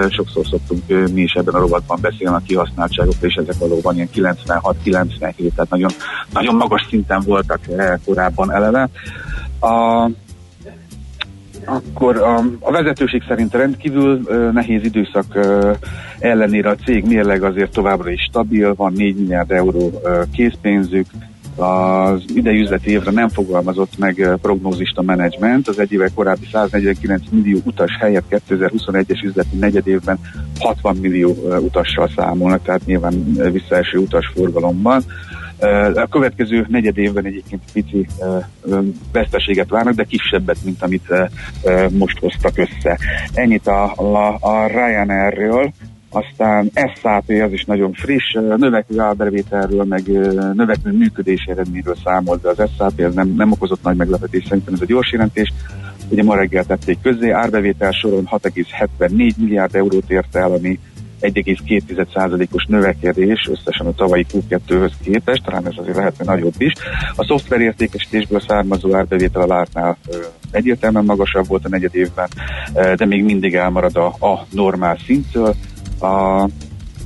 sokszor 0.09 0.47
szoktunk 0.47 0.87
mi 1.13 1.21
is 1.21 1.33
ebben 1.33 1.55
a 1.55 1.59
rovatban 1.59 1.99
beszélni 2.01 2.37
a 2.37 2.43
kihasználtságokról, 2.47 3.31
és 3.31 3.35
ezek 3.35 3.59
valóban 3.59 3.95
ilyen 3.95 4.09
96-97, 4.15 5.19
tehát 5.19 5.71
nagyon, 5.71 5.91
nagyon 6.33 6.55
magas 6.55 6.87
szinten 6.89 7.23
voltak 7.27 7.69
eh, 7.69 7.95
korábban 8.05 8.53
eleve. 8.53 8.89
A, 9.61 10.11
akkor 11.65 12.17
a, 12.17 12.37
a 12.61 12.71
vezetőség 12.71 13.23
szerint 13.29 13.55
rendkívül 13.55 14.21
nehéz 14.53 14.85
időszak 14.85 15.39
ellenére 16.19 16.69
a 16.69 16.75
cég 16.75 17.05
mérleg 17.05 17.43
azért 17.43 17.73
továbbra 17.73 18.11
is 18.11 18.23
stabil, 18.29 18.75
van 18.75 18.93
4 18.93 19.17
milliárd 19.17 19.51
euró 19.51 20.01
ö, 20.03 20.23
készpénzük, 20.33 21.07
az 21.57 22.23
idei 22.35 22.61
üzleti 22.61 22.91
évre 22.91 23.11
nem 23.11 23.29
fogalmazott 23.29 23.99
meg 23.99 24.19
ö, 24.19 24.35
prognózista 24.37 25.03
menedzsment, 25.03 25.69
az 25.69 25.79
egy 25.79 25.93
éve 25.93 26.09
korábbi 26.15 26.49
149 26.53 27.23
millió 27.31 27.59
utas 27.65 27.97
helyett 28.01 28.43
2021-es 28.49 29.25
üzleti 29.25 29.57
negyedévben 29.57 30.19
60 30.59 30.97
millió 30.97 31.37
utassal 31.61 32.11
számolnak, 32.17 32.63
tehát 32.63 32.87
nyilván 32.87 33.37
visszaeső 33.53 33.99
utasforgalomban. 33.99 35.03
A 35.95 36.09
következő 36.11 36.67
negyed 36.69 36.99
évben 36.99 37.25
egyébként 37.25 37.63
pici 37.73 38.07
veszteséget 39.13 39.69
várnak, 39.69 39.95
de 39.95 40.05
kisebbet, 40.05 40.57
mint 40.65 40.83
amit 40.83 41.09
most 41.91 42.19
hoztak 42.19 42.59
össze. 42.59 42.99
Ennyit 43.35 43.67
a, 43.67 43.93
a, 43.97 44.39
a 44.41 44.67
Ryanairről. 44.67 45.73
Aztán 46.11 46.71
SAP 46.75 47.31
az 47.45 47.53
is 47.53 47.65
nagyon 47.65 47.93
friss, 47.93 48.33
növekvő 48.33 49.01
árbevételről, 49.01 49.85
meg 49.85 50.09
növekvő 50.55 50.93
működési 50.93 51.51
eredményről 51.51 51.97
számolt, 52.05 52.43
de 52.43 52.49
az 52.49 52.71
SAP 52.77 53.01
ez 53.01 53.15
nem, 53.15 53.35
nem 53.37 53.53
okozott 53.53 53.83
nagy 53.83 53.97
meglepetést, 53.97 54.47
szerintem 54.47 54.75
ez 54.75 54.81
a 54.81 54.85
gyors 54.85 55.13
jelentés. 55.13 55.53
Ugye 56.09 56.23
ma 56.23 56.37
reggel 56.37 56.65
tették 56.65 56.99
közzé, 57.03 57.31
árbevétel 57.31 57.91
soron 57.91 58.29
6,74 58.31 59.37
milliárd 59.37 59.75
eurót 59.75 60.11
ért 60.11 60.37
el, 60.37 60.53
ami 60.53 60.79
1,2%-os 61.23 62.65
növekedés 62.65 63.49
összesen 63.51 63.87
a 63.87 63.95
tavalyi 63.95 64.27
Q2-höz 64.33 64.93
képest, 65.03 65.43
talán 65.45 65.67
ez 65.67 65.73
azért 65.77 65.97
lehetne 65.97 66.25
nagyobb 66.25 66.55
is. 66.59 66.73
A 67.17 67.25
szoftverértékesítésből 67.25 68.41
származó 68.41 68.95
árbevétel 68.95 69.43
a 69.43 69.47
látnál 69.47 69.97
egyértelműen 70.51 71.05
magasabb 71.05 71.47
volt 71.47 71.65
a 71.65 71.69
negyed 71.69 71.95
évben, 71.95 72.29
de 72.97 73.07
még 73.07 73.25
mindig 73.25 73.55
elmarad 73.55 73.97
a, 73.97 74.07
a 74.07 74.47
normál 74.51 74.99
szintől. 75.07 75.55
A, 76.01 76.49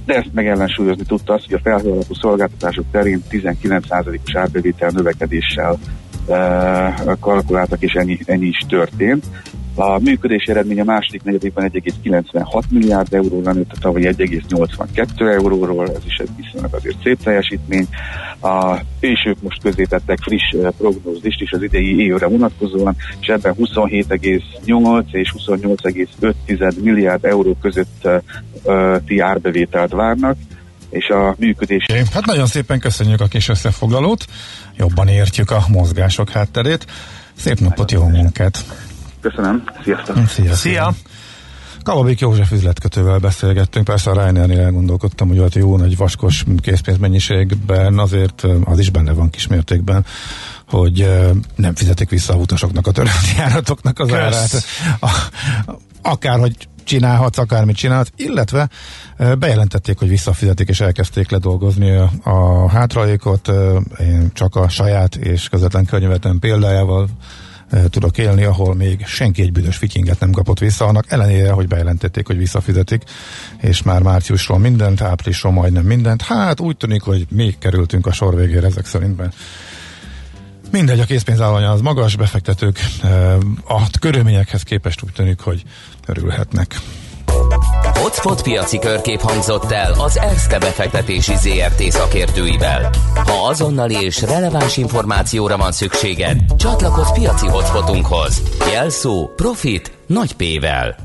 de 0.05 0.15
ezt 0.15 0.33
meg 0.33 0.47
ellensúlyozni 0.47 1.05
tudta 1.05 1.35
az, 1.35 1.45
hogy 1.45 1.55
a 1.55 1.61
felhő 1.63 1.91
alapú 1.91 2.15
szolgáltatások 2.15 2.85
terén 2.91 3.23
19%-os 3.31 4.35
árbevétel 4.35 4.91
növekedéssel 4.91 5.79
kalkuláltak, 7.21 7.83
és 7.83 7.93
ennyi, 7.93 8.19
ennyi 8.25 8.47
is 8.47 8.65
történt. 8.69 9.25
A 9.79 9.99
működési 9.99 10.51
eredmény 10.51 10.81
a 10.81 10.85
második 10.85 11.23
negyedében 11.23 11.71
1,96 11.73 12.63
milliárd 12.71 13.15
euróra 13.15 13.53
nőtt 13.53 13.73
a 13.73 13.79
tavalyi 13.81 14.05
1,82 14.05 15.35
euróról, 15.35 15.91
ez 15.91 16.05
is 16.07 16.17
egy 16.17 16.29
viszonylag 16.37 16.75
azért 16.75 16.97
szép 17.03 17.23
teljesítmény. 17.23 17.87
A, 18.41 18.77
és 19.01 19.25
ők 19.27 19.43
most 19.43 19.63
közé 19.63 19.85
tettek 19.85 20.19
friss 20.21 20.53
uh, 20.53 20.69
prognózist 20.79 21.41
is 21.41 21.53
az 21.53 21.63
idei 21.63 22.05
évre 22.05 22.27
vonatkozóan, 22.27 22.97
és 23.21 23.27
ebben 23.27 23.55
27,8 23.59 25.13
és 25.13 25.35
28,5 25.39 26.83
milliárd 26.83 27.25
euró 27.25 27.57
között 27.61 28.01
uh, 28.05 28.23
uh, 28.65 28.97
ti 29.07 29.19
árbevételt 29.19 29.93
várnak 29.93 30.37
és 30.91 31.09
a 31.09 31.35
működés. 31.39 31.87
Hát 32.13 32.25
nagyon 32.27 32.47
szépen 32.47 32.79
köszönjük 32.79 33.21
a 33.21 33.27
kis 33.27 33.49
összefoglalót, 33.49 34.25
jobban 34.77 35.09
értjük 35.09 35.51
a 35.51 35.65
mozgások 35.69 36.31
hátterét. 36.31 36.87
Szép 37.35 37.59
napot, 37.59 37.93
jó 37.93 38.05
munkát! 38.05 38.65
Köszönöm, 39.21 39.65
sziasztok! 39.85 40.29
Szia! 40.29 40.55
Szia! 40.55 40.95
Kalabik 41.83 42.21
József 42.21 42.51
üzletkötővel 42.51 43.19
beszélgettünk, 43.19 43.85
persze 43.85 44.11
a 44.11 44.13
Ryanairnél 44.13 44.61
elgondolkodtam, 44.61 45.29
hogy 45.29 45.39
ott 45.39 45.55
jó 45.55 45.77
nagy 45.77 45.97
vaskos 45.97 46.45
készpénzmennyiségben 46.61 47.99
azért 47.99 48.47
az 48.65 48.79
is 48.79 48.91
benne 48.91 49.13
van 49.13 49.31
kismértékben, 49.31 50.05
hogy 50.69 51.09
nem 51.55 51.75
fizetik 51.75 52.09
vissza 52.09 52.33
a 52.33 52.37
utasoknak 52.37 52.87
a 52.87 52.91
törölti 52.91 53.35
járatoknak 53.37 53.99
az 53.99 54.09
Kösz. 54.09 54.17
árát. 54.17 54.65
A, 55.01 55.11
akárhogy 56.03 56.69
csinálhatsz, 56.85 57.39
akármit 57.39 57.77
csinálhatsz, 57.77 58.11
illetve 58.17 58.69
ö, 59.17 59.35
bejelentették, 59.35 59.99
hogy 59.99 60.09
visszafizetik 60.09 60.69
és 60.69 60.81
elkezdték 60.81 61.31
ledolgozni 61.31 61.91
a, 61.91 62.11
a 62.23 62.69
hátralékot. 62.69 63.51
Én 63.99 64.31
csak 64.33 64.55
a 64.55 64.69
saját 64.69 65.17
és 65.17 65.49
közvetlen 65.49 65.85
környevetem 65.85 66.39
példájával 66.39 67.09
tudok 67.91 68.19
élni, 68.19 68.45
ahol 68.45 68.75
még 68.75 69.07
senki 69.07 69.43
egy 69.43 69.53
büdös 69.53 69.77
fityinget 69.77 70.21
nem 70.21 70.31
kapott 70.31 70.59
vissza, 70.59 70.85
annak 70.85 71.13
ellenére, 71.13 71.51
hogy 71.51 71.69
bejelentették, 71.69 72.27
hogy 72.27 72.37
visszafizetik, 72.37 73.03
és 73.61 73.83
már 73.83 74.03
márciusról 74.03 74.59
mindent, 74.59 75.01
áprilisról 75.01 75.53
majdnem 75.53 75.85
mindent. 75.85 76.23
Hát 76.23 76.61
úgy 76.61 76.77
tűnik, 76.77 77.03
hogy 77.03 77.27
még 77.31 77.59
kerültünk 77.59 78.07
a 78.07 78.13
sor 78.13 78.37
végére 78.37 78.67
ezek 78.67 78.87
szerintben. 78.87 79.33
Mindegy, 80.71 81.01
a 81.01 81.05
készpénzállomány 81.05 81.65
az 81.65 81.81
magas, 81.81 82.17
befektetők 82.17 82.79
ö, 83.03 83.37
a 83.69 83.83
körülményekhez 84.01 84.63
képest 84.63 85.03
úgy 85.03 85.13
tűnik, 85.13 85.41
hogy 85.41 85.63
örülhetnek. 86.07 86.81
Hotspot 88.01 88.43
piaci 88.43 88.79
körkép 88.79 89.21
hangzott 89.21 89.71
el 89.71 89.93
az 89.93 90.19
ERSZTE 90.19 90.59
befektetési 90.59 91.35
ZRT 91.37 91.83
szakértőivel. 91.83 92.91
Ha 93.15 93.49
azonnali 93.49 93.95
és 93.95 94.23
releváns 94.23 94.77
információra 94.77 95.57
van 95.57 95.73
szükséged, 95.73 96.41
csatlakozz 96.57 97.11
piaci 97.11 97.47
hotspotunkhoz. 97.47 98.43
Jelszó 98.73 99.29
Profit 99.37 99.93
nagy 100.07 100.33
P-vel. 100.33 100.97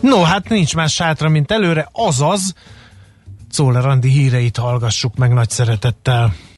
No, 0.00 0.22
hát 0.22 0.48
nincs 0.48 0.74
más 0.74 0.94
sátra, 0.94 1.28
mint 1.28 1.50
előre, 1.50 1.88
azaz 1.92 2.54
Czoller 3.50 3.86
Andi 3.86 4.08
híreit 4.08 4.56
hallgassuk 4.56 5.16
meg 5.16 5.32
nagy 5.32 5.50
szeretettel. 5.50 6.34